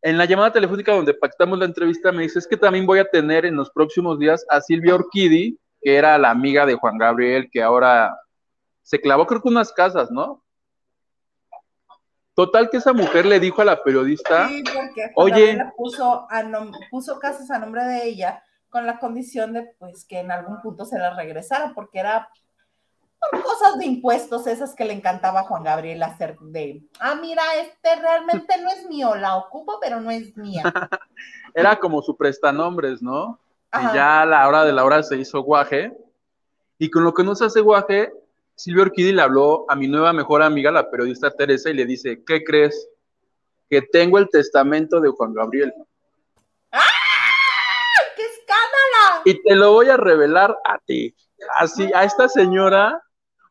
En 0.01 0.17
la 0.17 0.25
llamada 0.25 0.51
telefónica 0.51 0.95
donde 0.95 1.13
pactamos 1.13 1.59
la 1.59 1.67
entrevista 1.67 2.11
me 2.11 2.23
dice 2.23 2.39
es 2.39 2.47
que 2.47 2.57
también 2.57 2.87
voy 2.87 2.99
a 2.99 3.05
tener 3.05 3.45
en 3.45 3.57
los 3.57 3.69
próximos 3.69 4.19
días 4.19 4.47
a 4.49 4.63
Silvia 4.63 4.95
Orquidi, 4.95 5.59
que 5.83 5.97
era 5.97 6.17
la 6.17 6.31
amiga 6.31 6.65
de 6.65 6.77
Juan 6.77 6.97
Gabriel, 6.97 7.51
que 7.53 7.63
ahora 7.63 8.19
se 8.81 8.99
clavó 8.99 9.27
creo 9.27 9.43
que 9.43 9.49
unas 9.49 9.71
casas, 9.71 10.11
¿no? 10.11 10.43
Total 12.33 12.71
que 12.71 12.79
esa 12.79 12.95
mujer 12.95 13.27
le 13.27 13.39
dijo 13.39 13.61
a 13.61 13.67
la 13.67 13.83
periodista, 13.83 14.49
sí, 14.49 14.63
porque 14.63 15.11
oye, 15.15 15.59
puso, 15.77 16.27
puso 16.91 17.19
casas 17.19 17.51
a 17.51 17.59
nombre 17.59 17.85
de 17.85 18.09
ella 18.09 18.43
con 18.71 18.87
la 18.87 18.99
condición 18.99 19.53
de 19.53 19.75
pues 19.79 20.05
que 20.05 20.21
en 20.21 20.31
algún 20.31 20.61
punto 20.61 20.85
se 20.85 20.99
la 20.99 21.15
regresara, 21.15 21.73
porque 21.75 21.99
era 21.99 22.29
por 23.31 23.43
cosas 23.43 23.79
de 23.79 23.87
impuestos 23.87 24.47
esas 24.47 24.75
que 24.75 24.85
le 24.85 24.93
encantaba 24.93 25.41
a 25.41 25.45
Juan 25.45 25.65
Gabriel 25.65 26.03
hacer 26.03 26.39
de, 26.39 26.83
ah, 27.01 27.17
mira, 27.17 27.43
este 27.61 27.97
realmente 27.97 28.55
no 28.63 28.71
es 28.71 28.87
mío, 28.89 29.15
la 29.17 29.37
ocupo, 29.37 29.79
pero 29.81 30.01
no 30.01 30.11
es 30.11 30.37
mía. 30.37 30.63
era 31.55 31.79
como 31.79 32.01
su 32.03 32.17
prestanombres, 32.17 33.03
¿no? 33.03 33.39
Y 33.75 33.95
ya 33.95 34.23
a 34.23 34.27
la 34.27 34.49
hora 34.49 34.65
de 34.65 34.73
la 34.73 34.85
hora 34.85 35.03
se 35.03 35.17
hizo 35.17 35.43
guaje. 35.43 35.93
Y 36.79 36.91
con 36.91 37.05
lo 37.05 37.13
que 37.13 37.25
no 37.25 37.35
se 37.35 37.45
hace 37.45 37.61
guaje, 37.61 38.13
Silvia 38.55 38.83
Orquídea 38.83 39.13
le 39.13 39.23
habló 39.23 39.67
a 39.69 39.75
mi 39.75 39.89
nueva 39.89 40.13
mejor 40.13 40.43
amiga, 40.43 40.71
la 40.71 40.91
periodista 40.91 41.31
Teresa, 41.31 41.71
y 41.71 41.75
le 41.75 41.85
dice, 41.85 42.23
¿qué 42.25 42.45
crees? 42.45 42.89
Que 43.69 43.83
tengo 43.83 44.19
el 44.19 44.29
testamento 44.31 45.01
de 45.01 45.11
Juan 45.11 45.35
Gabriel. 45.35 45.75
¡Ah! 46.73 46.81
¡Qué 48.17 48.23
escándalo! 48.23 49.18
Y 49.29 49.43
te 49.43 49.55
lo 49.55 49.75
voy 49.75 49.91
a 49.91 49.99
revelar 49.99 50.57
a 50.65 50.79
ti. 50.79 51.15
Así, 51.59 51.93
a 51.95 52.05
esta 52.05 52.31
señora, 52.31 53.03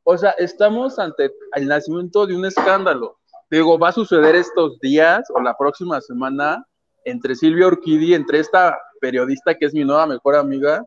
o 0.03 0.17
sea, 0.17 0.32
estamos 0.32 0.97
ante 0.97 1.32
el 1.53 1.67
nacimiento 1.67 2.25
de 2.25 2.36
un 2.36 2.45
escándalo. 2.45 3.19
Digo, 3.51 3.78
va 3.78 3.89
a 3.89 3.91
suceder 3.91 4.34
estos 4.34 4.80
días 4.80 5.30
o 5.36 5.39
la 5.39 5.55
próxima 5.55 6.01
semana 6.01 6.65
entre 7.05 7.36
Silvia 7.36 7.67
Orquídea, 7.67 8.15
entre 8.15 8.39
esta 8.39 8.75
periodista 8.99 9.53
que 9.53 9.67
es 9.67 9.73
mi 9.75 9.86
nueva 9.86 10.07
mejor 10.07 10.38
amiga, 10.38 10.84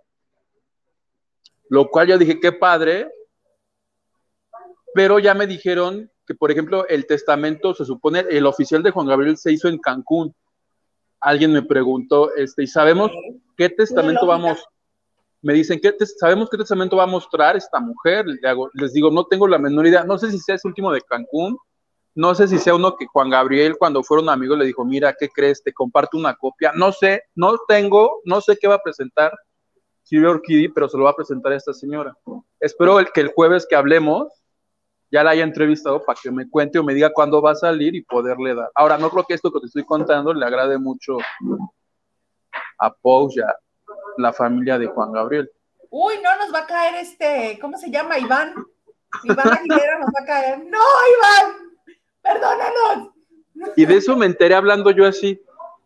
lo 1.68 1.86
cual 1.86 2.08
yo 2.08 2.18
dije, 2.18 2.40
qué 2.40 2.50
padre, 2.50 3.08
pero 4.92 5.20
ya 5.20 5.34
me 5.34 5.46
dijeron 5.46 6.10
que, 6.26 6.34
por 6.34 6.50
ejemplo, 6.50 6.84
el 6.88 7.06
testamento, 7.06 7.74
se 7.74 7.84
supone, 7.84 8.24
el 8.28 8.44
oficial 8.44 8.82
de 8.82 8.90
Juan 8.90 9.06
Gabriel 9.06 9.36
se 9.36 9.52
hizo 9.52 9.68
en 9.68 9.78
Cancún. 9.78 10.34
Alguien 11.20 11.52
me 11.52 11.62
preguntó, 11.62 12.34
este, 12.34 12.64
¿y 12.64 12.66
sabemos 12.66 13.12
qué 13.56 13.68
testamento 13.68 14.26
vamos? 14.26 14.58
Me 15.42 15.54
dicen, 15.54 15.80
¿qué 15.80 15.94
¿sabemos 16.18 16.50
qué 16.50 16.58
testamento 16.58 16.96
va 16.96 17.04
a 17.04 17.06
mostrar 17.06 17.56
esta 17.56 17.80
mujer? 17.80 18.26
Les 18.74 18.92
digo, 18.92 19.10
no 19.10 19.24
tengo 19.24 19.48
la 19.48 19.58
menor 19.58 19.86
idea, 19.86 20.04
no 20.04 20.18
sé 20.18 20.30
si 20.30 20.38
sea 20.38 20.56
ese 20.56 20.68
último 20.68 20.92
de 20.92 21.00
Cancún, 21.00 21.56
no 22.14 22.34
sé 22.34 22.48
si 22.48 22.58
sea 22.58 22.74
uno 22.74 22.96
que 22.96 23.06
Juan 23.06 23.30
Gabriel 23.30 23.76
cuando 23.78 24.02
fueron 24.02 24.28
amigos 24.28 24.58
le 24.58 24.66
dijo, 24.66 24.84
mira, 24.84 25.14
¿qué 25.18 25.28
crees? 25.28 25.62
Te 25.62 25.72
comparto 25.72 26.18
una 26.18 26.34
copia. 26.34 26.72
No 26.74 26.92
sé, 26.92 27.22
no 27.34 27.56
tengo, 27.68 28.20
no 28.24 28.40
sé 28.40 28.58
qué 28.60 28.68
va 28.68 28.74
a 28.74 28.82
presentar 28.82 29.32
Silvia 30.02 30.30
Orquídea, 30.30 30.70
pero 30.74 30.88
se 30.88 30.98
lo 30.98 31.04
va 31.04 31.10
a 31.10 31.16
presentar 31.16 31.52
a 31.52 31.56
esta 31.56 31.72
señora. 31.72 32.14
Espero 32.58 32.98
que 33.14 33.20
el 33.20 33.28
jueves 33.28 33.66
que 33.68 33.76
hablemos 33.76 34.28
ya 35.10 35.24
la 35.24 35.30
haya 35.30 35.44
entrevistado 35.44 36.04
para 36.04 36.18
que 36.20 36.30
me 36.30 36.48
cuente 36.48 36.78
o 36.78 36.84
me 36.84 36.94
diga 36.94 37.12
cuándo 37.12 37.40
va 37.40 37.52
a 37.52 37.56
salir 37.56 37.94
y 37.94 38.02
poderle 38.02 38.54
dar. 38.54 38.70
Ahora, 38.74 38.98
no 38.98 39.10
creo 39.10 39.24
que 39.24 39.34
esto 39.34 39.52
que 39.52 39.60
te 39.60 39.66
estoy 39.66 39.84
contando 39.84 40.34
le 40.34 40.44
agrade 40.44 40.78
mucho 40.78 41.16
a 42.78 42.92
Pau 42.92 43.28
y 43.34 43.40
a 43.40 43.54
la 44.16 44.32
familia 44.32 44.78
de 44.78 44.86
Juan 44.86 45.12
Gabriel. 45.12 45.50
Uy, 45.90 46.14
no 46.22 46.36
nos 46.38 46.54
va 46.54 46.60
a 46.60 46.66
caer 46.66 46.94
este, 46.96 47.58
¿cómo 47.60 47.76
se 47.76 47.90
llama? 47.90 48.18
Iván. 48.18 48.54
Iván 49.24 49.48
Aguilera 49.48 49.98
nos 49.98 50.08
va 50.08 50.22
a 50.22 50.26
caer. 50.26 50.58
No, 50.58 50.78
Iván, 51.16 51.56
perdónanos. 52.22 53.14
Y 53.76 53.84
de 53.84 53.96
eso 53.96 54.16
me 54.16 54.26
enteré 54.26 54.54
hablando 54.54 54.90
yo 54.90 55.06
así, 55.06 55.40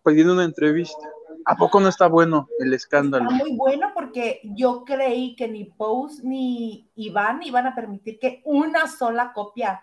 pidiendo 0.05 0.35
una 0.35 0.45
entrevista. 0.45 1.09
¿A 1.47 1.57
poco 1.57 1.79
no 1.79 1.89
está 1.89 2.07
bueno 2.07 2.49
el 2.59 2.73
escándalo? 2.73 3.31
Está 3.31 3.45
muy 3.45 3.57
bueno 3.57 3.93
porque 3.95 4.41
yo 4.45 4.85
creí 4.85 5.37
que 5.37 5.47
ni 5.49 5.65
Pose 5.65 6.23
ni 6.23 6.89
Iván 6.95 7.43
iban 7.43 7.67
a 7.67 7.75
permitir 7.75 8.19
que 8.19 8.41
una 8.45 8.89
sola 8.89 9.33
copia 9.35 9.83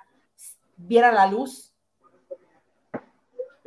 viera 0.76 1.12
la 1.12 1.28
luz. 1.28 1.72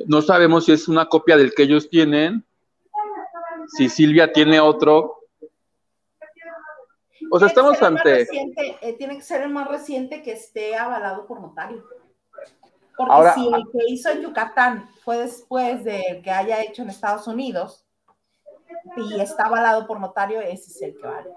No 0.05 0.21
sabemos 0.21 0.65
si 0.65 0.73
es 0.73 0.87
una 0.89 1.05
copia 1.05 1.37
del 1.37 1.53
que 1.53 1.63
ellos 1.63 1.89
tienen, 1.89 2.45
si 3.67 3.89
Silvia 3.89 4.31
tiene 4.31 4.59
otro. 4.59 5.19
O 7.31 7.39
sea, 7.39 7.47
estamos 7.47 7.81
ante. 7.81 8.21
Eh, 8.21 8.93
tiene 8.97 9.15
que 9.15 9.23
ser 9.23 9.41
el 9.41 9.49
más 9.49 9.67
reciente 9.67 10.21
que 10.21 10.33
esté 10.33 10.75
avalado 10.75 11.25
por 11.25 11.41
notario. 11.41 11.83
Porque 12.97 13.31
si 13.33 13.47
el 13.47 13.63
que 13.71 13.91
hizo 13.91 14.09
en 14.09 14.21
Yucatán 14.21 14.89
fue 15.03 15.17
después 15.17 15.83
del 15.83 16.21
que 16.21 16.31
haya 16.31 16.61
hecho 16.63 16.81
en 16.81 16.89
Estados 16.89 17.27
Unidos, 17.27 17.85
y 18.95 19.19
está 19.19 19.45
avalado 19.45 19.87
por 19.87 19.99
notario, 19.99 20.39
ese 20.41 20.71
es 20.71 20.81
el 20.81 20.97
que 20.97 21.07
vale. 21.07 21.29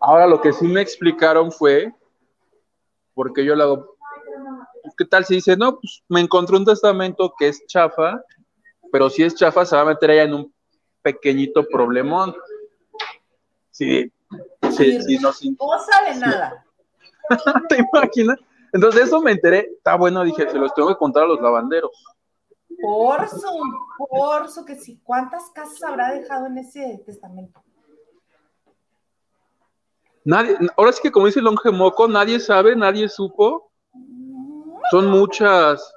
Ahora 0.00 0.26
lo 0.26 0.40
que 0.40 0.52
sí 0.52 0.66
me 0.66 0.80
explicaron 0.80 1.50
fue, 1.50 1.92
porque 3.14 3.44
yo 3.44 3.54
le 3.54 3.64
hago, 3.64 3.96
¿qué 4.96 5.04
tal 5.04 5.24
si 5.24 5.36
dice, 5.36 5.56
no, 5.56 5.78
pues 5.78 6.02
me 6.08 6.20
encontré 6.20 6.56
un 6.56 6.64
testamento 6.64 7.32
que 7.38 7.48
es 7.48 7.66
chafa, 7.66 8.22
pero 8.92 9.10
si 9.10 9.24
es 9.24 9.34
chafa 9.34 9.64
se 9.64 9.76
va 9.76 9.82
a 9.82 9.86
meter 9.86 10.10
allá 10.10 10.22
en 10.24 10.34
un 10.34 10.54
pequeñito 11.12 11.66
problemón. 11.66 12.34
Sí, 13.70 14.12
sí, 14.70 15.02
sí, 15.02 15.18
no, 15.18 15.30
no 15.30 15.78
sale 15.78 16.16
nada. 16.18 16.64
¿Te 17.68 17.78
imaginas? 17.78 18.38
Entonces 18.72 19.04
eso 19.04 19.22
me 19.22 19.32
enteré, 19.32 19.70
está 19.76 19.96
bueno, 19.96 20.22
dije, 20.24 20.50
se 20.50 20.58
los 20.58 20.74
tengo 20.74 20.88
que 20.88 20.96
contar 20.96 21.24
a 21.24 21.28
los 21.28 21.40
lavanderos. 21.40 21.90
Por 22.80 23.26
su, 23.28 23.48
por 23.96 24.50
su 24.50 24.64
que 24.64 24.76
sí. 24.76 25.00
¿Cuántas 25.02 25.50
casas 25.50 25.82
habrá 25.82 26.12
dejado 26.12 26.46
en 26.46 26.58
ese 26.58 27.02
testamento? 27.06 27.62
Nadie, 30.24 30.58
ahora 30.76 30.92
sí 30.92 31.00
que 31.02 31.10
como 31.10 31.26
dice 31.26 31.40
longe 31.40 31.70
moco, 31.70 32.06
nadie 32.06 32.38
sabe, 32.38 32.76
nadie 32.76 33.08
supo. 33.08 33.72
Son 34.90 35.06
muchas. 35.06 35.94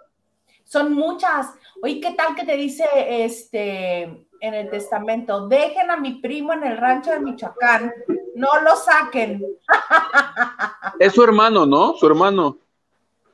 Son 0.64 0.94
muchas. 0.94 1.54
Oye, 1.84 2.00
¿qué 2.00 2.12
tal 2.12 2.34
que 2.34 2.46
te 2.46 2.56
dice 2.56 2.86
este 2.96 4.26
en 4.42 4.54
el 4.54 4.70
testamento? 4.70 5.48
Dejen 5.48 5.90
a 5.90 5.98
mi 5.98 6.16
primo 6.16 6.52
en 6.52 6.66
el 6.66 6.78
rancho 6.78 7.12
de 7.12 7.22
Michoacán, 7.22 7.94
no 8.36 8.50
lo 8.62 8.76
saquen. 8.76 9.46
Es 11.00 11.14
su 11.14 11.24
hermano, 11.24 11.66
¿no? 11.66 11.96
Su 11.96 12.06
hermano. 12.06 12.58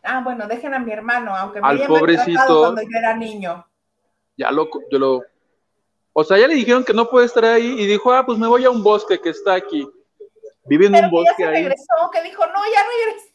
Ah, 0.03 0.21
bueno, 0.23 0.47
dejen 0.47 0.73
a 0.73 0.79
mi 0.79 0.91
hermano, 0.91 1.35
aunque 1.35 1.59
me 1.59 1.67
al 1.67 1.85
pobrecito 1.85 2.59
cuando 2.59 2.81
yo 2.81 2.97
era 2.97 3.13
niño. 3.13 3.65
Ya 4.37 4.51
lo, 4.51 4.69
yo 4.89 4.99
lo, 4.99 5.21
o 6.19 6.23
sea, 6.23 6.39
ya 6.39 6.47
le 6.47 6.55
dijeron 6.55 6.83
que 6.83 6.93
no 6.93 7.07
puede 7.11 7.27
estar 7.27 7.45
ahí 7.45 7.75
y 7.79 7.85
dijo, 7.85 8.11
ah, 8.11 8.25
pues 8.25 8.39
me 8.39 8.47
voy 8.47 8.65
a 8.65 8.71
un 8.71 8.81
bosque 8.81 9.19
que 9.19 9.29
está 9.29 9.53
aquí. 9.53 9.87
Vive 10.65 10.87
en 10.87 10.95
un 10.95 11.11
bosque 11.11 11.43
ya 11.43 11.49
ahí. 11.49 11.55
regresó, 11.57 11.93
que 12.11 12.23
dijo, 12.23 12.43
no, 12.43 12.59
ya 12.73 12.81
regresé. 13.05 13.26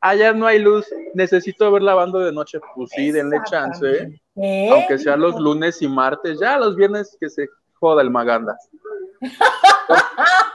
Allá 0.00 0.32
no 0.32 0.46
hay 0.46 0.60
luz, 0.60 0.86
necesito 1.14 1.70
ver 1.72 1.82
lavando 1.82 2.20
de 2.20 2.32
noche. 2.32 2.60
Pues 2.74 2.90
sí, 2.90 3.10
denle 3.10 3.40
chance, 3.44 4.20
¿eh? 4.36 4.70
aunque 4.70 4.98
sea 4.98 5.16
los 5.16 5.38
lunes 5.40 5.82
y 5.82 5.88
martes, 5.88 6.38
ya 6.40 6.56
los 6.58 6.76
viernes 6.76 7.16
que 7.20 7.28
se 7.28 7.48
joda 7.74 8.02
el 8.02 8.10
Maganda. 8.10 8.56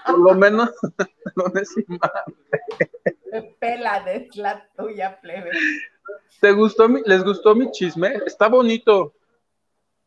por, 0.06 0.20
lo 0.20 0.34
menos 0.36 0.70
lunes 1.36 1.70
y 1.78 1.84
martes 1.88 2.36
pela 3.60 4.02
de 4.02 4.30
la 4.36 4.68
tuya, 4.76 5.20
plebe. 5.22 5.52
¿Te 6.40 6.52
gustó 6.52 6.90
mi, 6.90 7.02
¿Les 7.06 7.24
gustó 7.24 7.56
mi 7.56 7.72
chisme? 7.72 8.14
Está 8.26 8.48
bonito. 8.48 9.14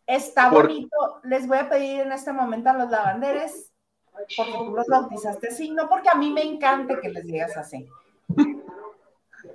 Está 0.06 0.50
bonito. 0.50 1.20
Les 1.24 1.46
voy 1.46 1.58
a 1.58 1.68
pedir 1.68 2.00
en 2.00 2.12
este 2.12 2.32
momento 2.32 2.70
a 2.70 2.74
los 2.74 2.90
lavanderes, 2.90 3.72
porque 4.12 4.52
tú 4.52 4.74
los 4.74 4.86
bautizaste 4.86 5.48
así, 5.48 5.70
no 5.70 5.88
porque 5.88 6.08
a 6.12 6.16
mí 6.16 6.30
me 6.30 6.42
encante 6.42 6.98
que 7.00 7.08
les 7.08 7.26
digas 7.26 7.56
así. 7.56 7.88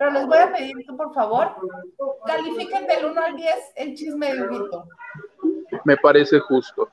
Pero 0.01 0.13
les 0.13 0.25
voy 0.25 0.37
a 0.39 0.51
pedir 0.51 0.75
que, 0.77 0.93
por 0.93 1.13
favor, 1.13 1.55
califiquen 2.25 2.87
del 2.87 3.05
1 3.05 3.21
al 3.21 3.35
10 3.35 3.55
el 3.75 3.95
chisme 3.95 4.33
de 4.33 4.47
Huguito. 4.47 4.87
Me 5.85 5.95
parece 5.95 6.39
justo. 6.39 6.89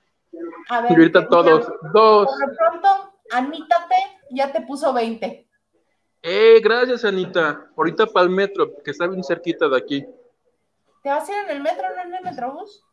A 0.69 0.83
ver, 0.83 0.91
ahorita 0.91 1.27
todos, 1.27 1.73
dos. 1.95 2.27
Por 2.27 2.49
lo 2.51 2.55
pronto, 2.55 3.15
Anítate 3.31 3.95
Ya 4.31 4.53
te 4.53 4.61
puso 4.61 4.93
20. 4.93 5.49
Eh, 6.21 6.61
gracias, 6.63 7.03
Anita. 7.07 7.71
Ahorita 7.75 8.05
para 8.05 8.25
el 8.25 8.31
metro, 8.31 8.75
que 8.85 8.91
está 8.91 9.07
bien 9.07 9.25
cerquita 9.25 9.71
de 9.71 9.79
aquí. 9.79 10.07
¿Te 11.03 11.09
vas 11.09 11.27
a 11.27 11.33
ir 11.33 11.49
en 11.49 11.57
el 11.57 11.63
metro, 11.63 11.87
no 11.89 12.03
en 12.03 12.15
el 12.15 12.23
metrobús? 12.23 12.85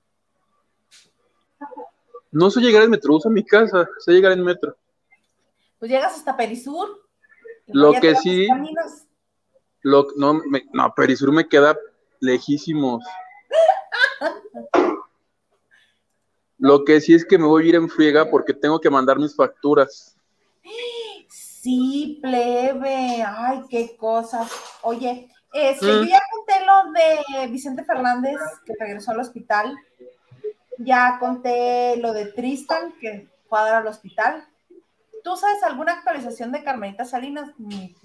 No 2.32 2.49
sé 2.49 2.61
llegar 2.61 2.84
en 2.84 2.91
metrobús 2.91 3.26
a 3.26 3.30
mi 3.30 3.43
casa, 3.43 3.86
sé 3.99 4.13
llegar 4.13 4.32
en 4.32 4.45
metro. 4.45 4.78
Pues 5.78 5.91
llegas 5.91 6.16
hasta 6.16 6.38
Perisur. 6.38 7.05
Lo 7.68 7.91
que 7.99 8.16
sí. 8.16 8.47
Lo, 9.86 10.07
no, 10.15 10.33
me, 10.33 10.63
no, 10.73 10.91
Perisur 10.95 11.31
me 11.31 11.47
queda 11.47 11.77
lejísimos. 12.19 13.03
Lo 16.57 16.83
que 16.83 16.99
sí 17.01 17.13
es 17.13 17.23
que 17.23 17.38
me 17.38 17.45
voy 17.45 17.65
a 17.65 17.69
ir 17.69 17.75
en 17.75 17.88
friega 17.88 18.31
porque 18.31 18.55
tengo 18.55 18.81
que 18.81 18.89
mandar 18.89 19.19
mis 19.19 19.36
facturas. 19.36 20.17
Sí, 21.29 22.17
plebe. 22.19 23.23
Ay, 23.27 23.61
qué 23.69 23.95
cosas. 23.95 24.51
Oye, 24.81 25.29
este, 25.53 25.86
yo 25.86 26.03
ya 26.03 26.19
conté 26.31 26.65
lo 26.65 26.91
de 26.91 27.47
Vicente 27.49 27.83
Fernández, 27.83 28.39
que 28.65 28.73
regresó 28.79 29.11
al 29.11 29.19
hospital. 29.19 29.77
Ya 30.79 31.17
conté 31.19 31.97
lo 31.97 32.11
de 32.11 32.25
Tristan, 32.31 32.95
que 32.99 33.29
fue 33.47 33.59
a 33.59 33.65
dar 33.65 33.75
al 33.75 33.88
hospital. 33.88 34.47
¿Tú 35.23 35.38
sabes 35.38 35.61
alguna 35.61 35.93
actualización 35.93 36.51
de 36.51 36.63
Carmenita 36.63 37.05
Salinas? 37.05 37.51
Mi 37.59 37.95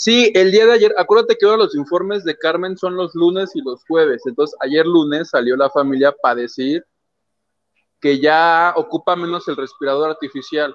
Sí, 0.00 0.30
el 0.36 0.52
día 0.52 0.64
de 0.64 0.74
ayer, 0.74 0.94
acuérdate 0.96 1.36
que 1.36 1.44
ahora 1.44 1.64
los 1.64 1.74
informes 1.74 2.22
de 2.22 2.38
Carmen 2.38 2.78
son 2.78 2.94
los 2.94 3.16
lunes 3.16 3.50
y 3.56 3.62
los 3.62 3.84
jueves. 3.84 4.22
Entonces, 4.26 4.56
ayer 4.60 4.86
lunes 4.86 5.30
salió 5.30 5.56
la 5.56 5.68
familia 5.70 6.14
para 6.22 6.36
decir 6.36 6.86
que 8.00 8.20
ya 8.20 8.74
ocupa 8.76 9.16
menos 9.16 9.48
el 9.48 9.56
respirador 9.56 10.08
artificial. 10.08 10.72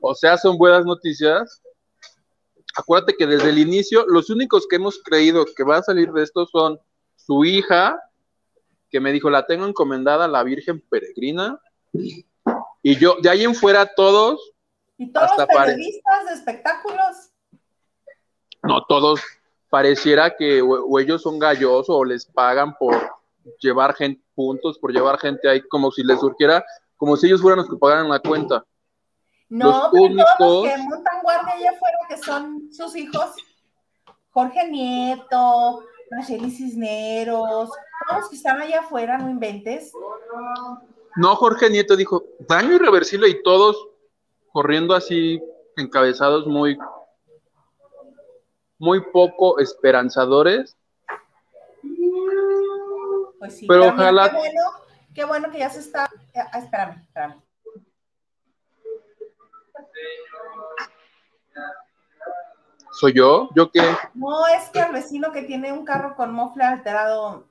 O 0.00 0.16
sea, 0.16 0.36
son 0.36 0.58
buenas 0.58 0.84
noticias. 0.84 1.62
Acuérdate 2.76 3.14
que 3.16 3.28
desde 3.28 3.50
el 3.50 3.58
inicio, 3.58 4.04
los 4.08 4.30
únicos 4.30 4.66
que 4.66 4.76
hemos 4.76 5.00
creído 5.04 5.46
que 5.56 5.62
va 5.62 5.76
a 5.76 5.82
salir 5.84 6.10
de 6.10 6.24
esto 6.24 6.44
son 6.46 6.80
su 7.14 7.44
hija, 7.44 7.96
que 8.90 8.98
me 8.98 9.12
dijo, 9.12 9.30
la 9.30 9.46
tengo 9.46 9.64
encomendada 9.64 10.24
a 10.24 10.28
la 10.28 10.42
Virgen 10.42 10.80
Peregrina, 10.90 11.56
y 11.92 12.96
yo, 12.96 13.14
de 13.22 13.30
ahí 13.30 13.44
en 13.44 13.54
fuera, 13.54 13.86
todos. 13.94 14.54
¿Y 14.98 15.12
todos 15.12 15.30
los 15.38 15.46
periodistas 15.46 16.26
de 16.26 16.34
espectáculos? 16.34 17.31
No, 18.62 18.84
todos. 18.84 19.20
Pareciera 19.68 20.34
que 20.36 20.60
o, 20.62 20.98
ellos 20.98 21.22
son 21.22 21.38
gallos 21.38 21.86
o 21.88 22.04
les 22.04 22.26
pagan 22.26 22.74
por 22.78 22.94
llevar 23.58 23.94
gente, 23.94 24.22
puntos, 24.34 24.78
por 24.78 24.92
llevar 24.92 25.18
gente 25.18 25.48
ahí, 25.48 25.62
como 25.62 25.90
si 25.90 26.02
les 26.04 26.20
surgiera, 26.20 26.64
como 26.96 27.16
si 27.16 27.26
ellos 27.26 27.40
fueran 27.40 27.60
los 27.60 27.70
que 27.70 27.76
pagaran 27.76 28.08
la 28.08 28.20
cuenta. 28.20 28.64
No, 29.48 29.88
pero 29.92 30.04
únicos... 30.04 30.26
todos 30.38 30.64
los 30.64 30.74
que 30.74 30.82
montan 30.82 31.22
guardia 31.22 31.54
allá 31.54 31.70
afuera, 31.70 31.98
que 32.08 32.16
son 32.18 32.72
sus 32.72 32.96
hijos, 32.96 33.34
Jorge 34.30 34.68
Nieto, 34.70 35.84
Rachel 36.10 36.50
Cisneros, 36.50 37.70
todos 38.08 38.28
que 38.28 38.36
están 38.36 38.60
allá 38.60 38.80
afuera, 38.80 39.18
no 39.18 39.30
inventes. 39.30 39.92
No, 41.16 41.36
Jorge 41.36 41.70
Nieto 41.70 41.96
dijo, 41.96 42.24
daño 42.40 42.74
irreversible 42.74 43.28
y 43.28 43.42
todos 43.42 43.88
corriendo 44.52 44.94
así 44.94 45.42
encabezados 45.76 46.46
muy 46.46 46.78
muy 48.82 49.00
poco 49.00 49.60
esperanzadores. 49.60 50.76
Pues 53.38 53.56
sí, 53.56 53.66
pero 53.68 53.86
ojalá. 53.86 54.28
Qué 54.28 54.36
bueno, 54.36 54.60
qué 55.14 55.24
bueno 55.24 55.50
que 55.52 55.58
ya 55.60 55.70
se 55.70 55.78
está. 55.78 56.10
Ah, 56.34 56.58
espérame, 56.58 57.00
espérame. 57.00 57.40
¿Soy 62.90 63.12
yo? 63.12 63.50
¿Yo 63.54 63.70
qué? 63.70 63.82
No, 64.14 64.48
es 64.48 64.68
que 64.70 64.80
al 64.80 64.92
vecino 64.92 65.30
que 65.30 65.42
tiene 65.42 65.72
un 65.72 65.84
carro 65.84 66.16
con 66.16 66.34
mofle 66.34 66.64
alterado 66.64 67.44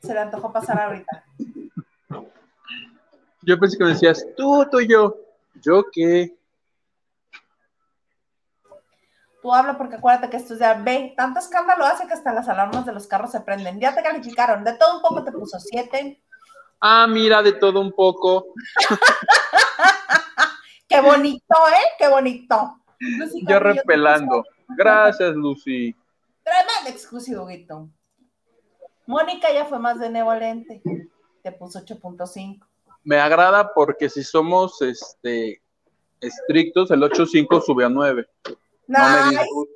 se 0.00 0.14
le 0.14 0.20
antojó 0.20 0.52
pasar 0.52 0.80
ahorita. 0.80 1.24
Yo 3.42 3.58
pensé 3.58 3.76
que 3.76 3.84
me 3.84 3.90
decías, 3.90 4.24
tú, 4.36 4.64
tú 4.70 4.78
y 4.78 4.86
yo. 4.86 5.16
¿Yo 5.60 5.84
qué? 5.90 6.36
Tú 9.46 9.54
habla 9.54 9.78
porque 9.78 9.94
acuérdate 9.94 10.28
que 10.28 10.38
esto 10.38 10.54
es 10.54 10.58
ya 10.58 10.74
ve, 10.74 11.14
tanto 11.16 11.38
escándalo 11.38 11.84
hace 11.84 12.08
que 12.08 12.14
hasta 12.14 12.32
las 12.32 12.48
alarmas 12.48 12.84
de 12.84 12.92
los 12.92 13.06
carros 13.06 13.30
se 13.30 13.42
prenden. 13.42 13.78
Ya 13.78 13.94
te 13.94 14.02
calificaron, 14.02 14.64
de 14.64 14.76
todo 14.76 14.96
un 14.96 15.02
poco 15.02 15.22
te 15.22 15.30
puso 15.30 15.60
siete. 15.60 16.20
Ah, 16.80 17.06
mira, 17.08 17.44
de 17.44 17.52
todo 17.52 17.80
un 17.80 17.92
poco. 17.92 18.48
Qué 20.88 21.00
bonito, 21.00 21.54
¿eh? 21.68 21.86
Qué 21.96 22.08
bonito. 22.08 22.80
yo 23.46 23.60
repelando. 23.60 24.44
Gracias, 24.70 25.36
Lucy. 25.36 25.94
Tremendo 26.42 26.90
exclusivo, 26.90 27.46
Guito. 27.46 27.88
Mónica 29.06 29.52
ya 29.52 29.66
fue 29.66 29.78
más 29.78 30.00
benevolente. 30.00 30.82
Te 31.44 31.52
puso 31.52 31.84
8.5. 31.84 32.66
Me 33.04 33.20
agrada 33.20 33.72
porque 33.72 34.08
si 34.08 34.24
somos 34.24 34.82
este 34.82 35.62
estrictos, 36.20 36.90
el 36.90 37.02
8.5 37.02 37.62
sube 37.62 37.84
a 37.84 37.88
9. 37.88 38.26
No, 38.86 38.98
me 38.98 39.38
seguro. 39.38 39.68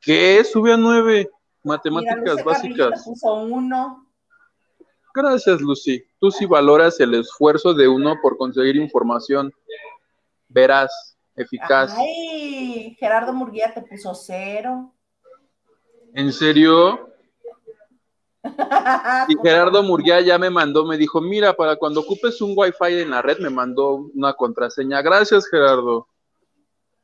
¿Qué? 0.00 0.42
Sube 0.44 0.72
a 0.72 0.76
9. 0.76 1.28
Matemáticas 1.62 2.42
básicas. 2.42 3.04
Puso 3.04 3.34
uno. 3.34 4.06
Gracias, 5.14 5.60
Lucy. 5.60 6.02
Tú 6.18 6.30
sí 6.30 6.46
valoras 6.46 7.00
el 7.00 7.14
esfuerzo 7.14 7.74
de 7.74 7.88
uno 7.88 8.16
por 8.22 8.36
conseguir 8.36 8.76
información 8.76 9.52
veraz, 10.48 11.16
eficaz. 11.36 11.94
Ay, 11.96 12.96
Gerardo 12.98 13.32
Murguía 13.32 13.72
te 13.74 13.82
puso 13.82 14.14
cero. 14.14 14.92
¿En 16.14 16.32
serio? 16.32 17.08
y 19.28 19.36
Gerardo 19.42 19.82
Murguía 19.82 20.20
ya 20.20 20.38
me 20.38 20.50
mandó, 20.50 20.84
me 20.84 20.96
dijo, 20.96 21.20
mira, 21.20 21.54
para 21.54 21.76
cuando 21.76 22.00
ocupes 22.00 22.40
un 22.40 22.54
wifi 22.56 23.00
en 23.00 23.10
la 23.10 23.22
red, 23.22 23.38
me 23.38 23.50
mandó 23.50 24.10
una 24.14 24.32
contraseña. 24.32 25.02
Gracias, 25.02 25.48
Gerardo. 25.48 26.08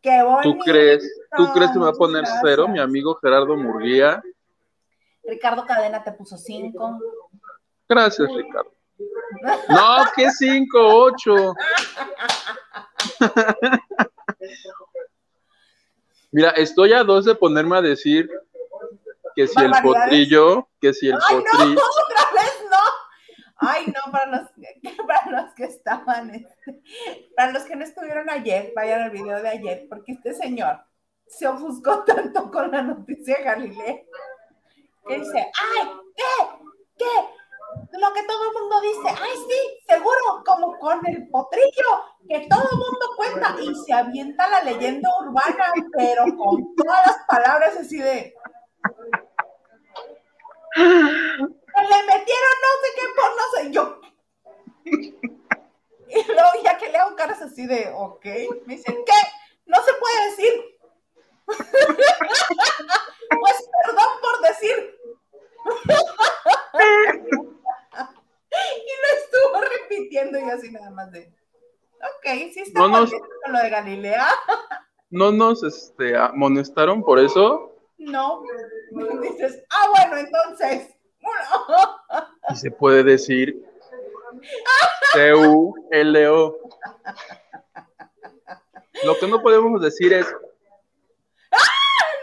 Qué 0.02 0.22
bonito. 0.22 0.42
¿Tú 0.42 0.58
crees, 0.64 1.04
¿Tú 1.36 1.46
crees 1.52 1.70
que 1.70 1.78
me 1.78 1.84
va 1.84 1.90
a 1.90 1.94
poner 1.94 2.24
cero, 2.42 2.68
mi 2.68 2.78
amigo 2.78 3.14
Gerardo 3.16 3.56
Murguía? 3.56 4.22
Ricardo 5.24 5.64
Cadena 5.66 6.02
te 6.04 6.12
puso 6.12 6.36
cinco. 6.36 6.98
Gracias, 7.88 8.28
Ricardo. 8.32 8.72
No, 9.68 10.04
¿qué 10.14 10.30
cinco? 10.30 10.78
Ocho. 10.78 11.54
Mira, 16.30 16.50
estoy 16.50 16.92
a 16.92 17.02
dos 17.02 17.24
de 17.24 17.34
ponerme 17.34 17.76
a 17.76 17.82
decir 17.82 18.28
que 19.34 19.46
si 19.46 19.60
el 19.60 19.72
potrillo, 19.82 20.68
que 20.80 20.92
si 20.94 21.08
el 21.08 21.18
potrillo. 21.18 21.74
No, 21.74 21.82
otra 22.04 22.24
vez 22.34 22.54
no. 22.70 22.78
Ay, 23.58 23.86
no, 23.86 24.12
para 24.12 24.26
los, 24.26 24.50
para 25.06 25.42
los 25.42 25.54
que 25.54 25.64
estaban, 25.64 26.34
este, 26.34 26.82
para 27.34 27.52
los 27.52 27.64
que 27.64 27.76
no 27.76 27.84
estuvieron 27.84 28.28
ayer, 28.28 28.72
vayan 28.76 29.02
al 29.02 29.10
video 29.10 29.40
de 29.40 29.48
ayer, 29.48 29.86
porque 29.88 30.12
este 30.12 30.34
señor 30.34 30.84
se 31.26 31.46
ofuscó 31.48 32.04
tanto 32.06 32.50
con 32.50 32.70
la 32.70 32.82
noticia 32.82 33.38
de 33.38 33.44
Galileo 33.44 34.00
que 35.08 35.18
dice, 35.18 35.38
ay, 35.38 35.88
¿qué? 36.16 36.48
¿Qué? 36.98 37.04
Lo 37.98 38.12
que 38.12 38.22
todo 38.22 38.44
el 38.48 38.52
mundo 38.58 38.80
dice, 38.80 39.22
ay, 39.22 39.36
sí, 39.48 39.84
seguro, 39.86 40.42
como 40.44 40.78
con 40.78 41.06
el 41.06 41.28
potrillo, 41.28 42.04
que 42.28 42.46
todo 42.48 42.62
el 42.70 42.78
mundo 42.78 43.06
cuenta 43.16 43.54
y 43.60 43.74
se 43.74 43.92
avienta 43.92 44.48
la 44.48 44.62
leyenda 44.62 45.08
urbana, 45.20 45.72
pero 45.96 46.24
con 46.36 46.74
todas 46.74 47.06
las 47.06 47.18
palabras 47.28 47.76
así 47.76 47.98
de 47.98 48.34
le 51.82 52.02
metieron 52.04 52.54
no 52.62 52.68
sé 52.82 52.88
qué 52.96 53.02
por 53.14 53.30
no 53.36 53.44
sé 53.54 53.70
yo. 53.72 54.00
Y 56.08 56.24
luego 56.24 56.50
ya 56.62 56.78
que 56.78 56.88
le 56.88 56.98
hago 56.98 57.16
caras 57.16 57.42
así 57.42 57.66
de, 57.66 57.90
ok, 57.92 58.24
me 58.64 58.76
dicen, 58.76 58.94
¿qué? 59.04 59.12
No 59.66 59.76
se 59.82 59.92
puede 59.94 60.30
decir. 60.30 60.52
pues 61.46 61.58
perdón 63.84 64.20
por 64.22 64.40
decir. 64.48 64.96
y 68.86 68.92
lo 69.02 69.08
estuvo 69.18 69.58
repitiendo 69.60 70.38
y 70.38 70.42
así 70.42 70.70
nada 70.70 70.90
más 70.90 71.10
de, 71.10 71.34
ok, 72.00 72.24
sí 72.54 72.60
está 72.60 72.78
no 72.80 72.88
nos, 72.88 73.10
con 73.10 73.52
lo 73.52 73.58
de 73.58 73.68
Galilea. 73.68 74.28
¿No 75.10 75.32
nos 75.32 75.64
este, 75.64 76.16
amonestaron 76.16 77.02
por 77.02 77.18
eso? 77.18 77.76
No. 77.98 78.44
Dices, 79.22 79.64
ah, 79.70 79.88
bueno, 79.90 80.18
entonces. 80.18 80.95
Y 82.50 82.56
se 82.56 82.70
puede 82.70 83.02
decir 83.02 83.64
C-U-L-O. 85.12 86.56
Lo 89.04 89.18
que 89.18 89.26
no 89.28 89.42
podemos 89.42 89.80
decir 89.80 90.12
es. 90.12 90.26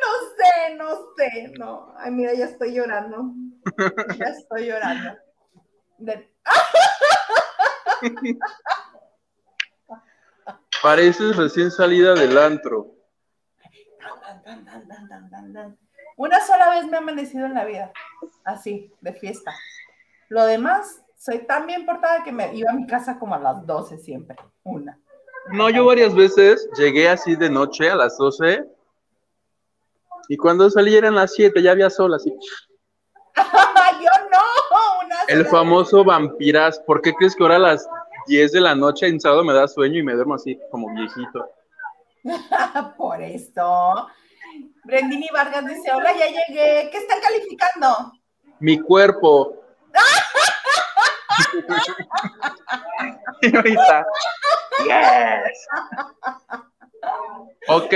No 0.01 0.11
sé, 0.37 0.75
no 0.75 0.89
sé, 1.15 1.53
no. 1.57 1.93
Ay, 1.97 2.11
mira, 2.11 2.33
ya 2.33 2.45
estoy 2.45 2.73
llorando. 2.73 3.33
Ya 4.17 4.25
estoy 4.25 4.67
llorando. 4.67 5.17
Pareces 10.81 11.35
recién 11.37 11.71
salida 11.71 12.13
del 12.13 12.37
antro. 12.37 12.91
Una 16.15 16.39
sola 16.45 16.69
vez 16.69 16.85
me 16.85 16.97
ha 16.97 16.99
amanecido 16.99 17.45
en 17.45 17.53
la 17.53 17.65
vida, 17.65 17.91
así, 18.43 18.91
de 19.01 19.13
fiesta. 19.13 19.53
Lo 20.29 20.45
demás, 20.45 21.01
soy 21.17 21.45
tan 21.45 21.65
bien 21.65 21.85
portada 21.85 22.23
que 22.23 22.31
me 22.31 22.53
iba 22.55 22.71
a 22.71 22.75
mi 22.75 22.85
casa 22.85 23.17
como 23.17 23.35
a 23.35 23.39
las 23.39 23.65
12 23.65 23.97
siempre, 23.97 24.35
una. 24.63 24.99
No, 25.51 25.69
yo 25.69 25.85
varias 25.85 26.13
veces 26.15 26.69
llegué 26.77 27.09
así 27.09 27.35
de 27.35 27.49
noche 27.49 27.89
a 27.89 27.95
las 27.95 28.17
12 28.17 28.65
y 30.29 30.37
cuando 30.37 30.69
salí 30.69 30.95
eran 30.95 31.15
las 31.15 31.33
7, 31.33 31.61
ya 31.61 31.71
había 31.71 31.89
sol 31.89 32.13
así. 32.13 32.33
yo 33.35 34.09
no, 34.31 35.15
El 35.27 35.45
famoso 35.47 36.03
vampiras, 36.03 36.79
¿por 36.79 37.01
qué 37.01 37.13
crees 37.13 37.35
que 37.35 37.43
ahora 37.43 37.57
a 37.57 37.59
las 37.59 37.89
10 38.27 38.51
de 38.53 38.61
la 38.61 38.75
noche 38.75 39.07
en 39.07 39.19
sábado 39.19 39.43
me 39.43 39.53
da 39.53 39.67
sueño 39.67 39.99
y 39.99 40.03
me 40.03 40.13
duermo 40.13 40.35
así 40.35 40.57
como 40.71 40.93
viejito? 40.93 41.49
Por 42.97 43.21
esto. 43.21 44.07
Brendini 44.83 45.29
Vargas 45.31 45.65
dice, 45.65 45.91
hola, 45.93 46.11
ya 46.13 46.27
llegué. 46.27 46.89
¿Qué 46.91 46.97
están 46.97 47.21
calificando? 47.21 48.11
Mi 48.59 48.77
cuerpo. 48.79 49.63
y 53.41 53.55
ahorita. 53.55 54.05
Yes. 54.85 55.67
Ok. 57.67 57.89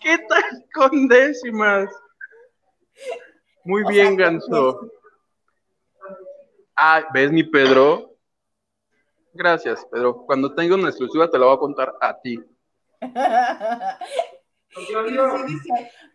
¿Qué 0.00 0.16
tal 0.28 0.64
con 0.74 1.08
décimas? 1.08 1.88
Muy 3.64 3.84
bien, 3.84 4.16
Ganso. 4.16 4.90
Ah, 6.76 7.06
¿ves 7.12 7.30
mi 7.30 7.44
Pedro? 7.44 8.16
Gracias, 9.32 9.86
Pedro. 9.90 10.24
Cuando 10.26 10.54
tenga 10.54 10.74
una 10.74 10.88
exclusiva 10.88 11.30
te 11.30 11.38
la 11.38 11.46
voy 11.46 11.54
a 11.54 11.58
contar 11.58 11.94
a 12.00 12.18
ti. 12.18 12.38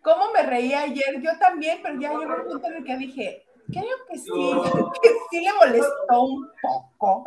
¿Cómo 0.02 0.32
me 0.34 0.44
reí 0.44 0.74
ayer? 0.74 1.22
Yo 1.22 1.32
también, 1.40 1.80
pero 1.82 2.00
ya 2.00 2.14
llegó 2.14 2.36
un 2.36 2.44
punto 2.48 2.68
en 2.68 2.76
el 2.76 2.84
que 2.84 2.98
dije, 2.98 3.46
creo 3.68 3.98
que 4.10 4.18
sí, 4.18 4.32
que 5.02 5.10
sí 5.30 5.42
le 5.42 5.54
molestó 5.54 6.22
un 6.22 6.48
poco. 6.62 7.26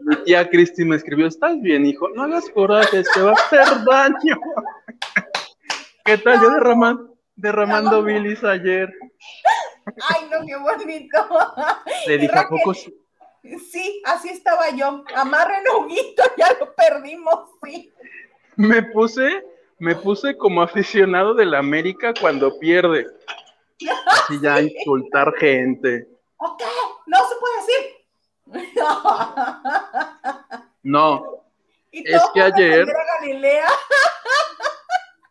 Mi 0.00 0.16
tía 0.24 0.48
Cristi 0.48 0.84
me 0.84 0.96
escribió, 0.96 1.26
¿estás 1.26 1.60
bien, 1.60 1.86
hijo? 1.86 2.08
No 2.10 2.24
hagas 2.24 2.48
coraje, 2.50 3.02
te 3.14 3.20
va 3.22 3.30
a 3.30 3.34
hacer 3.34 3.84
daño. 3.84 4.40
¿Qué 6.04 6.18
tal? 6.18 6.40
Yo 6.40 6.50
derramando, 6.50 7.16
derramando 7.36 8.02
bilis 8.02 8.44
ayer. 8.44 8.92
Ay, 9.86 10.28
no, 10.30 10.46
qué 10.46 10.56
bonito. 10.56 11.28
Le 12.06 12.18
dije, 12.18 12.38
¿a 12.38 12.48
poco 12.48 12.74
sí? 12.74 12.94
Sí, 13.70 14.02
así 14.04 14.28
estaba 14.28 14.70
yo. 14.70 15.02
Amarren 15.14 15.64
Huguito, 15.74 16.22
ya 16.36 16.52
lo 16.58 16.74
perdimos, 16.74 17.50
sí. 17.64 17.92
Me 18.60 18.82
puse, 18.82 19.42
me 19.78 19.94
puse 19.94 20.36
como 20.36 20.60
aficionado 20.60 21.32
del 21.32 21.54
América 21.54 22.12
cuando 22.20 22.58
pierde. 22.58 23.06
Así 24.06 24.38
ya 24.38 24.60
insultar 24.84 25.32
gente. 25.38 26.06
Ok, 26.36 26.62
no 27.06 27.16
se 27.26 27.34
puede 27.40 27.56
decir. 27.56 27.80
No. 30.82 31.44
es 31.92 32.22
que 32.32 32.40
ayer. 32.40 32.86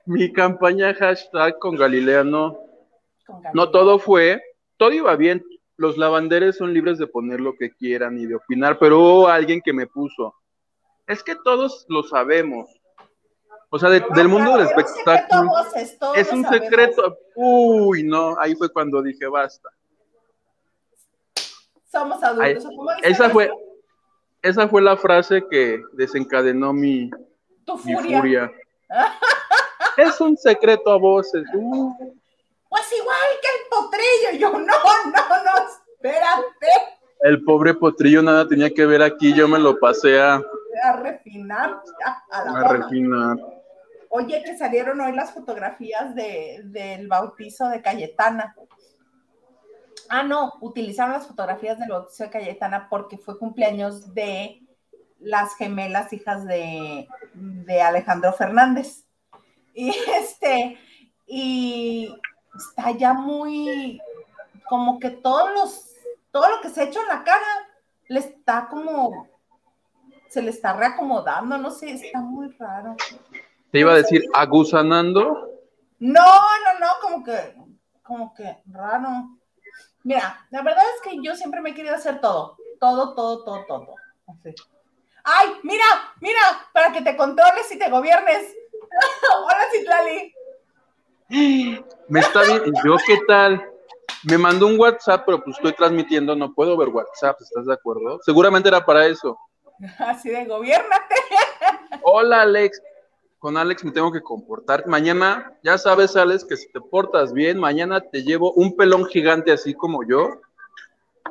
Mi 0.05 0.31
campaña 0.31 0.93
hashtag 0.93 1.57
con 1.57 1.75
Galilea 1.75 2.23
no. 2.23 2.55
No 3.53 3.71
todo 3.71 3.97
fue, 3.97 4.39
todo 4.77 4.91
iba 4.91 5.15
bien. 5.15 5.43
Los 5.75 5.97
lavanderes 5.97 6.57
son 6.57 6.71
libres 6.73 6.99
de 6.99 7.07
poner 7.07 7.41
lo 7.41 7.55
que 7.55 7.71
quieran 7.71 8.19
y 8.19 8.27
de 8.27 8.35
opinar, 8.35 8.77
pero 8.77 8.99
hubo 8.99 9.27
alguien 9.27 9.59
que 9.63 9.73
me 9.73 9.87
puso. 9.87 10.35
Es 11.07 11.23
que 11.23 11.35
todos 11.43 11.87
lo 11.89 12.03
sabemos. 12.03 12.78
O 13.71 13.77
sea, 13.77 13.89
del 13.89 14.27
mundo 14.27 14.57
del 14.57 14.67
espectáculo. 14.67 15.51
es 16.15 16.31
un 16.31 16.45
secreto. 16.45 17.17
Uy, 17.35 18.03
no, 18.03 18.35
ahí 18.39 18.55
fue 18.55 18.71
cuando 18.71 19.01
dije 19.01 19.27
basta. 19.27 19.69
Somos 21.91 22.21
adultos. 22.23 22.65
esa 23.03 23.29
fue, 23.29 23.51
esa 24.41 24.67
fue 24.67 24.81
la 24.81 24.95
frase 24.97 25.43
que 25.49 25.81
desencadenó 25.93 26.73
mi, 26.73 27.09
furia. 27.65 28.51
es 29.97 30.19
un 30.21 30.37
secreto 30.37 30.91
a 30.91 30.97
voces. 30.97 31.43
Uh. 31.53 31.93
Pues 32.69 32.93
igual 32.93 33.17
que 33.41 33.47
el 33.47 33.69
potrillo. 33.69 34.39
Yo, 34.39 34.59
no, 34.59 34.65
no, 34.65 35.43
no, 35.43 35.69
espérate. 35.93 36.99
El 37.21 37.43
pobre 37.43 37.73
potrillo 37.73 38.21
nada 38.21 38.47
tenía 38.47 38.69
que 38.69 38.85
ver 38.85 39.01
aquí, 39.01 39.33
yo 39.33 39.47
me 39.47 39.59
lo 39.59 39.77
pasé 39.77 40.21
a... 40.21 40.41
A 40.83 40.93
refinar. 41.01 41.81
A, 42.31 42.73
refinar. 42.73 43.37
Oye, 44.09 44.43
que 44.43 44.57
salieron 44.57 44.99
hoy 45.01 45.11
las 45.13 45.33
fotografías 45.33 46.15
de, 46.15 46.61
del 46.65 47.07
bautizo 47.07 47.69
de 47.69 47.81
Cayetana. 47.81 48.55
Ah, 50.09 50.23
no, 50.23 50.53
utilizaron 50.61 51.13
las 51.13 51.27
fotografías 51.27 51.77
del 51.77 51.89
bautizo 51.89 52.23
de 52.23 52.31
Cayetana 52.31 52.87
porque 52.89 53.19
fue 53.19 53.37
cumpleaños 53.37 54.13
de 54.15 54.61
las 55.19 55.55
gemelas 55.55 56.11
hijas 56.11 56.45
de, 56.45 57.07
de 57.33 57.81
Alejandro 57.81 58.33
Fernández. 58.33 59.05
Y 59.75 59.89
este, 60.19 60.77
y 61.27 62.13
está 62.57 62.91
ya 62.91 63.13
muy, 63.13 64.01
como 64.67 64.99
que 64.99 65.11
todos 65.11 65.51
los, 65.53 65.93
todo 66.31 66.49
lo 66.49 66.61
que 66.61 66.69
se 66.69 66.81
ha 66.81 66.85
hecho 66.85 67.01
en 67.01 67.07
la 67.07 67.23
cara 67.23 67.45
le 68.07 68.19
está 68.19 68.67
como, 68.67 69.27
se 70.27 70.41
le 70.41 70.49
está 70.49 70.73
reacomodando, 70.73 71.57
no 71.59 71.69
sé, 71.69 71.91
está 71.91 72.19
muy 72.19 72.49
raro. 72.57 72.95
¿Te 73.71 73.79
iba 73.79 73.93
a 73.93 73.97
decir 73.97 74.23
agusanando? 74.33 75.49
No, 75.99 76.21
no, 76.23 76.79
no, 76.79 76.87
como 77.01 77.23
que, 77.23 77.55
como 78.01 78.33
que 78.33 78.57
raro. 78.71 79.09
Mira, 80.03 80.45
la 80.49 80.61
verdad 80.63 80.83
es 80.95 81.01
que 81.01 81.17
yo 81.21 81.35
siempre 81.35 81.61
me 81.61 81.71
he 81.71 81.73
querido 81.75 81.95
hacer 81.95 82.19
todo, 82.19 82.57
todo, 82.79 83.13
todo, 83.13 83.43
todo, 83.43 83.65
todo. 83.67 83.95
Ay, 85.23 85.49
mira, 85.63 85.83
mira, 86.21 86.39
para 86.73 86.91
que 86.91 87.01
te 87.01 87.15
controles 87.15 87.71
y 87.71 87.77
te 87.77 87.89
gobiernes. 87.89 88.55
Hola, 89.43 89.59
Citlali. 89.71 90.33
Me 92.07 92.19
está 92.19 92.43
bien. 92.43 92.73
¿Yo 92.83 92.95
qué 93.05 93.19
tal? 93.27 93.63
Me 94.23 94.37
mandó 94.37 94.67
un 94.67 94.79
WhatsApp, 94.79 95.23
pero 95.25 95.43
pues 95.43 95.55
estoy 95.57 95.73
transmitiendo, 95.73 96.35
no 96.35 96.53
puedo 96.53 96.75
ver 96.75 96.89
WhatsApp, 96.89 97.39
¿estás 97.39 97.65
de 97.65 97.73
acuerdo? 97.73 98.19
Seguramente 98.23 98.67
era 98.67 98.83
para 98.83 99.05
eso. 99.05 99.37
Así 99.99 100.29
de 100.29 100.45
gobiernate. 100.45 101.15
Hola, 102.01 102.41
Alex. 102.41 102.81
Con 103.39 103.55
Alex 103.55 103.85
me 103.85 103.91
tengo 103.91 104.11
que 104.11 104.21
comportar. 104.21 104.85
Mañana, 104.85 105.53
ya 105.63 105.77
sabes, 105.77 106.15
Alex, 106.17 106.43
que 106.43 106.57
si 106.57 106.69
te 106.71 106.81
portas 106.81 107.31
bien, 107.31 107.57
mañana 107.57 108.01
te 108.01 108.21
llevo 108.21 108.51
un 108.51 108.75
pelón 108.75 109.05
gigante 109.05 109.51
así 109.53 109.73
como 109.73 110.03
yo. 110.05 110.41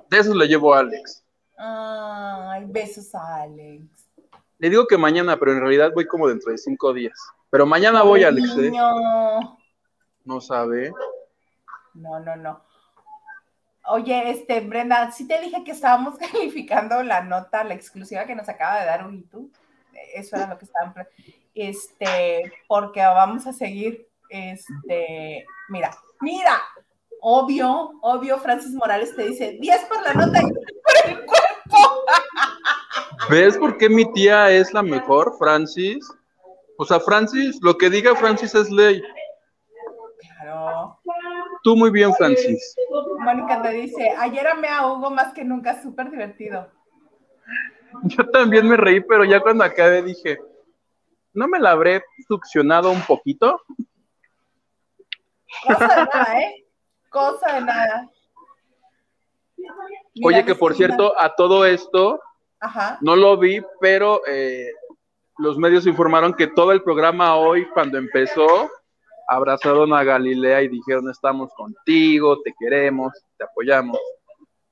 De 0.09 0.19
esos 0.19 0.35
le 0.35 0.49
llevo 0.49 0.75
a 0.75 0.81
Alex. 0.81 1.23
Ay, 1.59 2.65
besos 2.67 3.15
a 3.15 3.43
Alex. 3.43 3.85
Le 4.59 4.71
digo 4.71 4.87
que 4.87 4.97
mañana, 4.97 5.39
pero 5.39 5.53
en 5.53 5.61
realidad 5.61 5.93
voy 5.95 6.07
como 6.07 6.29
dentro 6.29 6.51
de 6.51 6.57
cinco 6.57 6.95
días. 6.95 7.19
Pero 7.51 7.67
mañana 7.67 8.03
voy, 8.03 8.25
Alex. 8.25 8.57
¿eh? 8.57 8.73
No 10.25 10.41
sabe. 10.41 10.93
No, 11.93 12.21
no, 12.21 12.37
no. 12.37 12.63
Oye, 13.91 14.31
este, 14.31 14.61
Brenda, 14.61 15.11
sí 15.11 15.27
te 15.27 15.41
dije 15.41 15.65
que 15.65 15.73
estábamos 15.73 16.19
calificando 16.33 17.03
la 17.03 17.23
nota, 17.23 17.65
la 17.65 17.75
exclusiva 17.75 18.25
que 18.25 18.35
nos 18.35 18.49
acaba 18.49 18.81
de 18.81 18.87
dar 18.87 19.07
un 19.07 19.23
YouTube. 19.23 19.53
Eso 20.15 20.37
era 20.37 20.47
lo 20.47 20.59
que 20.59 20.65
estaban. 20.65 20.95
Este, 21.59 22.53
porque 22.69 23.01
vamos 23.01 23.47
a 23.49 23.53
seguir. 23.53 24.07
Este, 24.31 25.45
mira, 25.69 25.91
mira, 26.21 26.63
obvio, 27.21 27.99
obvio, 28.01 28.39
Francis 28.39 28.73
Morales 28.73 29.17
te 29.17 29.29
dice 29.29 29.59
10 29.61 29.85
por 29.87 30.03
la 30.03 30.15
nota 30.15 30.39
y 30.39 30.43
por 30.43 31.11
el 31.11 31.25
cuerpo. 31.25 32.05
¿Ves 33.31 33.57
por 33.59 33.77
qué 33.77 33.89
mi 33.89 34.11
tía 34.13 34.51
es 34.51 34.73
la 34.73 34.83
mejor, 34.83 35.35
Francis? 35.37 36.09
O 36.79 36.85
sea, 36.85 37.01
Francis, 37.01 37.59
lo 37.61 37.77
que 37.77 37.91
diga 37.91 38.15
Francis 38.15 38.55
es 38.55 38.71
ley. 38.71 39.03
Tú 41.65 41.75
muy 41.75 41.91
bien, 41.91 42.15
Francis. 42.15 42.77
Mónica 43.19 43.61
te 43.63 43.71
dice, 43.71 44.15
ayer 44.17 44.47
amé 44.47 44.69
a 44.69 44.87
Hugo 44.87 45.11
más 45.11 45.33
que 45.35 45.45
nunca, 45.45 45.83
súper 45.83 46.09
divertido. 46.09 46.69
Yo 48.05 48.29
también 48.31 48.69
me 48.69 48.77
reí, 48.77 49.01
pero 49.01 49.25
ya 49.25 49.41
cuando 49.41 49.65
acabé 49.65 50.03
dije, 50.03 50.39
¿no 51.33 51.49
me 51.49 51.59
la 51.59 51.73
habré 51.73 52.03
succionado 52.27 52.91
un 52.91 53.03
poquito? 53.03 53.61
Cosa 55.67 55.89
de 55.89 56.05
nada, 56.05 56.41
¿eh? 56.41 56.67
Cosa 57.09 57.53
de 57.55 57.61
nada. 57.63 58.11
Oye, 60.25 60.45
que 60.45 60.55
por 60.55 60.75
cierto, 60.75 61.19
a 61.19 61.35
todo 61.35 61.65
esto, 61.65 62.21
no 63.01 63.17
lo 63.17 63.37
vi, 63.37 63.63
pero 63.81 64.21
eh, 64.27 64.71
los 65.39 65.59
medios 65.59 65.87
informaron 65.87 66.35
que 66.35 66.49
todo 66.49 66.73
el 66.73 66.83
programa 66.83 67.37
hoy, 67.37 67.67
cuando 67.69 67.99
empezó, 67.99 68.71
abrazaron 69.29 69.93
a 69.93 70.03
Galilea 70.03 70.63
y 70.63 70.69
dijeron, 70.69 71.09
estamos 71.11 71.53
contigo, 71.55 72.41
te 72.43 72.55
queremos, 72.59 73.13
te 73.37 73.45
apoyamos. 73.45 73.99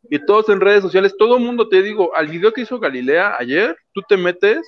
y 0.09 0.25
todos 0.25 0.49
en 0.49 0.61
redes 0.61 0.83
sociales, 0.83 1.17
todo 1.19 1.37
el 1.37 1.45
mundo 1.45 1.69
te 1.69 1.83
digo, 1.83 2.15
al 2.15 2.29
video 2.29 2.53
que 2.53 2.63
hizo 2.63 2.79
Galilea 2.79 3.37
ayer, 3.39 3.77
tú 3.93 4.03
te 4.09 4.17
metes 4.17 4.67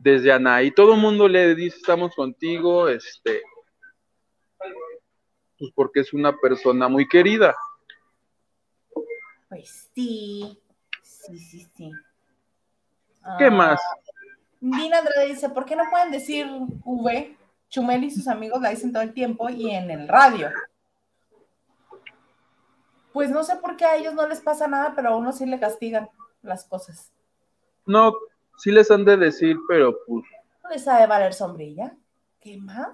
desde 0.00 0.32
Anaí, 0.32 0.70
todo 0.70 0.94
el 0.94 1.00
mundo 1.00 1.28
le 1.28 1.54
dice, 1.54 1.76
estamos 1.76 2.14
contigo, 2.14 2.88
este, 2.88 3.42
pues 5.58 5.72
porque 5.74 6.00
es 6.00 6.12
una 6.12 6.36
persona 6.36 6.88
muy 6.88 7.08
querida. 7.08 7.56
Pues 9.48 9.90
sí, 9.94 10.60
sí, 11.02 11.38
sí, 11.38 11.68
sí. 11.76 11.90
¿Qué 13.38 13.46
Ah, 13.46 13.50
más? 13.50 13.80
Dina 14.60 14.98
Andrade 14.98 15.26
dice, 15.26 15.48
¿por 15.50 15.64
qué 15.64 15.76
no 15.76 15.84
pueden 15.90 16.10
decir 16.10 16.46
V? 16.84 17.36
Chumel 17.70 18.04
y 18.04 18.10
sus 18.10 18.28
amigos 18.28 18.62
la 18.62 18.70
dicen 18.70 18.92
todo 18.92 19.02
el 19.02 19.12
tiempo 19.12 19.48
y 19.50 19.70
en 19.70 19.90
el 19.90 20.08
radio. 20.08 20.50
Pues 23.12 23.30
no 23.30 23.42
sé 23.44 23.56
por 23.56 23.76
qué 23.76 23.84
a 23.84 23.96
ellos 23.96 24.14
no 24.14 24.26
les 24.26 24.40
pasa 24.40 24.68
nada, 24.68 24.94
pero 24.94 25.10
a 25.10 25.16
uno 25.16 25.32
sí 25.32 25.44
le 25.44 25.58
castigan 25.60 26.08
las 26.42 26.64
cosas. 26.64 27.12
No, 27.84 28.14
sí 28.58 28.70
les 28.70 28.90
han 28.90 29.04
de 29.04 29.16
decir, 29.16 29.56
pero 29.68 29.96
pues 30.06 30.24
¿No 30.62 30.70
les 30.70 30.84
sabe 30.84 31.06
valer 31.06 31.34
sombrilla? 31.34 31.94
¿Qué 32.40 32.56
más? 32.58 32.88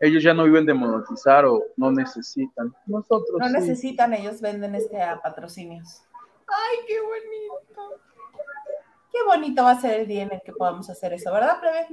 ellos 0.00 0.22
ya 0.22 0.34
no 0.34 0.44
viven 0.44 0.66
de 0.66 0.74
monetizar 0.74 1.46
o 1.46 1.62
no 1.76 1.90
necesitan. 1.90 2.74
Nosotros 2.86 3.38
No 3.38 3.46
sí. 3.46 3.52
necesitan, 3.54 4.12
ellos 4.12 4.40
venden 4.42 4.74
este 4.74 5.00
a 5.00 5.20
patrocinios. 5.22 6.02
¡Ay, 6.48 6.78
qué 6.86 7.00
bonito! 7.00 8.02
Qué 9.10 9.18
bonito 9.24 9.62
va 9.64 9.70
a 9.70 9.80
ser 9.80 10.00
el 10.00 10.06
día 10.06 10.24
en 10.24 10.32
el 10.34 10.42
que 10.44 10.52
podamos 10.52 10.90
hacer 10.90 11.14
eso, 11.14 11.32
¿verdad, 11.32 11.58
plebe? 11.60 11.86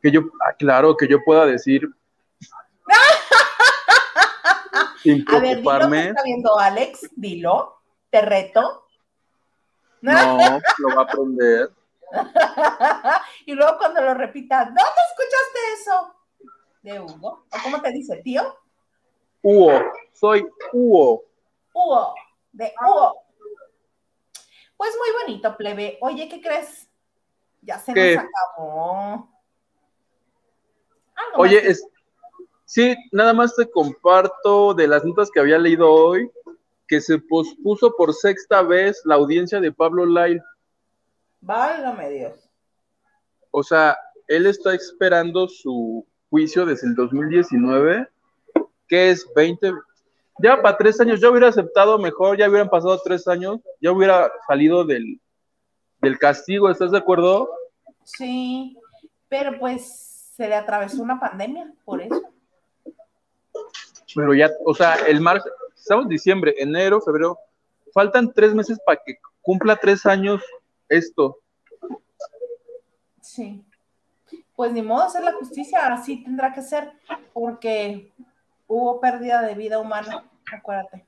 Que 0.00 0.10
yo, 0.10 0.22
ah, 0.46 0.54
claro, 0.54 0.96
que 0.96 1.06
yo 1.06 1.18
pueda 1.24 1.44
decir 1.44 1.86
sin 5.02 5.24
A 5.28 5.38
ver, 5.38 5.40
dilo 5.40 5.40
que 5.40 5.40
preocuparme. 5.40 6.08
está 6.08 6.22
viendo 6.22 6.58
Alex, 6.58 7.10
dilo, 7.16 7.76
te 8.10 8.20
reto. 8.22 8.83
No, 10.04 10.60
lo 10.78 10.96
va 10.96 11.02
a 11.02 11.04
aprender. 11.04 11.70
y 13.46 13.52
luego 13.54 13.78
cuando 13.78 14.02
lo 14.02 14.14
repita, 14.14 14.64
¿dónde 14.66 14.80
escuchaste 14.80 15.58
eso? 15.80 16.14
De 16.82 17.00
Hugo. 17.00 17.46
¿O 17.50 17.56
cómo 17.62 17.80
te 17.80 17.90
dice, 17.90 18.16
tío? 18.22 18.42
Hugo, 19.42 19.72
soy 20.12 20.46
Hugo. 20.72 21.24
Hugo, 21.72 22.14
de 22.52 22.72
Hugo. 22.86 23.22
Pues 24.76 24.94
muy 24.98 25.22
bonito, 25.22 25.56
plebe. 25.56 25.98
Oye, 26.02 26.28
¿qué 26.28 26.40
crees? 26.42 26.88
Ya 27.62 27.78
se 27.78 27.94
¿Qué? 27.94 28.16
nos 28.16 28.24
acabó. 28.26 29.28
Algo 31.14 31.38
Oye, 31.42 31.54
más 31.56 31.62
que- 31.64 31.70
es, 31.70 31.86
sí, 32.66 32.96
nada 33.12 33.32
más 33.32 33.56
te 33.56 33.70
comparto 33.70 34.74
de 34.74 34.86
las 34.86 35.02
notas 35.04 35.30
que 35.30 35.40
había 35.40 35.56
leído 35.58 35.90
hoy, 35.90 36.30
que 36.86 37.00
se 37.00 37.18
pospuso 37.18 37.94
por 37.96 38.12
sexta 38.14 38.62
vez 38.62 39.00
la 39.04 39.14
audiencia 39.14 39.60
de 39.60 39.72
Pablo 39.72 40.04
Lyle. 40.06 40.42
Válgame 41.40 42.10
Dios. 42.10 42.50
O 43.50 43.62
sea, 43.62 43.96
él 44.26 44.46
está 44.46 44.74
esperando 44.74 45.48
su 45.48 46.06
juicio 46.30 46.66
desde 46.66 46.88
el 46.88 46.94
2019, 46.94 48.08
que 48.88 49.10
es 49.10 49.26
20, 49.34 49.72
ya 50.42 50.60
para 50.60 50.76
tres 50.76 51.00
años, 51.00 51.20
ya 51.20 51.30
hubiera 51.30 51.48
aceptado 51.48 51.98
mejor, 51.98 52.36
ya 52.36 52.48
hubieran 52.48 52.68
pasado 52.68 53.00
tres 53.02 53.28
años, 53.28 53.60
ya 53.80 53.92
hubiera 53.92 54.30
salido 54.48 54.84
del, 54.84 55.20
del 56.00 56.18
castigo, 56.18 56.70
¿estás 56.70 56.90
de 56.90 56.98
acuerdo? 56.98 57.48
Sí, 58.04 58.76
pero 59.28 59.58
pues 59.58 60.32
se 60.36 60.48
le 60.48 60.56
atravesó 60.56 61.02
una 61.02 61.20
pandemia, 61.20 61.72
por 61.84 62.02
eso. 62.02 62.22
Pero 64.14 64.34
ya, 64.34 64.50
o 64.64 64.74
sea, 64.74 64.94
el 65.06 65.20
marzo, 65.20 65.48
estamos 65.74 66.04
en 66.04 66.10
diciembre, 66.10 66.54
enero, 66.58 67.00
febrero, 67.00 67.38
faltan 67.92 68.32
tres 68.32 68.54
meses 68.54 68.78
para 68.84 69.00
que 69.04 69.18
cumpla 69.40 69.76
tres 69.76 70.06
años 70.06 70.42
esto. 70.88 71.38
Sí. 73.20 73.64
Pues 74.56 74.72
ni 74.72 74.82
modo 74.82 75.02
hacer 75.02 75.24
la 75.24 75.32
justicia, 75.32 75.92
así 75.92 76.22
tendrá 76.22 76.52
que 76.52 76.62
ser, 76.62 76.92
porque 77.32 78.12
hubo 78.68 79.00
pérdida 79.00 79.42
de 79.42 79.54
vida 79.54 79.78
humana, 79.78 80.24
acuérdate. 80.52 81.04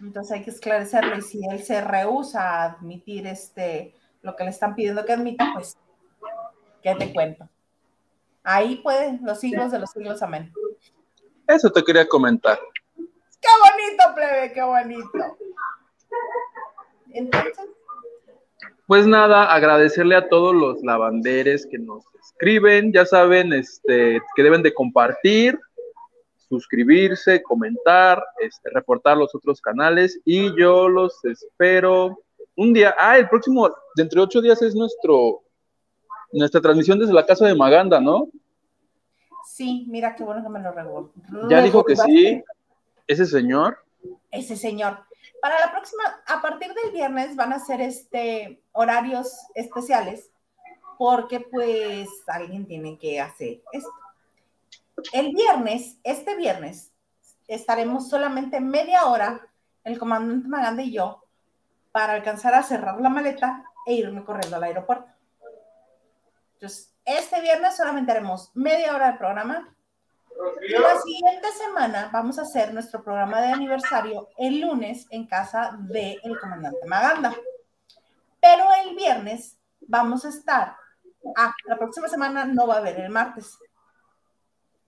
Entonces 0.00 0.32
hay 0.32 0.44
que 0.44 0.50
esclarecerlo 0.50 1.16
y 1.18 1.22
si 1.22 1.40
él 1.50 1.62
se 1.62 1.80
rehúsa 1.80 2.40
a 2.40 2.64
admitir 2.64 3.26
este 3.26 3.94
lo 4.22 4.36
que 4.36 4.44
le 4.44 4.50
están 4.50 4.74
pidiendo 4.74 5.04
que 5.04 5.12
admita, 5.12 5.50
pues, 5.54 5.76
¿qué 6.82 6.94
te 6.94 7.12
cuento? 7.12 7.48
Ahí 8.42 8.76
puede, 8.76 9.18
los 9.22 9.40
siglos 9.40 9.70
de 9.70 9.78
los 9.78 9.90
siglos, 9.90 10.22
amén. 10.22 10.52
Eso 11.48 11.70
te 11.70 11.82
quería 11.82 12.06
comentar. 12.06 12.60
¡Qué 12.96 13.48
bonito, 13.64 14.14
plebe! 14.14 14.52
¡Qué 14.52 14.62
bonito! 14.62 15.38
Entonces, 17.12 17.54
Pues 18.86 19.06
nada, 19.06 19.52
agradecerle 19.52 20.14
a 20.14 20.28
todos 20.28 20.54
los 20.54 20.82
lavanderes 20.82 21.66
que 21.66 21.78
nos 21.78 22.04
escriben, 22.20 22.92
ya 22.92 23.06
saben, 23.06 23.52
este, 23.52 24.20
que 24.36 24.42
deben 24.42 24.62
de 24.62 24.74
compartir, 24.74 25.58
suscribirse, 26.48 27.42
comentar, 27.42 28.22
este, 28.40 28.70
reportar 28.70 29.16
los 29.16 29.34
otros 29.34 29.60
canales 29.60 30.20
y 30.24 30.54
yo 30.58 30.88
los 30.88 31.24
espero 31.24 32.18
un 32.56 32.72
día. 32.72 32.94
Ah, 32.98 33.18
el 33.18 33.28
próximo, 33.28 33.70
dentro 33.94 34.20
de 34.20 34.24
ocho 34.26 34.40
días 34.40 34.60
es 34.62 34.74
nuestro 34.74 35.42
nuestra 36.30 36.60
transmisión 36.60 36.98
desde 36.98 37.14
la 37.14 37.24
casa 37.24 37.46
de 37.46 37.54
Maganda, 37.54 38.00
¿no? 38.00 38.28
Sí, 39.58 39.86
mira 39.88 40.14
qué 40.14 40.22
bueno 40.22 40.42
que 40.42 40.48
me 40.48 40.60
lo 40.60 40.70
recuerdo. 40.70 41.10
Ya 41.50 41.60
dijo 41.60 41.84
que 41.84 41.96
sí, 41.96 42.44
ese 43.08 43.26
señor. 43.26 43.84
ese 44.30 44.56
señor. 44.56 45.00
Para 45.42 45.58
la 45.58 45.72
próxima, 45.72 46.04
a 46.26 46.40
partir 46.40 46.72
del 46.74 46.92
viernes 46.92 47.34
van 47.34 47.52
a 47.52 47.58
ser 47.58 47.80
este 47.80 48.62
horarios 48.72 49.36
especiales 49.54 50.30
porque 50.96 51.40
pues 51.40 52.08
alguien 52.28 52.66
tiene 52.66 52.98
que 52.98 53.20
hacer 53.20 53.60
esto. 53.72 53.90
El 55.12 55.32
viernes, 55.32 55.98
este 56.04 56.36
viernes, 56.36 56.92
estaremos 57.48 58.08
solamente 58.08 58.60
media 58.60 59.06
hora, 59.06 59.48
el 59.84 59.98
comandante 59.98 60.48
Maganda 60.48 60.82
y 60.82 60.92
yo, 60.92 61.24
para 61.90 62.14
alcanzar 62.14 62.54
a 62.54 62.62
cerrar 62.62 63.00
la 63.00 63.08
maleta 63.08 63.64
e 63.86 63.94
irme 63.94 64.24
corriendo 64.24 64.56
al 64.56 64.64
aeropuerto. 64.64 65.08
Entonces, 66.54 66.92
este 67.08 67.40
viernes 67.40 67.76
solamente 67.76 68.12
haremos 68.12 68.50
media 68.54 68.94
hora 68.94 69.12
de 69.12 69.18
programa 69.18 69.74
y 70.62 70.72
la 70.72 71.00
siguiente 71.00 71.48
semana 71.52 72.10
vamos 72.12 72.38
a 72.38 72.42
hacer 72.42 72.72
nuestro 72.72 73.02
programa 73.02 73.40
de 73.40 73.48
aniversario 73.48 74.28
el 74.36 74.60
lunes 74.60 75.06
en 75.10 75.26
casa 75.26 75.76
del 75.80 76.20
comandante 76.40 76.86
Maganda. 76.86 77.34
Pero 78.40 78.64
el 78.84 78.94
viernes 78.94 79.58
vamos 79.80 80.24
a 80.24 80.28
estar. 80.28 80.76
Ah, 81.36 81.52
la 81.66 81.76
próxima 81.76 82.08
semana 82.08 82.44
no 82.44 82.66
va 82.66 82.74
a 82.74 82.78
haber 82.78 83.00
el 83.00 83.10
martes. 83.10 83.58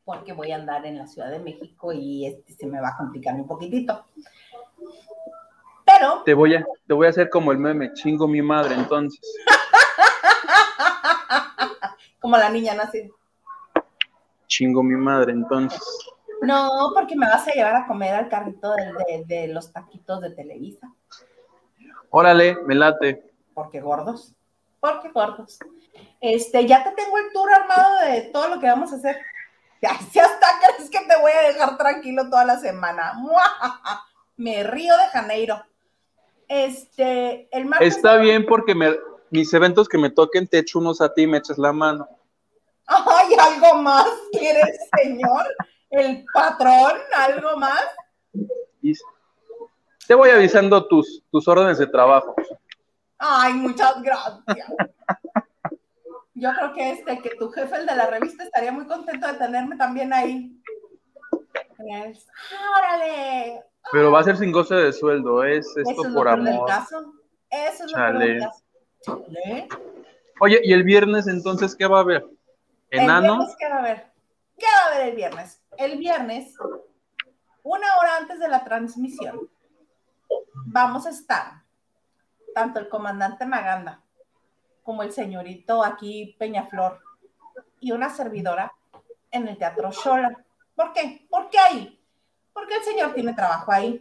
Porque 0.05 0.33
voy 0.33 0.53
a 0.53 0.57
andar 0.57 0.87
en 0.87 0.99
la 0.99 1.07
Ciudad 1.07 1.31
de 1.31 1.41
México 1.41 1.93
y 1.93 2.27
este 2.27 2.53
se 2.55 2.67
me 2.67 2.81
va 2.81 2.91
a 2.91 2.97
complicar 2.97 3.35
un 3.35 3.47
poquitito. 3.47 4.05
Pero 5.85 6.23
Te 6.25 6.35
voy 6.35 6.55
a, 6.55 6.65
te 6.87 6.95
voy 6.95 7.07
a 7.07 7.11
hacer 7.11 7.29
como 7.29 7.51
el 7.51 7.59
meme, 7.59 7.93
chingo 7.95 8.29
mi 8.29 8.43
madre, 8.43 8.75
entonces. 8.75 9.21
como 12.21 12.37
la 12.37 12.49
niña 12.51 12.75
nace. 12.75 13.11
Chingo 14.47 14.83
mi 14.83 14.97
madre, 14.97 15.33
entonces. 15.33 15.81
No, 16.43 16.91
porque 16.95 17.17
me 17.17 17.27
vas 17.27 17.47
a 17.47 17.53
llevar 17.53 17.77
a 17.77 17.87
comer 17.87 18.15
al 18.15 18.29
carrito 18.29 18.73
de, 18.75 18.85
de- 18.93 19.25
de 19.27 19.49
los 19.49 19.73
taquitos 19.73 20.21
de 20.21 20.31
Televisa. 20.31 20.89
Órale, 22.11 22.57
me 22.67 22.75
late. 22.75 23.31
Porque 23.55 23.81
gordos. 23.81 24.35
Porque 24.81 25.11
gordos. 25.11 25.59
Este, 26.21 26.67
ya 26.67 26.83
te 26.83 26.91
tengo 26.93 27.19
el 27.19 27.31
tour 27.33 27.53
armado 27.53 28.01
de 28.07 28.23
todo 28.33 28.49
lo 28.49 28.61
que 28.61 28.67
vamos 28.67 28.93
a 28.93 28.97
hacer. 28.97 29.19
Ya, 29.83 29.95
si 30.11 30.19
hasta 30.19 30.47
crees 30.77 30.91
que 30.91 30.99
te 31.07 31.17
voy 31.19 31.33
a 31.33 31.41
dejar 31.49 31.79
tranquilo 31.79 32.29
toda 32.29 32.45
la 32.45 32.59
semana. 32.59 33.15
¡Muajaja! 33.15 34.03
Me 34.37 34.63
río 34.63 34.95
de 34.95 35.07
Janeiro. 35.07 35.65
Este, 36.49 37.49
el 37.51 37.65
martes. 37.65 37.97
Está 37.97 38.17
bien 38.19 38.45
porque 38.45 38.75
me, 38.75 38.95
mis 39.31 39.53
eventos 39.55 39.89
que 39.89 39.99
me 39.99 40.11
toquen 40.11 40.47
te 40.49 40.59
echo 40.59 40.79
unos 40.79 41.01
a 41.01 41.13
ti 41.13 41.23
y 41.23 41.27
me 41.27 41.39
echas 41.39 41.59
la 41.59 41.73
mano. 41.73 42.09
Ay, 42.87 43.35
algo 43.39 43.83
más 43.83 44.07
quieres, 44.33 44.79
señor. 45.03 45.45
El 45.91 46.25
patrón, 46.33 46.93
algo 47.17 47.57
más. 47.57 47.83
Te 50.07 50.15
voy 50.15 50.31
avisando 50.31 50.87
tus, 50.87 51.23
tus 51.31 51.47
órdenes 51.47 51.79
de 51.79 51.87
trabajo. 51.87 52.35
Ay, 53.19 53.53
muchas 53.55 54.03
gracias. 54.03 54.69
Yo 56.35 56.51
creo 56.55 56.73
que 56.73 56.91
este, 56.93 57.19
que 57.21 57.31
tu 57.37 57.51
jefe, 57.51 57.77
el 57.77 57.87
de 57.87 57.95
la 57.97 58.07
revista, 58.07 58.43
estaría 58.45 58.73
muy 58.73 58.87
contento 58.87 59.27
de 59.27 59.35
tenerme 59.35 59.77
también 59.77 60.13
ahí. 60.13 60.57
"Ah, 61.93 62.13
¡Órale! 62.79 63.63
Pero 63.93 64.11
va 64.11 64.21
a 64.21 64.25
ser 64.25 64.37
sin 64.37 64.53
goce 64.53 64.75
de 64.75 64.93
sueldo, 64.93 65.45
es 65.45 65.67
Eso 65.67 65.81
esto 65.81 66.03
es 66.03 66.09
lo 66.09 66.15
por 66.15 66.27
peor 66.27 66.43
del 66.45 66.55
amor. 66.55 66.69
caso. 66.69 67.15
Eso 67.51 67.85
es 67.85 67.93
lo 67.93 68.19
del 68.19 68.39
caso. 68.41 68.63
Chale. 69.03 69.69
Oye, 70.41 70.61
¿y 70.63 70.73
el 70.73 70.85
viernes 70.85 71.27
entonces 71.27 71.75
qué 71.77 71.87
va 71.87 71.99
a 71.99 72.03
haber? 72.03 72.27
El 72.91 73.01
¿Enano? 73.01 73.37
viernes, 73.37 73.57
¿qué 73.59 73.69
va 73.69 73.75
a 73.75 73.79
haber? 73.79 74.07
¿Qué 74.59 74.67
va 74.67 74.85
a 74.85 74.95
haber 74.95 75.09
el 75.09 75.17
viernes? 75.17 75.63
El 75.77 75.99
viernes 75.99 76.55
una 77.63 77.87
hora 77.99 78.17
antes 78.17 78.39
de 78.39 78.49
la 78.49 78.65
transmisión, 78.65 79.49
vamos 80.67 81.07
a 81.07 81.11
estar 81.11 81.63
tanto 82.55 82.81
el 82.81 82.89
comandante 82.89 83.47
Maganda 83.47 84.03
como 84.83 85.03
el 85.03 85.13
señorito 85.13 85.85
aquí 85.85 86.35
Peñaflor 86.39 87.01
y 87.79 87.93
una 87.93 88.11
servidora 88.11 88.73
en 89.31 89.47
el 89.47 89.59
Teatro 89.59 89.91
Shola. 89.93 90.45
¿Por 90.75 90.93
qué? 90.93 91.27
¿Por 91.29 91.51
qué 91.51 91.59
ahí? 91.59 92.03
Porque 92.53 92.77
el 92.77 92.83
señor 92.83 93.15
tiene 93.15 93.35
trabajo 93.35 93.71
ahí. 93.71 94.01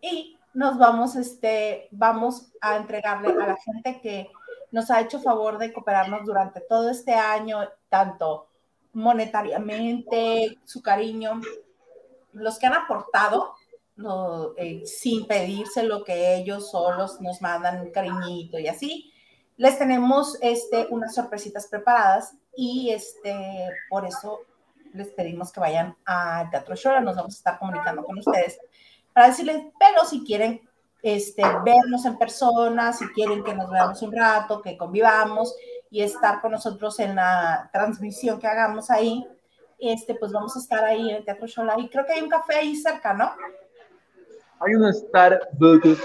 Y 0.00 0.36
nos 0.54 0.78
vamos, 0.78 1.16
este, 1.16 1.88
vamos 1.90 2.52
a 2.60 2.76
entregarle 2.76 3.28
a 3.28 3.46
la 3.48 3.56
gente 3.56 4.00
que 4.00 4.28
nos 4.72 4.90
ha 4.90 5.00
hecho 5.00 5.20
favor 5.20 5.58
de 5.58 5.72
cooperarnos 5.72 6.24
durante 6.24 6.60
todo 6.60 6.90
este 6.90 7.14
año, 7.14 7.58
tanto 7.88 8.48
monetariamente, 8.92 10.58
su 10.64 10.82
cariño, 10.82 11.40
los 12.32 12.58
que 12.58 12.66
han 12.66 12.74
aportado 12.74 13.54
eh, 14.56 14.82
sin 14.86 15.26
pedirse 15.26 15.82
lo 15.82 16.04
que 16.04 16.36
ellos 16.36 16.70
solos 16.70 17.20
nos 17.20 17.42
mandan 17.42 17.80
un 17.80 17.90
cariñito 17.90 18.58
y 18.58 18.68
así. 18.68 19.12
Les 19.56 19.78
tenemos 19.78 20.38
este, 20.40 20.86
unas 20.90 21.14
sorpresitas 21.14 21.66
preparadas 21.66 22.34
y 22.56 22.90
este, 22.90 23.68
por 23.90 24.06
eso 24.06 24.40
les 24.94 25.08
pedimos 25.08 25.52
que 25.52 25.60
vayan 25.60 25.96
al 26.04 26.50
Teatro 26.50 26.74
Shora, 26.74 27.00
nos 27.00 27.16
vamos 27.16 27.34
a 27.34 27.38
estar 27.38 27.58
comunicando 27.58 28.04
con 28.04 28.18
ustedes 28.18 28.58
para 29.12 29.28
decirles, 29.28 29.62
pero 29.78 30.04
si 30.04 30.24
quieren 30.24 30.60
este, 31.02 31.42
vernos 31.64 32.04
en 32.04 32.18
persona, 32.18 32.92
si 32.92 33.06
quieren 33.08 33.42
que 33.42 33.54
nos 33.54 33.70
veamos 33.70 34.02
un 34.02 34.12
rato, 34.12 34.60
que 34.60 34.76
convivamos 34.76 35.54
y 35.90 36.02
estar 36.02 36.40
con 36.40 36.52
nosotros 36.52 36.98
en 37.00 37.16
la 37.16 37.68
transmisión 37.72 38.38
que 38.38 38.46
hagamos 38.46 38.90
ahí, 38.90 39.26
este, 39.78 40.14
pues 40.14 40.30
vamos 40.32 40.54
a 40.56 40.60
estar 40.60 40.84
ahí 40.84 41.10
en 41.10 41.16
el 41.16 41.24
Teatro 41.24 41.46
Shola 41.46 41.74
y 41.78 41.88
creo 41.88 42.04
que 42.04 42.12
hay 42.12 42.22
un 42.22 42.28
café 42.28 42.56
ahí 42.56 42.76
cerca, 42.76 43.14
¿no? 43.14 43.32
Hay 44.60 44.74
un 44.74 44.92
Starbucks. 44.92 45.98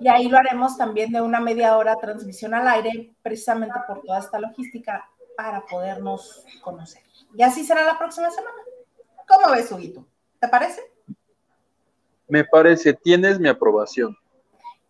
Y 0.00 0.08
ahí 0.08 0.28
lo 0.28 0.38
haremos 0.38 0.76
también 0.76 1.12
de 1.12 1.20
una 1.20 1.38
media 1.38 1.76
hora 1.76 1.96
transmisión 1.96 2.54
al 2.54 2.66
aire, 2.66 3.14
precisamente 3.22 3.78
por 3.86 4.02
toda 4.02 4.18
esta 4.18 4.38
logística 4.38 5.08
para 5.36 5.64
podernos 5.66 6.44
conocer. 6.62 7.02
Y 7.34 7.42
así 7.42 7.64
será 7.64 7.84
la 7.84 7.98
próxima 7.98 8.30
semana. 8.30 8.56
¿Cómo 9.26 9.52
ves, 9.52 9.70
Huguito? 9.70 10.06
¿Te 10.40 10.48
parece? 10.48 10.93
Me 12.28 12.44
parece, 12.44 12.92
tienes 12.92 13.38
mi 13.38 13.48
aprobación. 13.48 14.16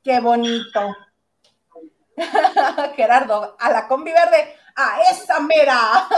Qué 0.03 0.21
bonito. 0.21 0.97
Gerardo, 2.97 3.57
a 3.59 3.71
la 3.71 3.89
combi 3.89 4.13
verde, 4.13 4.57
a 4.77 5.03
esa 5.11 5.41
mera. 5.41 6.09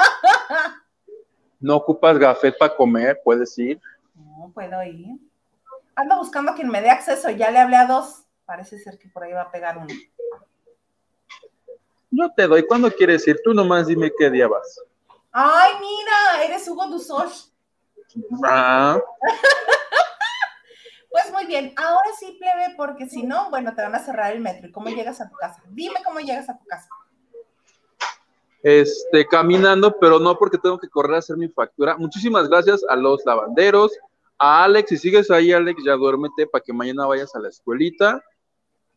no 1.61 1.77
ocupas 1.77 2.19
gafet 2.19 2.57
para 2.59 2.77
comer, 2.77 3.21
puedes 3.25 3.57
ir. 3.59 3.81
No, 4.15 4.51
puedo 4.53 4.83
ir. 4.83 5.19
Ando 5.95 6.19
buscando 6.19 6.55
quien 6.55 6.69
me 6.69 6.83
dé 6.83 6.91
acceso, 6.91 7.31
ya 7.31 7.51
le 7.51 7.59
hablé 7.59 7.77
a 7.77 7.87
dos. 7.87 8.25
Parece 8.45 8.79
ser 8.79 8.99
que 8.99 9.09
por 9.09 9.25
ahí 9.25 9.33
va 9.33 9.43
a 9.43 9.51
pegar 9.51 9.79
uno. 9.79 9.95
Yo 12.11 12.31
te 12.37 12.47
doy, 12.47 12.67
¿cuándo 12.67 12.91
quieres 12.91 13.27
ir? 13.27 13.41
Tú 13.43 13.53
nomás 13.55 13.87
dime 13.87 14.13
qué 14.17 14.31
día 14.31 14.47
vas. 14.47 14.81
Ay, 15.33 15.73
mira, 15.81 16.45
eres 16.45 16.69
Hugo 16.69 16.87
Dusosh. 16.87 17.47
Ah. 18.45 19.01
pues 21.17 21.33
muy 21.33 21.47
bien, 21.47 21.73
ahora 21.77 22.11
sí, 22.19 22.37
plebe, 22.39 22.75
porque 22.77 23.09
si 23.09 23.23
no, 23.23 23.49
bueno, 23.49 23.75
te 23.75 23.81
van 23.81 23.95
a 23.95 24.05
cerrar 24.05 24.33
el 24.33 24.41
metro. 24.41 24.69
¿Y 24.69 24.73
cómo 24.73 24.89
llegas 24.89 25.19
a 25.23 25.31
tu 25.31 25.37
casa? 25.37 25.63
Dime 25.71 25.97
cómo 26.05 26.21
llegas 26.21 26.47
a 26.51 26.59
tu 26.59 26.65
casa. 26.67 26.89
Este, 28.63 29.27
caminando, 29.27 29.97
pero 29.99 30.19
no 30.19 30.37
porque 30.37 30.59
tengo 30.59 30.79
que 30.79 30.91
correr 30.91 31.15
a 31.15 31.19
hacer 31.21 31.39
mi 31.39 31.49
factura. 31.49 31.97
Muchísimas 31.97 32.51
gracias 32.51 32.85
a 32.87 32.97
los 32.97 33.25
lavanderos, 33.25 33.93
a 34.39 34.65
Alex, 34.65 34.91
si 34.91 34.99
sigues 34.99 35.31
ahí, 35.31 35.53
Alex, 35.53 35.83
ya 35.87 35.95
duérmete 35.95 36.47
para 36.47 36.63
que 36.63 36.75
mañana 36.75 37.07
vayas 37.07 37.35
a 37.35 37.41
la 37.41 37.49
escuelita. 37.49 38.23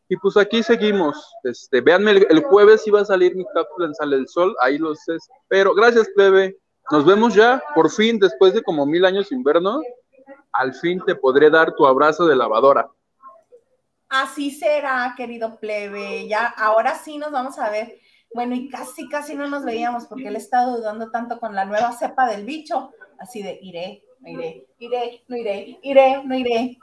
Y 0.10 0.18
pues 0.18 0.36
aquí 0.36 0.62
seguimos. 0.62 1.16
Este, 1.44 1.80
véanme, 1.80 2.12
el, 2.12 2.44
jueves 2.44 2.86
iba 2.86 3.00
a 3.00 3.06
salir 3.06 3.34
mi 3.34 3.46
cápsula 3.54 3.86
en 3.86 3.96
Sale 3.96 4.18
el 4.18 4.28
Sol, 4.28 4.54
ahí 4.62 4.78
lo 4.78 4.94
sé. 4.94 5.16
Pero 5.48 5.74
gracias, 5.74 6.10
plebe. 6.16 6.58
Nos 6.92 7.06
vemos 7.06 7.34
ya, 7.34 7.64
por 7.76 7.90
fin, 7.90 8.20
después 8.20 8.54
de 8.54 8.62
como 8.62 8.86
mil 8.86 9.06
años 9.06 9.32
invierno. 9.32 9.80
Al 10.52 10.74
fin 10.74 11.02
te 11.06 11.16
podré 11.16 11.50
dar 11.50 11.74
tu 11.76 11.86
abrazo 11.86 12.26
de 12.26 12.36
lavadora. 12.36 12.90
Así 14.10 14.52
será, 14.52 15.14
querido 15.16 15.60
plebe. 15.60 16.28
Ya, 16.28 16.48
ahora 16.48 16.96
sí 16.96 17.18
nos 17.18 17.32
vamos 17.32 17.60
a 17.60 17.70
ver. 17.70 18.00
Bueno, 18.34 18.56
y 18.56 18.70
casi, 18.70 19.08
casi 19.08 19.36
no 19.36 19.48
nos 19.48 19.64
veíamos 19.64 20.06
porque 20.06 20.28
él 20.28 20.36
estado 20.36 20.78
dudando 20.78 21.12
tanto 21.12 21.40
con 21.40 21.56
la 21.56 21.66
nueva 21.66 21.92
cepa 21.92 22.28
del 22.28 22.46
bicho. 22.46 22.92
Así 23.20 23.44
de 23.44 23.60
iré, 23.62 24.04
no 24.20 24.30
iré, 24.30 24.68
iré, 24.80 25.24
no 25.28 25.36
iré, 25.36 25.80
iré, 25.82 26.24
no 26.24 26.36
iré 26.36 26.78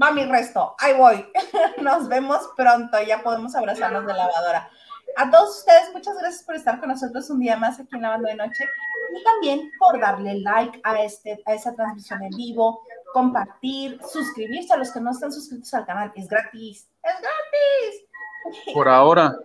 va 0.00 0.12
mi 0.12 0.24
resto, 0.24 0.74
ahí 0.78 0.94
voy. 0.94 1.26
Nos 1.82 2.08
vemos 2.08 2.50
pronto, 2.56 3.00
ya 3.02 3.22
podemos 3.22 3.54
abrazarnos 3.54 4.06
de 4.06 4.14
lavadora. 4.14 4.70
A 5.16 5.30
todos 5.30 5.58
ustedes, 5.58 5.92
muchas 5.92 6.16
gracias 6.18 6.42
por 6.42 6.56
estar 6.56 6.80
con 6.80 6.88
nosotros 6.88 7.30
un 7.30 7.38
día 7.38 7.56
más 7.56 7.78
aquí 7.78 7.94
en 7.94 8.02
Lavando 8.02 8.28
de 8.28 8.34
Noche 8.34 8.68
y 9.16 9.22
también 9.22 9.70
por 9.78 10.00
darle 10.00 10.40
like 10.40 10.80
a, 10.82 11.02
este, 11.02 11.40
a 11.46 11.54
esa 11.54 11.72
transmisión 11.74 12.22
en 12.22 12.30
vivo, 12.30 12.80
compartir, 13.12 14.00
suscribirse 14.02 14.72
a 14.72 14.76
los 14.76 14.92
que 14.92 15.00
no 15.00 15.12
están 15.12 15.32
suscritos 15.32 15.72
al 15.74 15.86
canal. 15.86 16.12
Es 16.16 16.28
gratis, 16.28 16.90
es 17.02 17.14
gratis. 17.20 18.74
Por 18.74 18.88
ahora. 18.88 19.36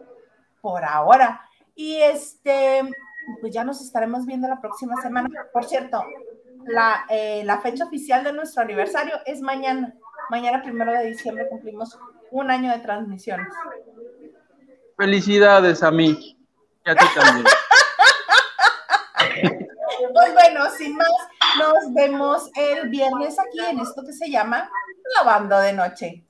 Por 0.59 0.83
ahora. 0.83 1.41
Y 1.75 1.97
este, 1.97 2.81
pues 3.39 3.53
ya 3.53 3.63
nos 3.63 3.79
estaremos 3.81 4.25
viendo 4.25 4.47
la 4.47 4.59
próxima 4.59 4.99
semana. 5.01 5.29
Por 5.53 5.65
cierto, 5.65 6.03
la, 6.65 7.05
eh, 7.09 7.43
la 7.45 7.59
fecha 7.59 7.85
oficial 7.85 8.23
de 8.23 8.33
nuestro 8.33 8.63
aniversario 8.63 9.15
es 9.25 9.41
mañana. 9.41 9.93
Mañana, 10.31 10.63
primero 10.63 10.91
de 10.91 11.05
diciembre, 11.05 11.47
cumplimos 11.47 11.97
un 12.31 12.49
año 12.49 12.71
de 12.71 12.79
transmisiones. 12.79 13.47
Felicidades 14.99 15.81
a 15.81 15.91
mí 15.91 16.37
y 16.85 16.89
a 16.89 16.93
ti 16.93 17.05
también. 17.15 17.45
pues 20.13 20.33
bueno, 20.33 20.69
sin 20.77 20.97
más, 20.97 21.07
nos 21.57 21.93
vemos 21.93 22.51
el 22.53 22.89
viernes 22.89 23.39
aquí 23.39 23.59
en 23.65 23.79
esto 23.79 24.03
que 24.05 24.11
se 24.11 24.29
llama 24.29 24.69
Lavando 25.15 25.57
de 25.57 25.71
Noche. 25.71 26.25